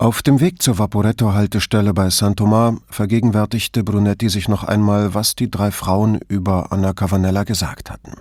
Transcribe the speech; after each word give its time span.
Auf 0.00 0.22
dem 0.22 0.38
Weg 0.38 0.62
zur 0.62 0.78
Vaporetto-Haltestelle 0.78 1.92
bei 1.92 2.08
San 2.10 2.36
Tomás 2.36 2.78
vergegenwärtigte 2.88 3.82
Brunetti 3.82 4.28
sich 4.28 4.48
noch 4.48 4.62
einmal, 4.62 5.12
was 5.12 5.34
die 5.34 5.50
drei 5.50 5.72
Frauen 5.72 6.20
über 6.28 6.70
Anna 6.70 6.92
Cavanella 6.92 7.42
gesagt 7.42 7.90
hatten. 7.90 8.12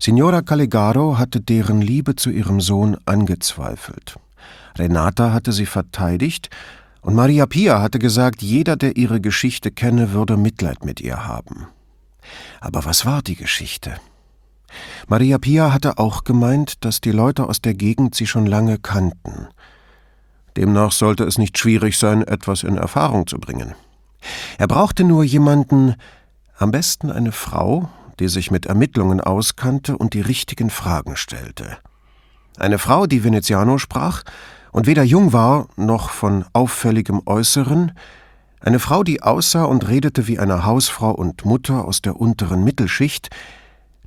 Signora 0.00 0.42
Caligaro 0.42 1.16
hatte 1.16 1.40
deren 1.40 1.80
Liebe 1.80 2.16
zu 2.16 2.28
ihrem 2.28 2.60
Sohn 2.60 2.96
angezweifelt. 3.04 4.16
Renata 4.76 5.32
hatte 5.32 5.52
sie 5.52 5.66
verteidigt 5.66 6.50
und 7.02 7.14
Maria 7.14 7.46
Pia 7.46 7.80
hatte 7.80 8.00
gesagt, 8.00 8.42
jeder, 8.42 8.74
der 8.74 8.96
ihre 8.96 9.20
Geschichte 9.20 9.70
kenne, 9.70 10.10
würde 10.10 10.36
Mitleid 10.36 10.84
mit 10.84 11.00
ihr 11.00 11.24
haben. 11.24 11.68
Aber 12.60 12.84
was 12.84 13.06
war 13.06 13.22
die 13.22 13.36
Geschichte? 13.36 13.94
Maria 15.06 15.38
Pia 15.38 15.72
hatte 15.72 15.98
auch 15.98 16.24
gemeint, 16.24 16.84
dass 16.84 17.00
die 17.00 17.12
Leute 17.12 17.48
aus 17.48 17.62
der 17.62 17.74
Gegend 17.74 18.16
sie 18.16 18.26
schon 18.26 18.46
lange 18.46 18.78
kannten. 18.78 19.46
Demnach 20.56 20.92
sollte 20.92 21.24
es 21.24 21.38
nicht 21.38 21.58
schwierig 21.58 21.98
sein, 21.98 22.22
etwas 22.22 22.62
in 22.62 22.76
Erfahrung 22.76 23.26
zu 23.26 23.38
bringen. 23.38 23.74
Er 24.58 24.68
brauchte 24.68 25.04
nur 25.04 25.24
jemanden, 25.24 25.96
am 26.56 26.70
besten 26.70 27.10
eine 27.10 27.32
Frau, 27.32 27.88
die 28.20 28.28
sich 28.28 28.50
mit 28.50 28.66
Ermittlungen 28.66 29.20
auskannte 29.20 29.98
und 29.98 30.14
die 30.14 30.20
richtigen 30.20 30.70
Fragen 30.70 31.16
stellte. 31.16 31.78
Eine 32.56 32.78
Frau, 32.78 33.06
die 33.06 33.24
Veneziano 33.24 33.78
sprach 33.78 34.22
und 34.70 34.86
weder 34.86 35.02
jung 35.02 35.32
war 35.32 35.68
noch 35.76 36.10
von 36.10 36.44
auffälligem 36.52 37.22
Äußeren, 37.26 37.92
eine 38.60 38.78
Frau, 38.78 39.02
die 39.02 39.22
aussah 39.22 39.64
und 39.64 39.88
redete 39.88 40.26
wie 40.26 40.38
eine 40.38 40.64
Hausfrau 40.64 41.10
und 41.10 41.44
Mutter 41.44 41.84
aus 41.84 42.00
der 42.00 42.18
unteren 42.18 42.64
Mittelschicht, 42.64 43.28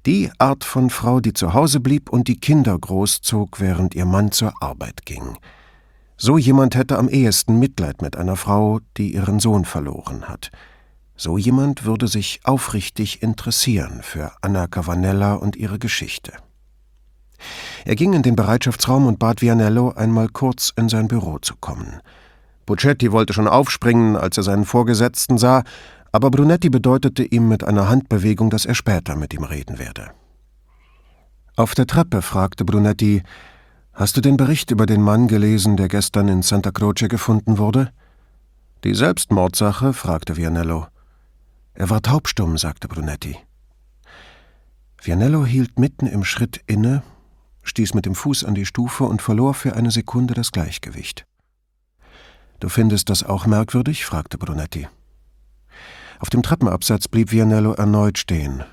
die 0.08 0.32
Art 0.40 0.64
von 0.64 0.90
Frau, 0.90 1.20
die 1.20 1.34
zu 1.34 1.54
Hause 1.54 1.80
blieb 1.80 2.10
und 2.10 2.28
die 2.28 2.40
Kinder 2.40 2.76
großzog, 2.76 3.60
während 3.60 3.94
ihr 3.94 4.06
Mann 4.06 4.32
zur 4.32 4.54
Arbeit 4.60 5.06
ging. 5.06 5.38
So 6.18 6.38
jemand 6.40 6.76
hätte 6.76 6.98
am 6.98 7.10
ehesten 7.10 7.60
Mitleid 7.60 8.02
mit 8.02 8.18
einer 8.18 8.36
Frau, 8.36 8.80
die 8.98 9.14
ihren 9.14 9.40
Sohn 9.40 9.66
verloren 9.66 10.28
hat. 10.28 10.50
So 11.16 11.38
jemand 11.38 11.86
würde 11.86 12.08
sich 12.08 12.42
aufrichtig 12.44 13.22
interessieren 13.22 14.02
für 14.02 14.32
Anna 14.42 14.68
Cavanella 14.68 15.36
und 15.36 15.56
ihre 15.56 15.78
Geschichte. 15.78 16.34
Er 17.86 17.96
ging 17.96 18.14
in 18.14 18.24
den 18.24 18.36
Bereitschaftsraum 18.36 19.06
und 19.06 19.20
bat 19.20 19.42
Vianello, 19.42 19.92
einmal 19.92 20.28
kurz 20.28 20.74
in 20.76 20.90
sein 20.90 21.08
Büro 21.08 21.38
zu 21.38 21.56
kommen. 21.56 22.02
Buccetti 22.66 23.12
wollte 23.12 23.34
schon 23.34 23.48
aufspringen, 23.48 24.16
als 24.16 24.38
er 24.38 24.44
seinen 24.44 24.66
Vorgesetzten 24.66 25.38
sah, 25.38 25.64
aber 26.12 26.32
Brunetti 26.32 26.70
bedeutete 26.70 27.24
ihm 27.24 27.48
mit 27.48 27.64
einer 27.64 27.90
Handbewegung, 27.90 28.50
dass 28.50 28.66
er 28.66 28.76
später 28.76 29.16
mit 29.16 29.34
ihm 29.34 29.44
reden 29.44 29.78
werde. 29.78 30.12
Auf 31.56 31.76
der 31.76 31.88
Treppe 31.88 32.22
fragte 32.22 32.66
Brunetti, 32.66 33.24
Hast 33.98 34.16
du 34.16 34.22
den 34.22 34.38
Bericht 34.38 34.70
über 34.70 34.86
den 34.86 35.02
Mann 35.02 35.28
gelesen, 35.28 35.76
der 35.76 35.88
gestern 35.88 36.28
in 36.28 36.44
Santa 36.44 36.70
Croce 36.70 37.08
gefunden 37.10 37.58
wurde? 37.58 37.92
Die 38.84 38.94
Selbstmordsache? 38.94 39.92
fragte 39.92 40.38
Vianello. 40.38 40.86
Er 41.74 41.90
war 41.90 42.04
taubstumm, 42.04 42.60
sagte 42.60 42.88
Brunetti. 42.88 43.38
Vianello 45.02 45.48
hielt 45.48 45.80
mitten 45.80 46.06
im 46.06 46.24
Schritt 46.24 46.62
inne, 46.68 47.02
stieß 47.64 47.96
mit 47.96 48.06
dem 48.06 48.14
Fuß 48.14 48.44
an 48.44 48.54
die 48.54 48.68
Stufe 48.68 49.04
und 49.04 49.24
verlor 49.24 49.56
für 49.56 49.76
eine 49.76 49.90
Sekunde 49.90 50.36
das 50.36 50.52
Gleichgewicht. 50.52 51.26
Du 52.60 52.70
findest 52.70 53.10
das 53.10 53.24
auch 53.24 53.48
merkwürdig? 53.48 54.06
fragte 54.06 54.38
Brunetti. 54.38 54.88
Auf 56.20 56.30
dem 56.30 56.44
Treppenabsatz 56.44 57.08
blieb 57.08 57.32
Vianello 57.32 57.74
erneut 57.74 58.20
stehen. 58.20 58.64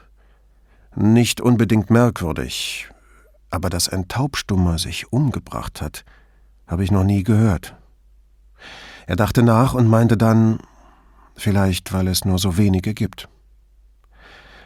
Nicht 0.94 1.40
unbedingt 1.40 1.88
merkwürdig, 1.88 2.90
aber 3.54 3.70
dass 3.70 3.88
ein 3.88 4.08
Taubstummer 4.08 4.78
sich 4.78 5.12
umgebracht 5.12 5.80
hat, 5.80 6.04
habe 6.66 6.84
ich 6.84 6.90
noch 6.90 7.04
nie 7.04 7.22
gehört. 7.22 7.76
Er 9.06 9.16
dachte 9.16 9.42
nach 9.42 9.74
und 9.74 9.88
meinte 9.88 10.16
dann, 10.16 10.58
vielleicht 11.36 11.92
weil 11.92 12.08
es 12.08 12.24
nur 12.24 12.38
so 12.38 12.56
wenige 12.56 12.94
gibt. 12.94 13.28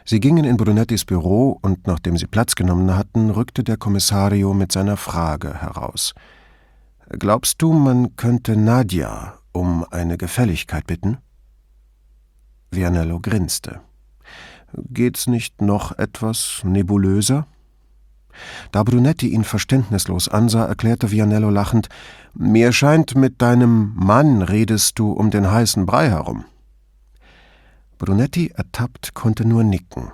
Sie 0.05 0.19
gingen 0.19 0.43
in 0.43 0.57
Brunettis 0.57 1.05
Büro 1.05 1.59
und 1.61 1.85
nachdem 1.85 2.17
sie 2.17 2.25
Platz 2.25 2.55
genommen 2.55 2.95
hatten, 2.95 3.29
rückte 3.29 3.63
der 3.63 3.77
Kommissario 3.77 4.53
mit 4.53 4.71
seiner 4.71 4.97
Frage 4.97 5.61
heraus. 5.61 6.15
Glaubst 7.09 7.61
du, 7.61 7.73
man 7.73 8.15
könnte 8.15 8.55
Nadja 8.55 9.35
um 9.51 9.85
eine 9.91 10.17
Gefälligkeit 10.17 10.87
bitten? 10.87 11.17
Vianello 12.71 13.19
grinste. 13.19 13.81
Geht's 14.73 15.27
nicht 15.27 15.61
noch 15.61 15.97
etwas 15.97 16.61
nebulöser? 16.63 17.47
Da 18.71 18.83
Brunetti 18.83 19.29
ihn 19.29 19.43
verständnislos 19.43 20.27
ansah, 20.29 20.65
erklärte 20.65 21.11
Vianello 21.11 21.49
lachend: 21.49 21.89
Mir 22.33 22.71
scheint, 22.71 23.15
mit 23.15 23.41
deinem 23.41 23.93
Mann 23.95 24.41
redest 24.41 24.99
du 24.99 25.11
um 25.11 25.31
den 25.31 25.49
heißen 25.49 25.85
Brei 25.85 26.09
herum. 26.09 26.45
Brunetti, 27.97 28.51
ertappt, 28.55 29.13
konnte 29.13 29.45
nur 29.45 29.63
nicken. 29.63 30.11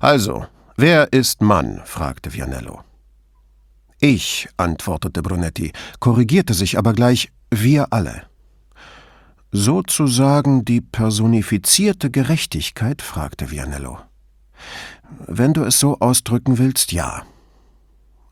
Also, 0.00 0.46
wer 0.76 1.12
ist 1.12 1.42
Mann? 1.42 1.82
fragte 1.84 2.32
Vianello. 2.32 2.80
Ich, 4.00 4.48
antwortete 4.56 5.22
Brunetti, 5.22 5.72
korrigierte 5.98 6.54
sich 6.54 6.78
aber 6.78 6.92
gleich 6.92 7.32
wir 7.50 7.92
alle. 7.92 8.22
Sozusagen 9.50 10.64
die 10.64 10.80
personifizierte 10.80 12.10
Gerechtigkeit? 12.10 13.02
fragte 13.02 13.50
Vianello. 13.50 13.98
Wenn 15.26 15.52
du 15.52 15.64
es 15.64 15.78
so 15.78 15.98
ausdrücken 16.00 16.58
willst, 16.58 16.92
ja. 16.92 17.22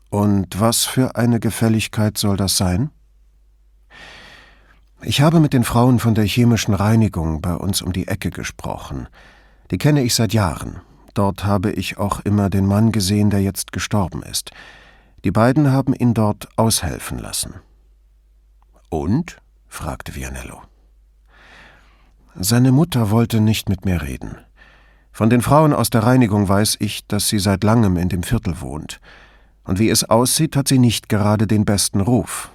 Und 0.09 0.59
was 0.59 0.85
für 0.85 1.15
eine 1.15 1.39
Gefälligkeit 1.39 2.17
soll 2.17 2.37
das 2.37 2.57
sein? 2.57 2.91
Ich 5.01 5.21
habe 5.21 5.39
mit 5.39 5.53
den 5.53 5.63
Frauen 5.63 5.99
von 5.99 6.15
der 6.15 6.25
chemischen 6.25 6.73
Reinigung 6.73 7.41
bei 7.41 7.55
uns 7.55 7.81
um 7.81 7.91
die 7.91 8.07
Ecke 8.07 8.29
gesprochen. 8.29 9.07
Die 9.71 9.77
kenne 9.77 10.01
ich 10.01 10.15
seit 10.15 10.33
Jahren. 10.33 10.81
Dort 11.13 11.45
habe 11.45 11.71
ich 11.71 11.97
auch 11.97 12.21
immer 12.21 12.49
den 12.49 12.65
Mann 12.65 12.91
gesehen, 12.91 13.29
der 13.29 13.41
jetzt 13.41 13.71
gestorben 13.71 14.23
ist. 14.23 14.51
Die 15.23 15.31
beiden 15.31 15.71
haben 15.71 15.93
ihn 15.93 16.13
dort 16.13 16.47
aushelfen 16.57 17.19
lassen. 17.19 17.55
Und? 18.89 19.37
fragte 19.67 20.15
Vianello. 20.15 20.61
Seine 22.35 22.71
Mutter 22.71 23.09
wollte 23.09 23.41
nicht 23.41 23.69
mit 23.69 23.85
mir 23.85 24.01
reden. 24.01 24.37
Von 25.13 25.29
den 25.29 25.43
Frauen 25.43 25.73
aus 25.73 25.91
der 25.91 26.01
Reinigung 26.01 26.49
weiß 26.49 26.77
ich, 26.79 27.05
dass 27.05 27.27
sie 27.27 27.37
seit 27.37 27.63
langem 27.63 27.97
in 27.97 28.09
dem 28.09 28.23
Viertel 28.23 28.59
wohnt. 28.61 28.99
Und 29.63 29.77
wie 29.77 29.91
es 29.91 30.03
aussieht, 30.03 30.55
hat 30.55 30.67
sie 30.67 30.79
nicht 30.79 31.07
gerade 31.07 31.45
den 31.45 31.65
besten 31.65 32.01
Ruf. 32.01 32.49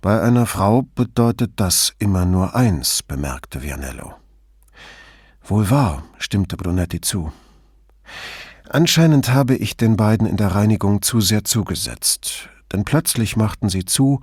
Bei 0.00 0.22
einer 0.22 0.46
Frau 0.46 0.82
bedeutet 0.94 1.54
das 1.56 1.92
immer 1.98 2.24
nur 2.24 2.54
eins, 2.54 3.02
bemerkte 3.02 3.64
Vianello. 3.64 4.14
Wohl 5.42 5.68
wahr, 5.70 6.04
stimmte 6.18 6.56
Brunetti 6.56 7.00
zu. 7.00 7.32
Anscheinend 8.68 9.32
habe 9.32 9.56
ich 9.56 9.76
den 9.76 9.96
beiden 9.96 10.24
in 10.24 10.36
der 10.36 10.54
Reinigung 10.54 11.02
zu 11.02 11.20
sehr 11.20 11.42
zugesetzt, 11.42 12.48
denn 12.70 12.84
plötzlich 12.84 13.36
machten 13.36 13.68
sie 13.68 13.84
zu, 13.84 14.20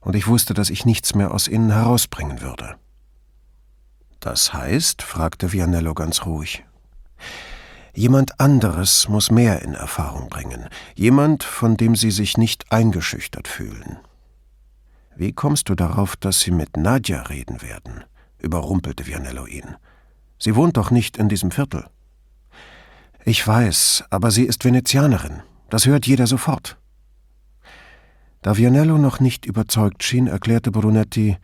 und 0.00 0.16
ich 0.16 0.26
wusste, 0.26 0.54
dass 0.54 0.70
ich 0.70 0.84
nichts 0.86 1.14
mehr 1.14 1.30
aus 1.32 1.46
ihnen 1.46 1.70
herausbringen 1.70 2.40
würde. 2.40 2.76
Das 4.20 4.52
heißt? 4.52 5.02
fragte 5.02 5.52
Vianello 5.52 5.94
ganz 5.94 6.26
ruhig. 6.26 6.64
Jemand 7.94 8.40
anderes 8.40 9.08
muss 9.08 9.30
mehr 9.30 9.62
in 9.62 9.74
Erfahrung 9.74 10.28
bringen, 10.28 10.68
jemand, 10.94 11.42
von 11.42 11.76
dem 11.76 11.96
Sie 11.96 12.10
sich 12.10 12.36
nicht 12.36 12.70
eingeschüchtert 12.70 13.48
fühlen. 13.48 13.98
Wie 15.16 15.32
kommst 15.32 15.70
du 15.70 15.74
darauf, 15.74 16.14
dass 16.16 16.40
Sie 16.40 16.50
mit 16.50 16.76
Nadja 16.76 17.22
reden 17.22 17.62
werden? 17.62 18.04
überrumpelte 18.38 19.06
Vianello 19.06 19.46
ihn. 19.46 19.76
Sie 20.38 20.54
wohnt 20.54 20.76
doch 20.76 20.90
nicht 20.90 21.16
in 21.16 21.28
diesem 21.28 21.50
Viertel. 21.50 21.86
Ich 23.24 23.46
weiß, 23.46 24.04
aber 24.10 24.30
sie 24.30 24.44
ist 24.44 24.64
Venezianerin. 24.64 25.42
Das 25.68 25.86
hört 25.86 26.06
jeder 26.06 26.26
sofort. 26.26 26.76
Da 28.42 28.56
Vianello 28.56 28.98
noch 28.98 29.18
nicht 29.18 29.46
überzeugt 29.46 30.04
schien, 30.04 30.28
erklärte 30.28 30.70
Brunetti, 30.70 31.36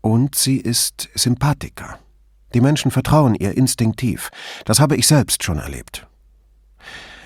und 0.00 0.34
sie 0.34 0.56
ist 0.56 1.08
Sympathiker. 1.14 1.98
Die 2.54 2.60
Menschen 2.60 2.90
vertrauen 2.90 3.34
ihr 3.34 3.56
instinktiv. 3.56 4.30
Das 4.64 4.80
habe 4.80 4.96
ich 4.96 5.06
selbst 5.06 5.44
schon 5.44 5.58
erlebt. 5.58 6.06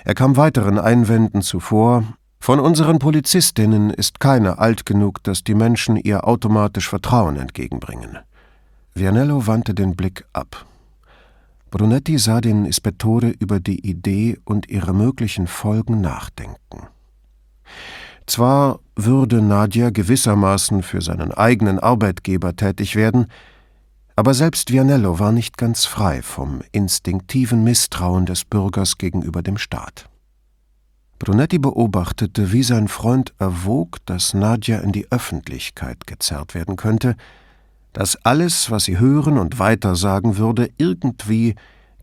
Er 0.04 0.14
kam 0.14 0.36
weiteren 0.36 0.78
Einwänden 0.78 1.40
zuvor. 1.42 2.04
Von 2.38 2.60
unseren 2.60 2.98
Polizistinnen 2.98 3.88
ist 3.88 4.20
keine 4.20 4.58
alt 4.58 4.84
genug, 4.84 5.22
dass 5.22 5.44
die 5.44 5.54
Menschen 5.54 5.96
ihr 5.96 6.26
automatisch 6.26 6.90
Vertrauen 6.90 7.36
entgegenbringen. 7.36 8.18
Vianello 8.92 9.46
wandte 9.46 9.72
den 9.74 9.96
Blick 9.96 10.26
ab. 10.34 10.66
Brunetti 11.70 12.18
sah 12.18 12.40
den 12.40 12.66
Ispettore 12.66 13.30
über 13.30 13.60
die 13.60 13.84
Idee 13.88 14.38
und 14.44 14.68
ihre 14.68 14.92
möglichen 14.92 15.46
Folgen 15.46 16.00
nachdenken. 16.02 16.86
Zwar 18.26 18.80
würde 18.96 19.42
Nadja 19.42 19.90
gewissermaßen 19.90 20.82
für 20.82 21.02
seinen 21.02 21.32
eigenen 21.32 21.78
Arbeitgeber 21.78 22.56
tätig 22.56 22.96
werden, 22.96 23.26
aber 24.16 24.32
selbst 24.32 24.72
Vianello 24.72 25.18
war 25.18 25.32
nicht 25.32 25.58
ganz 25.58 25.84
frei 25.86 26.22
vom 26.22 26.62
instinktiven 26.70 27.64
Misstrauen 27.64 28.26
des 28.26 28.44
Bürgers 28.44 28.96
gegenüber 28.96 29.42
dem 29.42 29.58
Staat. 29.58 30.08
Brunetti 31.18 31.58
beobachtete, 31.58 32.52
wie 32.52 32.62
sein 32.62 32.88
Freund 32.88 33.34
erwog, 33.38 33.98
dass 34.06 34.34
Nadja 34.34 34.78
in 34.78 34.92
die 34.92 35.10
Öffentlichkeit 35.10 36.06
gezerrt 36.06 36.54
werden 36.54 36.76
könnte, 36.76 37.16
dass 37.92 38.16
alles, 38.24 38.70
was 38.70 38.84
sie 38.84 38.98
hören 38.98 39.38
und 39.38 39.58
weitersagen 39.58 40.36
würde, 40.36 40.70
irgendwie 40.76 41.54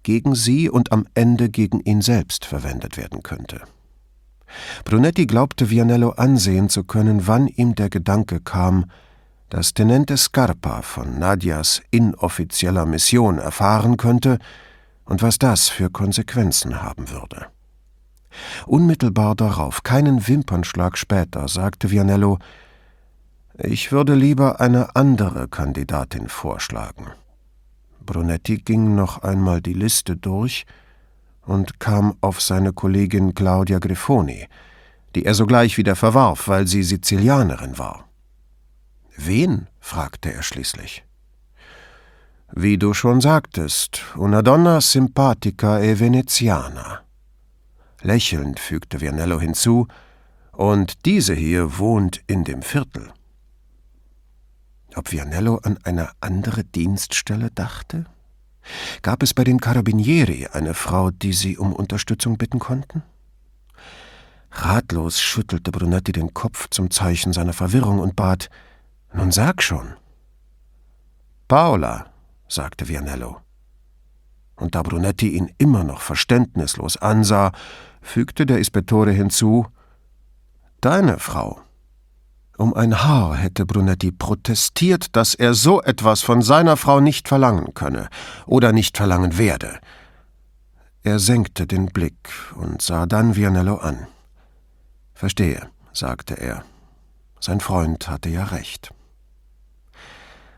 gegen 0.04 0.36
sie 0.36 0.70
und 0.70 0.92
am 0.92 1.06
Ende 1.14 1.50
gegen 1.50 1.82
ihn 1.82 2.02
selbst 2.02 2.46
verwendet 2.46 2.98
werden 2.98 3.24
könnte. 3.24 3.62
Brunetti 4.86 5.25
glaubte 5.25 5.69
Vianello 5.69 6.12
ansehen 6.12 6.69
zu 6.69 6.83
können, 6.83 7.27
wann 7.27 7.48
ihm 7.48 7.75
der 7.75 7.89
Gedanke 7.89 8.39
kam, 8.39 8.86
dass 9.50 9.74
Tenente 9.74 10.18
Scarpa 10.18 10.81
von 10.81 11.19
Nadias 11.19 11.81
inoffizieller 11.92 12.86
Mission 12.86 13.38
erfahren 13.38 13.98
könnte 13.98 14.39
und 15.06 15.21
was 15.21 15.39
das 15.39 15.68
für 15.68 15.89
Konsequenzen 15.89 16.81
haben 16.81 17.09
würde. 17.09 17.48
Unmittelbar 18.65 19.36
darauf, 19.36 19.83
keinen 19.83 20.27
Wimpernschlag 20.27 20.98
später, 20.98 21.50
sagte 21.50 21.92
Vianello, 21.92 22.39
ich 23.57 23.92
würde 23.92 24.15
lieber 24.15 24.62
eine 24.62 24.95
andere 24.95 25.48
Kandidatin 25.50 26.30
vorschlagen. 26.30 27.07
Brunetti 28.06 28.57
ging 28.57 28.95
noch 28.95 29.19
einmal 29.19 29.62
die 29.62 29.74
Liste 29.74 30.15
durch 30.15 30.65
und 31.46 31.80
kam 31.80 32.16
auf 32.22 32.42
seine 32.42 32.74
Kollegin 32.74 33.34
Claudia 33.34 33.80
Grifoni, 33.80 34.48
die 35.16 35.26
er 35.26 35.34
sogleich 35.34 35.78
wieder 35.78 35.96
verwarf, 35.96 36.48
weil 36.48 36.68
sie 36.68 36.84
Sizilianerin 36.84 37.78
war. 37.78 38.08
Wen? 39.18 39.68
fragte 39.80 40.34
er 40.34 40.44
schließlich. 40.44 41.04
Wie 42.54 42.78
du 42.78 42.94
schon 42.94 43.22
sagtest, 43.22 44.02
una 44.16 44.42
donna 44.42 44.82
simpatica 44.82 45.80
e 45.80 46.00
veneziana. 46.00 47.02
Lächelnd 48.02 48.60
fügte 48.60 49.00
Vianello 49.00 49.40
hinzu, 49.40 49.88
und 50.52 51.06
diese 51.06 51.34
hier 51.34 51.78
wohnt 51.78 52.22
in 52.28 52.44
dem 52.44 52.62
Viertel. 52.62 53.12
Ob 54.96 55.12
Vianello 55.12 55.58
an 55.64 55.78
eine 55.84 56.10
andere 56.20 56.64
Dienststelle 56.64 57.52
dachte? 57.52 58.06
Gab 59.02 59.24
es 59.24 59.34
bei 59.34 59.44
den 59.44 59.60
Carabinieri 59.60 60.48
eine 60.52 60.74
Frau, 60.74 61.12
die 61.12 61.34
sie 61.34 61.58
um 61.58 61.74
Unterstützung 61.74 62.38
bitten 62.38 62.60
konnten? 62.60 63.04
Ratlos 64.52 65.22
schüttelte 65.22 65.72
Brunetti 65.72 66.12
den 66.12 66.34
Kopf 66.34 66.68
zum 66.69 66.92
Zeichen 66.92 67.34
seiner 67.34 67.54
Verwirrung 67.54 68.00
und 68.00 68.16
bat: 68.16 68.50
Nun 69.13 69.31
sag 69.31 69.63
schon. 69.63 69.96
Paola, 71.48 72.08
sagte 72.48 72.88
Vianello. 72.88 73.42
Und 74.56 74.75
da 74.75 74.84
Brunetti 74.84 75.30
ihn 75.30 75.52
immer 75.58 75.84
noch 75.84 76.02
verständnislos 76.02 76.98
ansah, 76.98 77.52
fügte 78.02 78.46
der 78.46 78.60
Ispettore 78.60 79.12
hinzu: 79.12 79.68
Deine 80.81 81.18
Frau. 81.18 81.62
Um 82.62 82.75
ein 82.75 83.04
Haar 83.04 83.38
hätte 83.38 83.66
Brunetti 83.66 84.12
protestiert, 84.12 85.16
dass 85.16 85.34
er 85.34 85.56
so 85.56 85.81
etwas 85.81 86.22
von 86.22 86.44
seiner 86.44 86.78
Frau 86.78 87.00
nicht 87.00 87.28
verlangen 87.28 87.74
könne 87.74 88.08
oder 88.46 88.72
nicht 88.72 88.98
verlangen 88.98 89.40
werde. 89.40 89.80
Er 91.02 91.18
senkte 91.18 91.66
den 91.66 91.88
Blick 91.88 92.30
und 92.54 92.84
sah 92.84 93.08
dann 93.08 93.36
Vianello 93.36 93.78
an. 93.78 94.06
Verstehe, 95.16 95.72
sagte 95.92 96.36
er. 96.36 96.63
Sein 97.40 97.62
Freund 97.62 98.08
hatte 98.08 98.30
ja 98.30 98.44
recht. 98.44 98.94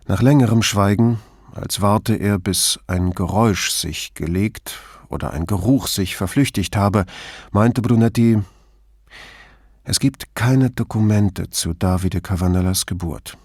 Nach 0.06 0.22
längerem 0.22 0.62
Schweigen, 0.62 1.22
als 1.56 1.80
warte 1.80 2.16
er, 2.16 2.38
bis 2.38 2.82
ein 2.86 3.12
Geräusch 3.12 3.72
sich 3.72 4.14
gelegt 4.14 4.78
oder 5.08 5.32
ein 5.32 5.46
Geruch 5.46 5.88
sich 5.88 6.18
verflüchtigt 6.18 6.76
habe, 6.76 7.06
meinte 7.52 7.82
Brunetti, 7.82 8.42
es 9.84 10.00
gibt 10.00 10.36
keine 10.36 10.70
Dokumente 10.70 11.50
zu 11.50 11.74
Davide 11.74 12.22
Cavanellas 12.22 12.86
Geburt. 12.86 13.38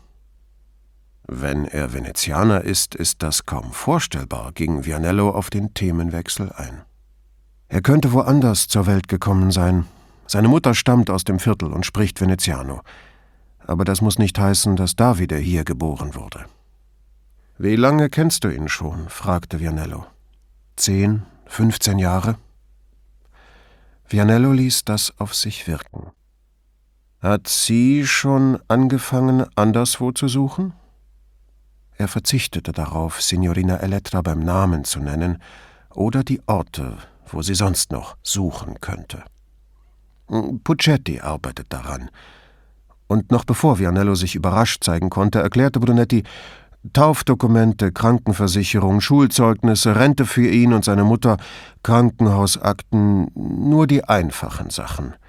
Wenn 1.26 1.67
er 1.67 1.93
Venezianer 1.93 2.62
ist, 2.62 2.94
ist 2.94 3.23
das 3.23 3.44
kaum 3.44 3.73
vorstellbar, 3.73 4.52
ging 4.52 4.87
Vianello 4.87 5.31
auf 5.31 5.50
den 5.50 5.75
Themenwechsel 5.75 6.52
ein. 6.52 6.82
Er 7.69 7.82
könnte 7.82 8.12
woanders 8.12 8.69
zur 8.69 8.87
Welt 8.87 9.08
gekommen 9.08 9.50
sein. 9.50 9.85
Seine 10.26 10.49
Mutter 10.49 10.75
stammt 10.75 11.11
aus 11.11 11.25
dem 11.25 11.38
Viertel 11.38 11.73
und 11.73 11.85
spricht 11.85 12.20
Veneziano. 12.20 12.81
Aber 13.67 13.84
das 13.84 14.00
muss 14.00 14.19
nicht 14.19 14.38
heißen, 14.38 14.76
dass 14.76 14.96
Davide 14.96 15.37
hier 15.37 15.64
geboren 15.64 16.14
wurde. 16.14 16.46
Wie 17.58 17.76
lange 17.76 18.08
kennst 18.08 18.44
du 18.44 18.49
ihn 18.49 18.69
schon? 18.69 19.08
fragte 19.11 19.61
Vianello. 19.61 20.06
Zehn, 20.76 21.25
fünfzehn 21.46 21.99
Jahre? 21.99 22.38
Vianello 24.08 24.52
ließ 24.52 24.87
das 24.87 25.12
auf 25.19 25.34
sich 25.34 25.67
wirken. 25.67 26.12
Hat 27.20 27.49
sie 27.49 28.06
schon 28.06 28.61
angefangen, 28.69 29.44
anderswo 29.56 30.12
zu 30.12 30.29
suchen? 30.29 30.73
Er 31.97 32.06
verzichtete 32.06 32.70
darauf, 32.70 33.20
Signorina 33.20 33.79
Elettra 33.79 34.23
beim 34.23 34.38
Namen 34.38 34.85
zu 34.85 35.00
nennen 35.00 35.43
oder 35.93 36.23
die 36.23 36.41
Orte, 36.47 36.97
wo 37.26 37.43
sie 37.43 37.56
sonst 37.56 37.91
noch 37.91 38.17
suchen 38.23 38.81
könnte. 38.81 39.25
Puccetti 40.62 41.19
arbeitet 41.20 41.67
daran. 41.70 42.09
Und 43.09 43.32
noch 43.32 43.44
bevor 43.44 43.81
Vianello 43.81 44.15
sich 44.15 44.37
überrascht 44.37 44.85
zeigen 44.85 45.11
konnte, 45.11 45.41
erklärte 45.41 45.81
Brunetti, 45.81 46.23
Taufdokumente, 46.93 47.91
Krankenversicherung, 47.91 49.00
Schulzeugnisse, 49.00 49.97
Rente 49.97 50.25
für 50.25 50.49
ihn 50.49 50.73
und 50.73 50.85
seine 50.85 51.03
Mutter, 51.03 51.37
Krankenhausakten, 51.82 53.32
nur 53.35 53.88
die 53.88 54.05
einfachen 54.05 54.70
Sachen– 54.70 55.15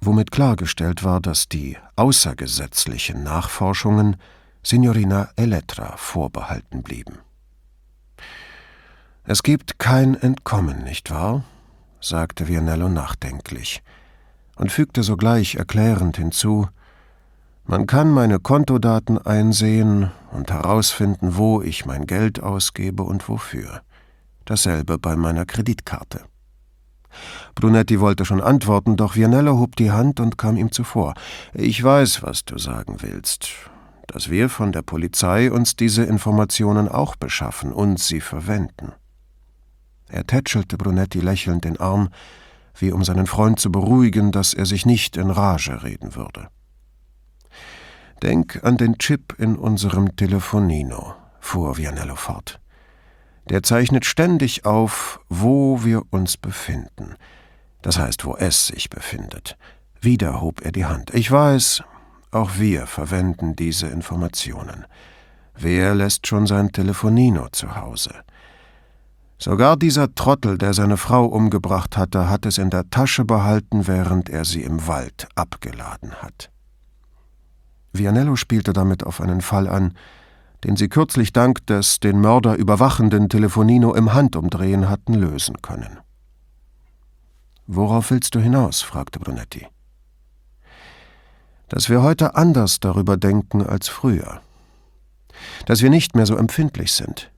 womit 0.00 0.30
klargestellt 0.30 1.04
war, 1.04 1.20
dass 1.20 1.48
die 1.48 1.76
außergesetzlichen 1.96 3.22
Nachforschungen 3.22 4.16
Signorina 4.62 5.30
Elettra 5.36 5.96
vorbehalten 5.96 6.82
blieben. 6.82 7.18
Es 9.24 9.42
gibt 9.42 9.78
kein 9.78 10.14
Entkommen, 10.14 10.84
nicht 10.84 11.10
wahr? 11.10 11.44
sagte 12.00 12.48
Vianello 12.48 12.88
nachdenklich 12.88 13.82
und 14.56 14.72
fügte 14.72 15.02
sogleich 15.02 15.56
erklärend 15.56 16.16
hinzu, 16.16 16.68
man 17.64 17.86
kann 17.86 18.10
meine 18.10 18.40
Kontodaten 18.40 19.18
einsehen 19.18 20.10
und 20.32 20.50
herausfinden, 20.50 21.36
wo 21.36 21.62
ich 21.62 21.86
mein 21.86 22.06
Geld 22.06 22.42
ausgebe 22.42 23.04
und 23.04 23.28
wofür. 23.28 23.82
Dasselbe 24.44 24.98
bei 24.98 25.14
meiner 25.14 25.46
Kreditkarte. 25.46 26.24
Brunetti 27.54 28.00
wollte 28.00 28.24
schon 28.24 28.40
antworten, 28.40 28.96
doch 28.96 29.16
Vianello 29.16 29.58
hob 29.58 29.76
die 29.76 29.90
Hand 29.90 30.20
und 30.20 30.38
kam 30.38 30.56
ihm 30.56 30.72
zuvor. 30.72 31.14
Ich 31.52 31.82
weiß, 31.82 32.22
was 32.22 32.44
du 32.44 32.58
sagen 32.58 32.96
willst. 33.00 33.48
Dass 34.06 34.30
wir 34.30 34.48
von 34.48 34.72
der 34.72 34.82
Polizei 34.82 35.52
uns 35.52 35.76
diese 35.76 36.04
Informationen 36.04 36.88
auch 36.88 37.16
beschaffen 37.16 37.72
und 37.72 37.98
sie 37.98 38.20
verwenden. 38.20 38.92
Er 40.08 40.26
tätschelte 40.26 40.76
Brunetti 40.76 41.20
lächelnd 41.20 41.64
den 41.64 41.78
Arm, 41.78 42.08
wie 42.78 42.92
um 42.92 43.04
seinen 43.04 43.26
Freund 43.26 43.60
zu 43.60 43.70
beruhigen, 43.70 44.32
dass 44.32 44.54
er 44.54 44.66
sich 44.66 44.86
nicht 44.86 45.16
in 45.16 45.30
Rage 45.30 45.82
reden 45.82 46.14
würde. 46.14 46.48
Denk 48.22 48.62
an 48.64 48.76
den 48.76 48.98
Chip 48.98 49.34
in 49.38 49.56
unserem 49.56 50.16
Telefonino, 50.16 51.14
fuhr 51.40 51.78
Vianello 51.78 52.16
fort. 52.16 52.59
Der 53.48 53.62
zeichnet 53.62 54.04
ständig 54.04 54.64
auf, 54.64 55.20
wo 55.28 55.84
wir 55.84 56.02
uns 56.10 56.36
befinden. 56.36 57.16
Das 57.82 57.98
heißt, 57.98 58.24
wo 58.24 58.36
es 58.36 58.68
sich 58.68 58.90
befindet. 58.90 59.56
Wieder 60.00 60.40
hob 60.40 60.64
er 60.64 60.72
die 60.72 60.84
Hand. 60.84 61.12
Ich 61.14 61.30
weiß, 61.30 61.82
auch 62.30 62.58
wir 62.58 62.86
verwenden 62.86 63.56
diese 63.56 63.88
Informationen. 63.88 64.86
Wer 65.56 65.94
lässt 65.94 66.26
schon 66.26 66.46
sein 66.46 66.72
Telefonino 66.72 67.48
zu 67.50 67.76
Hause? 67.76 68.14
Sogar 69.38 69.76
dieser 69.76 70.14
Trottel, 70.14 70.58
der 70.58 70.74
seine 70.74 70.96
Frau 70.98 71.24
umgebracht 71.24 71.96
hatte, 71.96 72.28
hat 72.28 72.44
es 72.44 72.58
in 72.58 72.70
der 72.70 72.90
Tasche 72.90 73.24
behalten, 73.24 73.86
während 73.86 74.28
er 74.28 74.44
sie 74.44 74.62
im 74.62 74.86
Wald 74.86 75.28
abgeladen 75.34 76.14
hat. 76.16 76.50
Vianello 77.92 78.36
spielte 78.36 78.72
damit 78.72 79.04
auf 79.04 79.20
einen 79.20 79.40
Fall 79.40 79.66
an, 79.66 79.94
den 80.64 80.76
sie 80.76 80.88
kürzlich 80.88 81.32
dank 81.32 81.66
des 81.66 82.00
den 82.00 82.20
Mörder 82.20 82.56
überwachenden 82.56 83.28
Telefonino 83.28 83.94
im 83.94 84.12
Handumdrehen 84.12 84.88
hatten 84.88 85.14
lösen 85.14 85.62
können. 85.62 85.98
Worauf 87.66 88.10
willst 88.10 88.34
du 88.34 88.40
hinaus? 88.40 88.82
fragte 88.82 89.18
Brunetti. 89.20 89.66
Dass 91.68 91.88
wir 91.88 92.02
heute 92.02 92.34
anders 92.34 92.80
darüber 92.80 93.16
denken 93.16 93.64
als 93.64 93.88
früher. 93.88 94.40
Dass 95.66 95.82
wir 95.82 95.90
nicht 95.90 96.16
mehr 96.16 96.26
so 96.26 96.36
empfindlich 96.36 96.92
sind. 96.92 97.30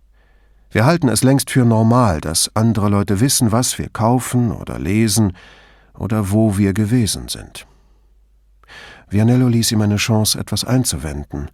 Wir 0.70 0.86
halten 0.86 1.08
es 1.08 1.22
längst 1.22 1.50
für 1.50 1.66
normal, 1.66 2.22
dass 2.22 2.50
andere 2.56 2.88
Leute 2.88 3.20
wissen, 3.20 3.52
was 3.52 3.78
wir 3.78 3.90
kaufen 3.90 4.50
oder 4.50 4.78
lesen 4.78 5.36
oder 5.92 6.30
wo 6.30 6.56
wir 6.56 6.72
gewesen 6.72 7.28
sind. 7.28 7.66
Vianello 9.10 9.48
ließ 9.48 9.70
ihm 9.72 9.82
eine 9.82 9.96
Chance, 9.96 10.38
etwas 10.38 10.64
einzuwenden, 10.64 11.50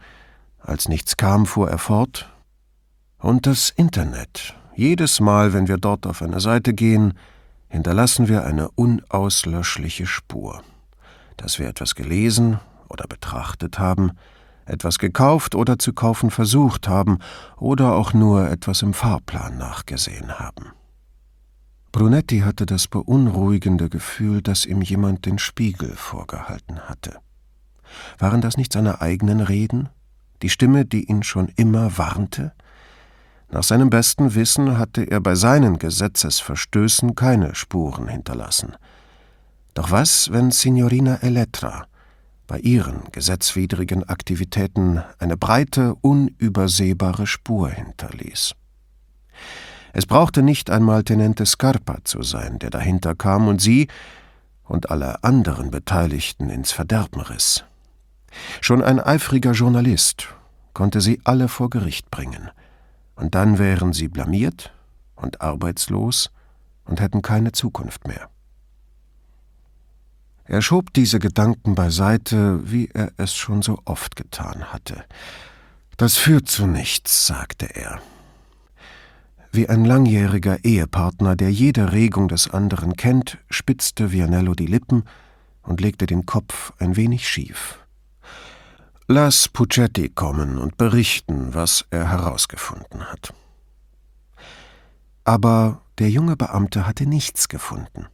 als 0.59 0.89
nichts 0.89 1.17
kam, 1.17 1.47
fuhr 1.47 1.71
er 1.71 1.79
fort. 1.79 2.31
Und 3.19 3.47
das 3.47 3.71
Internet. 3.71 4.55
Jedes 4.75 5.21
Mal, 5.21 5.53
wenn 5.53 5.67
wir 5.67 5.77
dort 5.77 6.07
auf 6.07 6.23
eine 6.23 6.41
Seite 6.41 6.73
gehen, 6.73 7.15
hinterlassen 7.69 8.29
wir 8.29 8.45
eine 8.45 8.71
unauslöschliche 8.71 10.07
Spur, 10.07 10.63
dass 11.37 11.59
wir 11.59 11.69
etwas 11.69 11.95
gelesen 11.95 12.61
oder 12.89 13.07
betrachtet 13.09 13.79
haben, 13.79 14.13
etwas 14.67 14.99
gekauft 14.99 15.55
oder 15.55 15.79
zu 15.79 15.93
kaufen 15.93 16.31
versucht 16.31 16.89
haben 16.89 17.19
oder 17.57 17.95
auch 17.95 18.13
nur 18.13 18.49
etwas 18.49 18.83
im 18.83 18.95
Fahrplan 18.95 19.59
nachgesehen 19.59 20.39
haben. 20.39 20.73
Brunetti 21.91 22.41
hatte 22.41 22.67
das 22.67 22.87
beunruhigende 22.87 23.89
Gefühl, 23.89 24.43
dass 24.43 24.67
ihm 24.67 24.83
jemand 24.83 25.27
den 25.27 25.39
Spiegel 25.39 25.97
vorgehalten 25.97 26.81
hatte. 26.81 27.19
Waren 28.19 28.43
das 28.43 28.57
nicht 28.57 28.73
seine 28.73 29.01
eigenen 29.01 29.41
Reden? 29.41 29.89
Die 30.43 30.49
Stimme, 30.49 30.85
die 30.85 31.05
ihn 31.05 31.23
schon 31.23 31.49
immer 31.57 31.99
warnte? 31.99 32.53
Nach 33.51 33.63
seinem 33.63 33.89
besten 33.91 34.35
Wissen 34.35 34.79
hatte 34.79 35.03
er 35.03 35.21
bei 35.21 35.35
seinen 35.35 35.79
Gesetzesverstößen 35.79 37.15
keine 37.15 37.55
Spuren 37.55 38.09
hinterlassen. 38.09 38.77
Doch 39.75 39.91
was, 39.91 40.31
wenn 40.33 40.51
Signorina 40.51 41.17
Elettra 41.23 41.87
bei 42.47 42.59
ihren 42.59 43.05
gesetzwidrigen 43.13 44.05
Aktivitäten 44.09 45.03
eine 45.19 45.37
breite, 45.37 45.95
unübersehbare 46.01 47.27
Spur 47.27 47.71
hinterließ? 47.71 48.55
Es 49.93 50.07
brauchte 50.07 50.43
nicht 50.43 50.71
einmal 50.71 51.03
Tenente 51.03 51.47
Scarpa 51.47 51.99
zu 52.05 52.23
sein, 52.23 52.59
der 52.59 52.71
dahinter 52.71 53.15
kam 53.15 53.49
und 53.49 53.61
sie 53.61 53.89
und 54.65 54.91
alle 54.91 55.25
anderen 55.25 55.71
Beteiligten 55.71 56.51
ins 56.51 56.73
Verderben 56.73 57.21
riss. 57.21 57.65
Schon 58.61 58.83
ein 58.83 59.01
eifriger 59.01 59.53
Journalist 59.53 60.29
konnte 60.75 61.01
sie 61.01 61.21
alle 61.25 61.49
vor 61.49 61.71
Gericht 61.71 62.11
bringen, 62.11 62.51
und 63.17 63.35
dann 63.35 63.59
wären 63.59 63.93
sie 63.93 64.09
blamiert 64.09 64.73
und 65.17 65.41
arbeitslos 65.41 66.31
und 66.85 67.01
hätten 67.01 67.23
keine 67.23 67.53
Zukunft 67.53 68.07
mehr. 68.07 68.31
Er 70.45 70.63
schob 70.63 70.95
diese 70.95 71.19
Gedanken 71.19 71.75
beiseite, 71.75 72.61
wie 72.71 72.89
er 72.95 73.13
es 73.19 73.35
schon 73.35 73.61
so 73.61 73.81
oft 73.85 74.17
getan 74.17 74.73
hatte. 74.73 75.05
Das 75.99 76.17
führt 76.17 76.49
zu 76.49 76.67
nichts, 76.67 77.27
sagte 77.27 77.67
er. 77.75 78.01
Wie 79.53 79.69
ein 79.69 79.85
langjähriger 79.85 80.65
Ehepartner, 80.65 81.37
der 81.37 81.51
jede 81.51 81.93
Regung 81.93 82.29
des 82.29 82.49
anderen 82.49 82.97
kennt, 82.97 83.39
spitzte 83.51 84.13
Vianello 84.13 84.55
die 84.55 84.67
Lippen 84.67 85.05
und 85.63 85.81
legte 85.81 86.07
den 86.07 86.25
Kopf 86.25 86.73
ein 86.79 86.97
wenig 86.97 87.29
schief. 87.29 87.79
Lass 89.11 89.49
Puccetti 89.49 90.11
kommen 90.11 90.59
und 90.59 90.77
berichten, 90.77 91.55
was 91.55 91.87
er 91.89 92.11
herausgefunden 92.11 93.11
hat. 93.11 93.33
Aber 95.25 95.81
der 95.99 96.11
junge 96.11 96.37
Beamte 96.37 96.87
hatte 96.87 97.07
nichts 97.07 97.49
gefunden. 97.49 98.09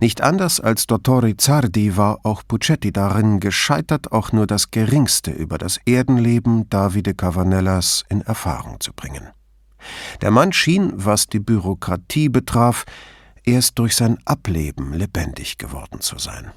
Nicht 0.00 0.20
anders 0.20 0.58
als 0.58 0.88
Dottore 0.88 1.36
Zardi 1.36 1.96
war 1.96 2.18
auch 2.24 2.42
Puccetti 2.44 2.90
darin 2.92 3.38
gescheitert, 3.38 4.10
auch 4.10 4.32
nur 4.32 4.48
das 4.48 4.72
Geringste 4.72 5.30
über 5.30 5.58
das 5.58 5.78
Erdenleben 5.84 6.68
Davide 6.68 7.14
Cavanellas 7.14 8.04
in 8.08 8.22
Erfahrung 8.22 8.80
zu 8.80 8.92
bringen. 8.92 9.28
Der 10.22 10.32
Mann 10.32 10.52
schien, 10.52 10.92
was 10.96 11.28
die 11.28 11.38
Bürokratie 11.38 12.28
betraf, 12.28 12.84
erst 13.44 13.78
durch 13.78 13.94
sein 13.94 14.18
Ableben 14.24 14.92
lebendig 14.92 15.56
geworden 15.56 16.00
zu 16.00 16.18
sein. 16.18 16.50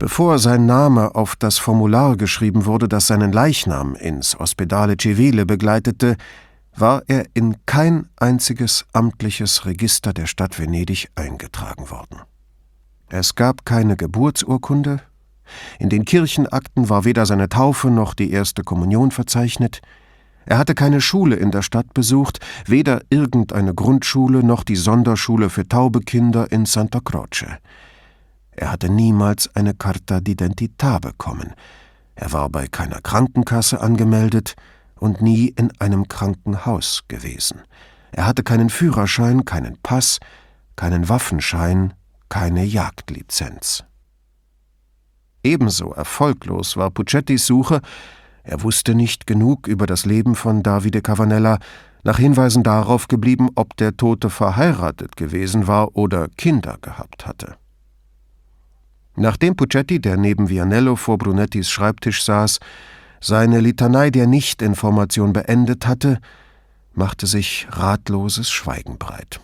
Bevor 0.00 0.38
sein 0.38 0.64
Name 0.64 1.14
auf 1.14 1.36
das 1.36 1.58
Formular 1.58 2.16
geschrieben 2.16 2.64
wurde, 2.64 2.88
das 2.88 3.06
seinen 3.06 3.32
Leichnam 3.32 3.94
ins 3.94 4.34
Ospedale 4.34 4.96
Civile 4.98 5.44
begleitete, 5.44 6.16
war 6.74 7.02
er 7.06 7.26
in 7.34 7.56
kein 7.66 8.08
einziges 8.16 8.86
amtliches 8.94 9.66
Register 9.66 10.14
der 10.14 10.24
Stadt 10.24 10.58
Venedig 10.58 11.10
eingetragen 11.16 11.90
worden. 11.90 12.22
Es 13.10 13.34
gab 13.34 13.66
keine 13.66 13.98
Geburtsurkunde, 13.98 15.02
in 15.78 15.90
den 15.90 16.06
Kirchenakten 16.06 16.88
war 16.88 17.04
weder 17.04 17.26
seine 17.26 17.50
Taufe 17.50 17.90
noch 17.90 18.14
die 18.14 18.30
erste 18.30 18.62
Kommunion 18.62 19.10
verzeichnet, 19.10 19.82
er 20.46 20.56
hatte 20.56 20.74
keine 20.74 21.02
Schule 21.02 21.36
in 21.36 21.50
der 21.50 21.60
Stadt 21.60 21.92
besucht, 21.92 22.40
weder 22.64 23.02
irgendeine 23.10 23.74
Grundschule 23.74 24.42
noch 24.42 24.64
die 24.64 24.76
Sonderschule 24.76 25.50
für 25.50 25.68
taube 25.68 26.00
Kinder 26.00 26.50
in 26.50 26.64
Santa 26.64 27.00
Croce. 27.00 27.58
Er 28.60 28.70
hatte 28.70 28.90
niemals 28.90 29.54
eine 29.56 29.72
Carta 29.74 30.18
d'identità 30.18 31.00
bekommen. 31.00 31.54
Er 32.14 32.32
war 32.32 32.48
bei 32.50 32.66
keiner 32.68 33.00
Krankenkasse 33.00 33.80
angemeldet 33.80 34.54
und 34.96 35.22
nie 35.22 35.48
in 35.48 35.72
einem 35.80 36.06
Krankenhaus 36.08 37.02
gewesen. 37.08 37.62
Er 38.12 38.26
hatte 38.26 38.42
keinen 38.42 38.68
Führerschein, 38.68 39.44
keinen 39.44 39.78
Pass, 39.82 40.18
keinen 40.76 41.08
Waffenschein, 41.08 41.94
keine 42.28 42.64
Jagdlizenz. 42.64 43.84
Ebenso 45.42 45.92
erfolglos 45.92 46.76
war 46.76 46.90
Puccettis 46.90 47.46
Suche 47.46 47.80
er 48.42 48.62
wusste 48.62 48.94
nicht 48.94 49.26
genug 49.26 49.66
über 49.66 49.86
das 49.86 50.06
Leben 50.06 50.34
von 50.34 50.62
Davide 50.62 51.02
Cavanella, 51.02 51.58
nach 52.02 52.18
Hinweisen 52.18 52.62
darauf 52.62 53.08
geblieben, 53.08 53.50
ob 53.54 53.76
der 53.76 53.96
Tote 53.96 54.30
verheiratet 54.30 55.16
gewesen 55.16 55.66
war 55.66 55.94
oder 55.96 56.28
Kinder 56.28 56.78
gehabt 56.80 57.26
hatte. 57.26 57.56
Nachdem 59.20 59.54
Puccetti, 59.54 60.00
der 60.00 60.16
neben 60.16 60.48
Vianello 60.48 60.96
vor 60.96 61.18
Brunettis 61.18 61.68
Schreibtisch 61.68 62.24
saß, 62.24 62.58
seine 63.20 63.60
Litanei 63.60 64.08
der 64.08 64.26
Nichtinformation 64.26 65.34
beendet 65.34 65.86
hatte, 65.86 66.20
machte 66.94 67.26
sich 67.26 67.66
ratloses 67.70 68.50
Schweigen 68.50 68.96
breit. 68.96 69.38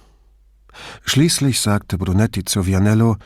Schließlich 1.04 1.60
sagte 1.60 1.98
Brunetti 1.98 2.42
zu 2.42 2.64
Vianello, 2.64 3.18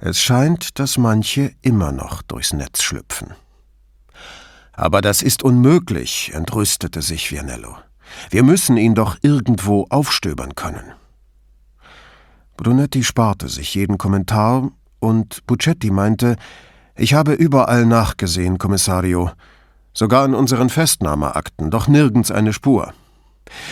es 0.00 0.20
scheint, 0.20 0.80
dass 0.80 0.98
manche 0.98 1.52
immer 1.62 1.92
noch 1.92 2.22
durchs 2.22 2.52
Netz 2.52 2.82
schlüpfen. 2.82 3.34
Aber 4.72 5.00
das 5.00 5.22
ist 5.22 5.44
unmöglich, 5.44 6.32
entrüstete 6.34 7.00
sich 7.00 7.30
Vianello. 7.30 7.76
Wir 8.30 8.42
müssen 8.42 8.76
ihn 8.76 8.96
doch 8.96 9.18
irgendwo 9.22 9.86
aufstöbern 9.88 10.56
können. 10.56 10.94
Brunetti 12.56 13.04
sparte 13.04 13.48
sich 13.48 13.72
jeden 13.76 13.98
Kommentar 13.98 14.72
und 15.06 15.46
Puccetti 15.46 15.90
meinte, 15.90 16.36
ich 16.96 17.14
habe 17.14 17.32
überall 17.32 17.86
nachgesehen, 17.86 18.58
Kommissario, 18.58 19.30
sogar 19.92 20.24
in 20.24 20.34
unseren 20.34 20.68
Festnahmeakten, 20.68 21.70
doch 21.70 21.86
nirgends 21.86 22.32
eine 22.32 22.52
Spur. 22.52 22.92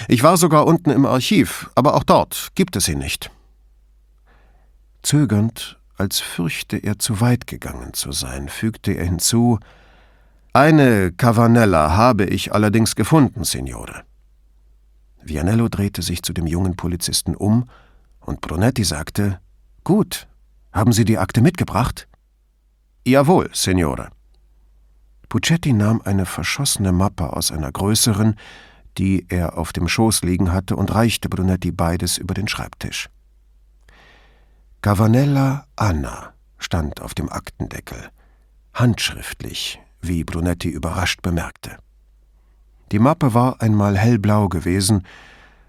Ich 0.06 0.22
war 0.22 0.36
sogar 0.36 0.66
unten 0.66 0.90
im 0.90 1.04
Archiv, 1.04 1.70
aber 1.74 1.94
auch 1.94 2.04
dort 2.04 2.50
gibt 2.54 2.76
es 2.76 2.88
ihn 2.88 3.00
nicht. 3.00 3.32
Zögernd, 5.02 5.76
als 5.96 6.20
fürchte 6.20 6.76
er 6.76 7.00
zu 7.00 7.20
weit 7.20 7.48
gegangen 7.48 7.94
zu 7.94 8.12
sein, 8.12 8.48
fügte 8.48 8.92
er 8.92 9.04
hinzu, 9.04 9.58
eine 10.52 11.10
Cavanella 11.10 11.96
habe 11.96 12.26
ich 12.26 12.52
allerdings 12.52 12.94
gefunden, 12.94 13.42
Signore. 13.42 14.04
Vianello 15.20 15.68
drehte 15.68 16.00
sich 16.00 16.22
zu 16.22 16.32
dem 16.32 16.46
jungen 16.46 16.76
Polizisten 16.76 17.34
um 17.34 17.68
und 18.20 18.40
Brunetti 18.40 18.84
sagte: 18.84 19.40
Gut, 19.82 20.28
haben 20.74 20.92
Sie 20.92 21.04
die 21.04 21.18
Akte 21.18 21.40
mitgebracht? 21.40 22.08
Jawohl, 23.06 23.48
Signore. 23.52 24.10
Puccetti 25.28 25.72
nahm 25.72 26.02
eine 26.04 26.26
verschossene 26.26 26.92
Mappe 26.92 27.32
aus 27.32 27.52
einer 27.52 27.70
größeren, 27.70 28.36
die 28.98 29.26
er 29.28 29.56
auf 29.56 29.72
dem 29.72 29.88
Schoß 29.88 30.22
liegen 30.22 30.52
hatte, 30.52 30.76
und 30.76 30.94
reichte 30.94 31.28
Brunetti 31.28 31.70
beides 31.70 32.18
über 32.18 32.34
den 32.34 32.48
Schreibtisch. 32.48 33.08
Cavanella 34.82 35.66
Anna 35.76 36.34
stand 36.58 37.00
auf 37.00 37.14
dem 37.14 37.30
Aktendeckel, 37.30 38.10
handschriftlich 38.74 39.80
wie 40.02 40.24
Brunetti 40.24 40.68
überrascht 40.68 41.22
bemerkte. 41.22 41.78
Die 42.92 42.98
Mappe 42.98 43.32
war 43.32 43.62
einmal 43.62 43.96
hellblau 43.96 44.48
gewesen, 44.48 45.06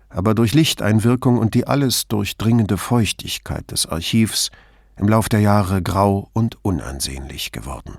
aber 0.10 0.34
durch 0.34 0.54
Lichteinwirkung 0.54 1.38
und 1.38 1.54
die 1.54 1.68
alles 1.68 2.08
durchdringende 2.08 2.78
Feuchtigkeit 2.78 3.72
des 3.72 3.86
Archivs 3.86 4.52
im 4.98 5.08
Lauf 5.08 5.30
der 5.30 5.42
Jahre 5.42 5.82
grau 5.82 6.30
und 6.34 6.64
unansehnlich 6.64 7.52
geworden. 7.52 7.98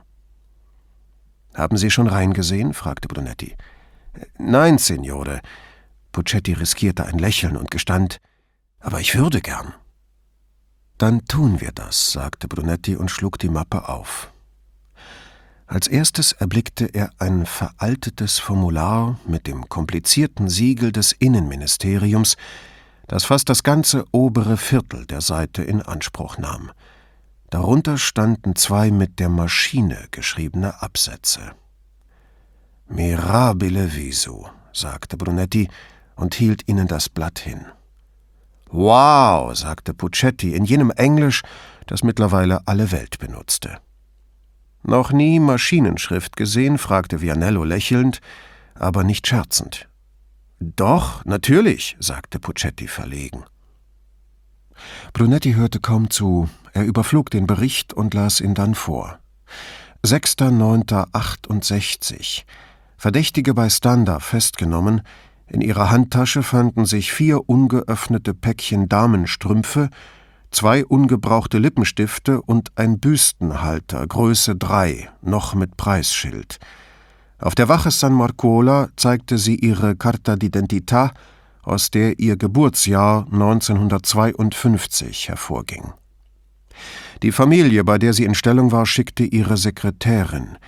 Haben 1.55 1.77
Sie 1.77 1.91
schon 1.91 2.07
reingesehen? 2.07 2.75
fragte 2.75 3.09
Brunetti. 3.09 3.57
Nein, 4.39 4.79
Signore. 4.79 5.41
Puccetti 6.13 6.53
riskierte 6.53 7.07
ein 7.07 7.19
Lächeln 7.19 7.57
und 7.57 7.71
gestand, 7.71 8.21
aber 8.81 9.01
ich 9.01 9.17
würde 9.17 9.41
gern. 9.41 9.75
Dann 10.99 11.25
tun 11.27 11.61
wir 11.61 11.73
das, 11.73 12.13
sagte 12.13 12.49
Brunetti 12.49 12.97
und 12.97 13.11
schlug 13.11 13.39
die 13.39 13.51
Mappe 13.51 13.89
auf. 13.89 14.31
Als 15.67 15.89
erstes 15.89 16.33
erblickte 16.33 16.87
er 16.87 17.11
ein 17.19 17.45
veraltetes 17.45 18.39
Formular 18.39 19.19
mit 19.27 19.47
dem 19.47 19.69
komplizierten 19.69 20.49
Siegel 20.49 20.93
des 20.93 21.13
Innenministeriums, 21.13 22.37
das 23.07 23.25
fast 23.25 23.49
das 23.49 23.63
ganze 23.63 24.05
obere 24.13 24.57
Viertel 24.57 25.07
der 25.07 25.21
Seite 25.21 25.63
in 25.63 25.83
Anspruch 25.83 26.39
nahm. 26.39 26.71
Darunter 27.51 27.99
standen 27.99 28.57
zwei 28.57 28.91
mit 28.91 29.21
der 29.21 29.29
Maschine 29.29 30.09
geschriebene 30.11 30.83
Absätze. 30.83 31.53
Mirabile 32.89 33.95
visu, 33.95 34.47
sagte 34.73 35.17
Brunetti 35.17 35.69
und 36.17 36.35
hielt 36.35 36.69
ihnen 36.69 36.89
das 36.89 37.09
Blatt 37.09 37.39
hin. 37.39 37.67
Wow, 38.71 39.57
sagte 39.57 39.95
Puccetti 39.95 40.55
in 40.55 40.65
jenem 40.65 40.91
Englisch, 40.91 41.43
das 41.87 42.03
mittlerweile 42.03 42.67
alle 42.67 42.91
Welt 42.91 43.19
benutzte. 43.19 43.79
Noch 44.83 45.13
nie 45.13 45.41
Maschinenschrift 45.41 46.37
gesehen? 46.37 46.79
fragte 46.79 47.21
Vianello 47.21 47.65
lächelnd, 47.65 48.21
aber 48.75 49.05
nicht 49.05 49.27
scherzend. 49.27 49.89
Doch, 50.59 51.25
natürlich, 51.25 51.97
sagte 52.01 52.39
Puccetti 52.39 52.89
verlegen. 52.89 53.45
Brunetti 55.13 55.53
hörte 55.55 55.81
kaum 55.81 56.11
zu, 56.11 56.51
er 56.73 56.85
überflog 56.85 57.31
den 57.31 57.47
Bericht 57.47 57.95
und 57.95 58.15
las 58.15 58.41
ihn 58.41 58.55
dann 58.55 58.75
vor. 58.75 59.19
6.9.68 60.05 62.45
Verdächtige 62.97 63.55
bei 63.55 63.69
Standa 63.69 64.21
festgenommen, 64.21 65.03
in 65.49 65.61
ihrer 65.61 65.91
Handtasche 65.91 66.43
fanden 66.43 66.87
sich 66.87 67.13
vier 67.13 67.49
ungeöffnete 67.49 68.35
Päckchen 68.35 68.89
Damenstrümpfe, 68.89 69.91
zwei 70.51 70.85
ungebrauchte 70.85 71.59
Lippenstifte 71.59 72.43
und 72.43 72.73
ein 72.75 72.99
Büstenhalter, 72.99 74.05
Größe 74.07 74.57
3, 74.57 75.09
noch 75.23 75.55
mit 75.55 75.77
Preisschild. 75.77 76.59
Auf 77.39 77.55
der 77.55 77.69
Wache 77.69 77.91
San 77.91 78.15
Marcola 78.15 78.89
zeigte 78.97 79.37
sie 79.37 79.57
ihre 79.57 79.95
Carta 79.95 80.35
d'identità, 80.35 81.11
aus 81.63 81.91
der 81.91 82.19
ihr 82.19 82.37
Geburtsjahr 82.37 83.27
1952 83.31 85.29
hervorging. 85.29 85.93
Die 87.23 87.33
Familie, 87.33 87.85
bei 87.85 87.99
der 87.99 88.13
sie 88.13 88.25
in 88.25 88.35
Stellung 88.35 88.73
war, 88.73 88.87
schickte 88.87 89.25
ihre 89.25 89.57
Sekretärin. 89.57 90.59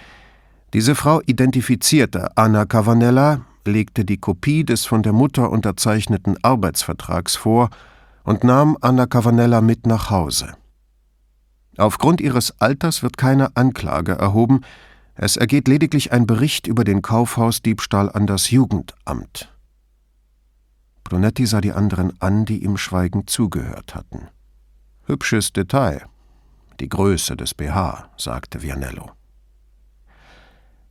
Diese 0.74 0.94
Frau 0.94 1.22
identifizierte 1.24 2.36
Anna 2.36 2.66
Cavanella, 2.66 3.42
legte 3.64 4.04
die 4.04 4.18
Kopie 4.18 4.64
des 4.64 4.84
von 4.84 5.02
der 5.02 5.12
Mutter 5.12 5.50
unterzeichneten 5.50 6.36
Arbeitsvertrags 6.42 7.36
vor 7.36 7.70
und 8.24 8.44
nahm 8.44 8.76
Anna 8.80 9.06
Cavanella 9.06 9.60
mit 9.62 9.86
nach 9.86 10.10
Hause. 10.10 10.54
Aufgrund 11.78 12.20
ihres 12.20 12.60
Alters 12.60 13.02
wird 13.02 13.16
keine 13.16 13.56
Anklage 13.56 14.12
erhoben, 14.12 14.62
es 15.20 15.36
ergeht 15.36 15.66
lediglich 15.66 16.12
ein 16.12 16.26
Bericht 16.26 16.68
über 16.68 16.84
den 16.84 17.02
Kaufhausdiebstahl 17.02 18.08
an 18.10 18.28
das 18.28 18.50
Jugendamt. 18.50 19.52
Brunetti 21.02 21.44
sah 21.44 21.60
die 21.60 21.72
anderen 21.72 22.12
an, 22.20 22.44
die 22.44 22.62
ihm 22.62 22.76
schweigend 22.76 23.28
zugehört 23.28 23.96
hatten. 23.96 24.28
Hübsches 25.06 25.52
Detail. 25.52 26.04
Die 26.78 26.88
Größe 26.88 27.36
des 27.36 27.54
BH, 27.54 28.10
sagte 28.16 28.62
Vianello. 28.62 29.10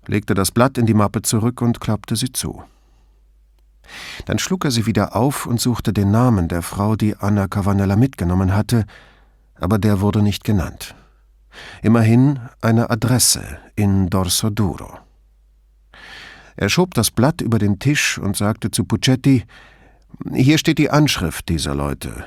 legte 0.07 0.33
das 0.33 0.51
Blatt 0.51 0.77
in 0.77 0.87
die 0.87 0.95
Mappe 0.95 1.21
zurück 1.21 1.61
und 1.61 1.79
klappte 1.79 2.15
sie 2.15 2.31
zu. 2.31 2.63
Dann 4.25 4.39
schlug 4.39 4.65
er 4.65 4.71
sie 4.71 4.85
wieder 4.85 5.15
auf 5.15 5.45
und 5.45 5.61
suchte 5.61 5.93
den 5.93 6.11
Namen 6.11 6.47
der 6.47 6.61
Frau, 6.61 6.95
die 6.95 7.15
Anna 7.15 7.47
Cavanella 7.47 7.95
mitgenommen 7.95 8.55
hatte, 8.55 8.85
aber 9.55 9.77
der 9.77 10.01
wurde 10.01 10.21
nicht 10.21 10.43
genannt. 10.43 10.95
Immerhin 11.81 12.39
eine 12.61 12.89
Adresse 12.89 13.43
in 13.75 14.09
Dorsoduro. 14.09 14.97
Er 16.55 16.69
schob 16.69 16.93
das 16.93 17.11
Blatt 17.11 17.41
über 17.41 17.57
den 17.57 17.79
Tisch 17.79 18.17
und 18.17 18.37
sagte 18.37 18.71
zu 18.71 18.83
Puccetti: 18.83 19.45
Hier 20.33 20.57
steht 20.57 20.77
die 20.77 20.89
Anschrift 20.89 21.49
dieser 21.49 21.73
Leute. 21.73 22.25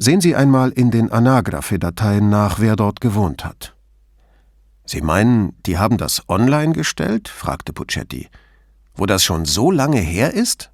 Sehen 0.00 0.20
Sie 0.20 0.36
einmal 0.36 0.70
in 0.70 0.92
den 0.92 1.10
Anagraphe-Dateien 1.10 2.30
nach, 2.30 2.60
wer 2.60 2.76
dort 2.76 3.00
gewohnt 3.00 3.44
hat. 3.44 3.74
Sie 4.84 5.00
meinen, 5.00 5.60
die 5.66 5.76
haben 5.76 5.98
das 5.98 6.22
online 6.28 6.72
gestellt? 6.72 7.28
fragte 7.28 7.72
Puccetti. 7.72 8.28
Wo 8.94 9.06
das 9.06 9.24
schon 9.24 9.44
so 9.44 9.72
lange 9.72 9.98
her 9.98 10.32
ist? 10.32 10.70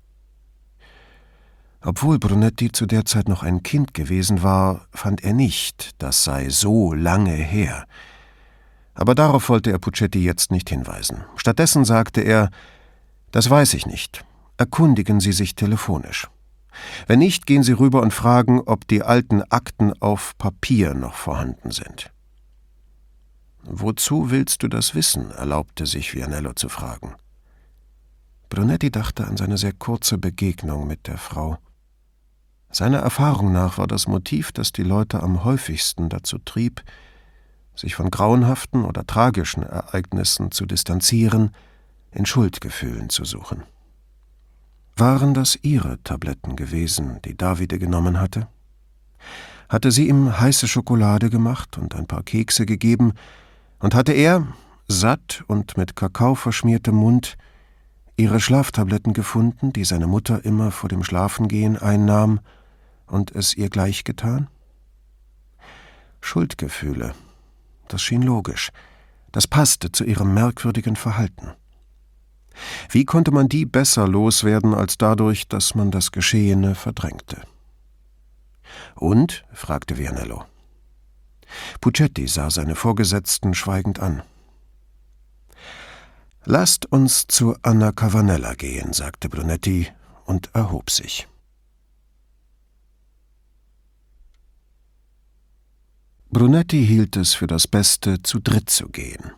Obwohl 1.81 2.19
Brunetti 2.19 2.71
zu 2.71 2.85
der 2.85 3.07
Zeit 3.07 3.29
noch 3.29 3.43
ein 3.43 3.63
Kind 3.63 3.95
gewesen 3.95 4.43
war, 4.43 4.87
fand 4.93 5.25
er 5.25 5.33
nicht, 5.33 5.91
das 6.03 6.23
sei 6.23 6.51
so 6.51 6.93
lange 6.93 7.33
her. 7.33 7.87
Aber 8.95 9.15
darauf 9.15 9.49
wollte 9.49 9.71
er 9.71 9.79
Puccetti 9.79 10.23
jetzt 10.23 10.51
nicht 10.51 10.69
hinweisen. 10.69 11.25
Stattdessen 11.37 11.87
sagte 11.87 12.21
er, 12.21 12.51
das 13.33 13.49
weiß 13.49 13.73
ich 13.75 13.87
nicht. 13.87 14.25
Erkundigen 14.59 15.19
Sie 15.21 15.33
sich 15.33 15.57
telefonisch. 15.57 16.29
Wenn 17.07 17.19
nicht, 17.19 17.47
gehen 17.47 17.63
Sie 17.63 17.73
rüber 17.73 18.03
und 18.03 18.13
fragen, 18.13 18.61
ob 18.61 18.87
die 18.89 19.03
alten 19.03 19.43
Akten 19.43 19.93
auf 20.01 20.37
Papier 20.39 20.95
noch 20.95 21.15
vorhanden 21.15 21.71
sind. 21.71 22.11
Wozu 23.63 24.31
willst 24.31 24.63
du 24.63 24.69
das 24.69 24.95
wissen? 24.95 25.31
erlaubte 25.31 25.87
sich 25.87 26.15
Vianello 26.15 26.53
zu 26.53 26.69
fragen. 26.69 27.15
Brunetti 28.51 28.91
dachte 28.91 29.27
an 29.27 29.37
seine 29.37 29.59
sehr 29.59 29.73
kurze 29.73 30.19
Begegnung 30.19 30.87
mit 30.87 31.07
der 31.07 31.19
Frau. 31.19 31.59
Seiner 32.71 32.99
Erfahrung 32.99 33.53
nach 33.53 33.79
war 33.79 33.87
das 33.87 34.07
Motiv, 34.07 34.53
das 34.53 34.73
die 34.73 34.83
Leute 34.83 35.23
am 35.23 35.45
häufigsten 35.45 36.09
dazu 36.09 36.39
trieb, 36.39 36.83
sich 37.75 37.95
von 37.95 38.11
grauenhaften 38.11 38.85
oder 38.85 39.07
tragischen 39.07 39.63
Ereignissen 39.63 40.51
zu 40.51 40.67
distanzieren, 40.67 41.53
in 42.13 42.27
Schuldgefühlen 42.27 43.11
zu 43.11 43.25
suchen. 43.25 43.65
Waren 44.97 45.35
das 45.35 45.59
ihre 45.63 46.01
Tabletten 46.05 46.55
gewesen, 46.55 47.19
die 47.25 47.37
Davide 47.37 47.81
genommen 47.81 48.21
hatte? 48.21 48.47
Hatte 49.69 49.91
sie 49.91 50.09
ihm 50.09 50.39
heiße 50.39 50.69
Schokolade 50.69 51.31
gemacht 51.31 51.79
und 51.79 51.97
ein 51.97 52.07
paar 52.07 52.23
Kekse 52.23 52.65
gegeben, 52.65 53.13
und 53.81 53.95
hatte 53.95 54.13
er, 54.13 54.47
satt 54.87 55.43
und 55.49 55.77
mit 55.77 55.97
Kakao 55.97 56.37
verschmiertem 56.37 56.95
Mund, 56.95 57.37
ihre 58.17 58.39
Schlaftabletten 58.39 59.13
gefunden, 59.13 59.73
die 59.73 59.85
seine 59.85 60.07
Mutter 60.07 60.45
immer 60.45 60.71
vor 60.71 60.89
dem 60.89 61.03
Schlafengehen 61.03 61.77
einnahm, 61.77 62.39
und 63.07 63.33
es 63.33 63.57
ihr 63.57 63.71
gleich 63.71 64.05
getan? 64.05 64.49
Schuldgefühle. 66.21 67.15
Das 67.89 68.01
schien 68.01 68.23
logisch. 68.23 68.71
Das 69.33 69.49
passte 69.49 69.91
zu 69.91 70.05
ihrem 70.05 70.33
merkwürdigen 70.33 70.95
Verhalten. 70.95 71.53
Wie 72.91 73.05
konnte 73.05 73.31
man 73.31 73.49
die 73.49 73.67
besser 73.67 74.07
loswerden 74.07 74.75
als 74.75 74.99
dadurch, 74.99 75.49
dass 75.49 75.75
man 75.75 75.91
das 75.91 76.13
Geschehene 76.13 76.75
verdrängte? 76.75 77.43
Und? 78.95 79.45
fragte 79.53 79.99
Vianello. 79.99 80.45
Puccetti 81.81 82.27
sah 82.27 82.51
seine 82.51 82.75
Vorgesetzten 82.75 83.55
schweigend 83.55 84.01
an. 84.01 84.23
Lasst 86.45 86.87
uns 86.87 87.27
zu 87.27 87.57
Anna 87.63 87.93
Cavanella 87.93 88.55
gehen, 88.55 88.93
sagte 88.93 89.29
Brunetti 89.29 89.89
und 90.27 90.51
erhob 90.55 90.91
sich. 90.91 91.27
Brunetti 96.31 96.85
hielt 96.85 97.17
es 97.17 97.35
für 97.35 97.47
das 97.47 97.69
Beste, 97.69 98.21
zu 98.23 98.41
dritt 98.41 98.69
zu 98.69 98.89
gehen. 98.89 99.33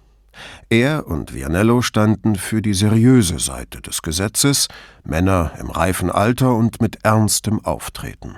Er 0.69 1.07
und 1.07 1.35
Vianello 1.35 1.83
standen 1.83 2.37
für 2.37 2.63
die 2.63 2.75
seriöse 2.75 3.39
Seite 3.39 3.81
des 3.81 4.03
Gesetzes, 4.03 4.69
Männer 5.05 5.53
im 5.61 5.71
reifen 5.71 6.11
Alter 6.11 6.55
und 6.55 6.81
mit 6.81 7.05
ernstem 7.05 7.65
Auftreten. 7.65 8.37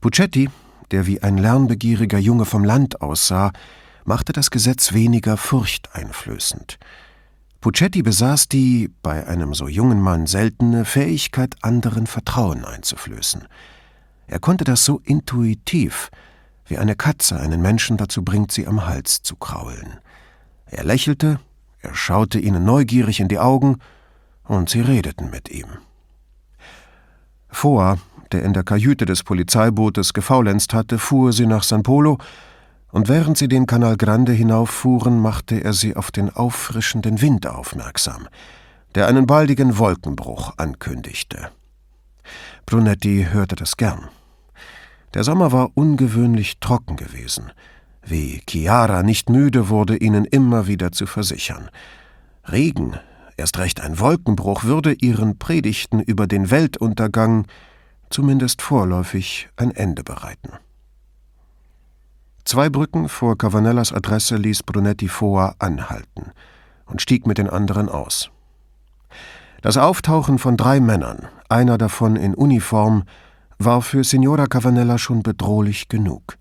Puccetti, 0.00 0.50
der 0.90 1.06
wie 1.06 1.22
ein 1.22 1.38
lernbegieriger 1.38 2.18
Junge 2.18 2.44
vom 2.44 2.64
Land 2.64 3.00
aussah, 3.00 3.52
machte 4.04 4.32
das 4.32 4.50
Gesetz 4.50 4.92
weniger 4.92 5.36
furchteinflößend. 5.36 6.78
Puccetti 7.60 8.02
besaß 8.02 8.48
die, 8.48 8.90
bei 9.02 9.26
einem 9.26 9.54
so 9.54 9.68
jungen 9.68 10.00
Mann 10.02 10.26
seltene 10.26 10.84
Fähigkeit, 10.84 11.54
anderen 11.62 12.06
Vertrauen 12.06 12.64
einzuflößen. 12.64 13.48
Er 14.26 14.38
konnte 14.38 14.64
das 14.64 14.84
so 14.84 15.00
intuitiv, 15.04 16.10
wie 16.66 16.78
eine 16.78 16.96
Katze 16.96 17.40
einen 17.40 17.62
Menschen 17.62 17.96
dazu 17.96 18.22
bringt, 18.22 18.52
sie 18.52 18.66
am 18.66 18.86
Hals 18.86 19.22
zu 19.22 19.36
kraulen. 19.36 19.98
Er 20.66 20.84
lächelte, 20.84 21.40
er 21.80 21.94
schaute 21.94 22.38
ihnen 22.38 22.64
neugierig 22.64 23.20
in 23.20 23.28
die 23.28 23.38
Augen, 23.38 23.78
und 24.44 24.68
sie 24.68 24.80
redeten 24.80 25.30
mit 25.30 25.48
ihm. 25.50 25.66
Vor, 27.48 27.98
der 28.32 28.42
in 28.42 28.52
der 28.52 28.64
Kajüte 28.64 29.06
des 29.06 29.22
Polizeibootes 29.22 30.12
gefaulenzt 30.12 30.74
hatte, 30.74 30.98
fuhr 30.98 31.32
sie 31.32 31.46
nach 31.46 31.62
San 31.62 31.82
Polo, 31.82 32.18
und 32.90 33.08
während 33.08 33.36
sie 33.38 33.48
den 33.48 33.66
Canal 33.66 33.96
Grande 33.96 34.32
hinauffuhren, 34.32 35.18
machte 35.18 35.62
er 35.62 35.72
sie 35.72 35.96
auf 35.96 36.10
den 36.10 36.30
auffrischenden 36.30 37.20
Wind 37.20 37.46
aufmerksam, 37.46 38.28
der 38.94 39.08
einen 39.08 39.26
baldigen 39.26 39.78
Wolkenbruch 39.78 40.54
ankündigte. 40.58 41.50
Brunetti 42.66 43.28
hörte 43.30 43.56
das 43.56 43.76
gern. 43.76 44.08
Der 45.14 45.24
Sommer 45.24 45.52
war 45.52 45.70
ungewöhnlich 45.74 46.58
trocken 46.60 46.96
gewesen, 46.96 47.52
wie 48.06 48.42
Chiara 48.48 49.02
nicht 49.02 49.30
müde 49.30 49.68
wurde, 49.68 49.96
ihnen 49.96 50.24
immer 50.24 50.66
wieder 50.66 50.92
zu 50.92 51.06
versichern. 51.06 51.68
Regen 52.50 52.98
erst 53.36 53.58
recht 53.58 53.80
ein 53.80 53.98
Wolkenbruch, 53.98 54.64
würde 54.64 54.92
ihren 54.92 55.38
Predigten 55.38 56.00
über 56.00 56.26
den 56.26 56.50
Weltuntergang 56.50 57.46
zumindest 58.10 58.62
vorläufig 58.62 59.48
ein 59.56 59.70
Ende 59.70 60.04
bereiten. 60.04 60.52
Zwei 62.44 62.68
Brücken 62.68 63.08
vor 63.08 63.38
Cavanellas 63.38 63.92
Adresse 63.92 64.36
ließ 64.36 64.62
Brunetti 64.64 65.08
Foa 65.08 65.54
anhalten 65.58 66.32
und 66.86 67.00
stieg 67.00 67.26
mit 67.26 67.38
den 67.38 67.48
anderen 67.48 67.88
aus. 67.88 68.30
Das 69.62 69.78
Auftauchen 69.78 70.38
von 70.38 70.58
drei 70.58 70.78
Männern, 70.78 71.26
einer 71.48 71.78
davon 71.78 72.16
in 72.16 72.34
Uniform, 72.34 73.04
war 73.58 73.80
für 73.80 74.04
Signora 74.04 74.46
Cavanella 74.46 74.98
schon 74.98 75.22
bedrohlich 75.22 75.88
genug. 75.88 76.36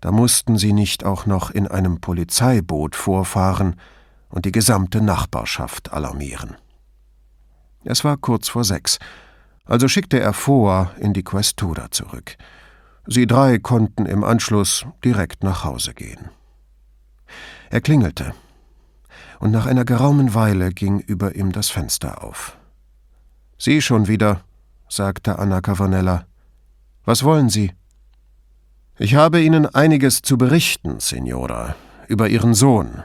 Da 0.00 0.12
mussten 0.12 0.56
sie 0.56 0.72
nicht 0.72 1.04
auch 1.04 1.26
noch 1.26 1.50
in 1.50 1.66
einem 1.66 2.00
Polizeiboot 2.00 2.96
vorfahren 2.96 3.76
und 4.28 4.44
die 4.44 4.52
gesamte 4.52 5.00
Nachbarschaft 5.00 5.92
alarmieren. 5.92 6.56
Es 7.84 8.04
war 8.04 8.16
kurz 8.16 8.48
vor 8.48 8.64
sechs, 8.64 8.98
also 9.64 9.88
schickte 9.88 10.18
er 10.20 10.32
Foa 10.32 10.92
in 10.98 11.12
die 11.12 11.24
Questura 11.24 11.90
zurück. 11.90 12.36
Sie 13.06 13.26
drei 13.26 13.58
konnten 13.58 14.06
im 14.06 14.24
Anschluss 14.24 14.86
direkt 15.04 15.42
nach 15.42 15.64
Hause 15.64 15.94
gehen. 15.94 16.30
Er 17.70 17.80
klingelte, 17.80 18.34
und 19.38 19.50
nach 19.50 19.66
einer 19.66 19.84
geraumen 19.84 20.34
Weile 20.34 20.70
ging 20.70 21.00
über 21.00 21.34
ihm 21.34 21.52
das 21.52 21.70
Fenster 21.70 22.22
auf. 22.22 22.58
Sie 23.58 23.80
schon 23.80 24.06
wieder, 24.06 24.42
sagte 24.88 25.38
Anna 25.38 25.60
Cavanella. 25.60 26.26
Was 27.04 27.24
wollen 27.24 27.48
Sie? 27.48 27.72
Ich 29.02 29.14
habe 29.14 29.40
Ihnen 29.40 29.64
einiges 29.64 30.20
zu 30.20 30.36
berichten, 30.36 31.00
Signora, 31.00 31.74
über 32.06 32.28
Ihren 32.28 32.52
Sohn. 32.52 33.02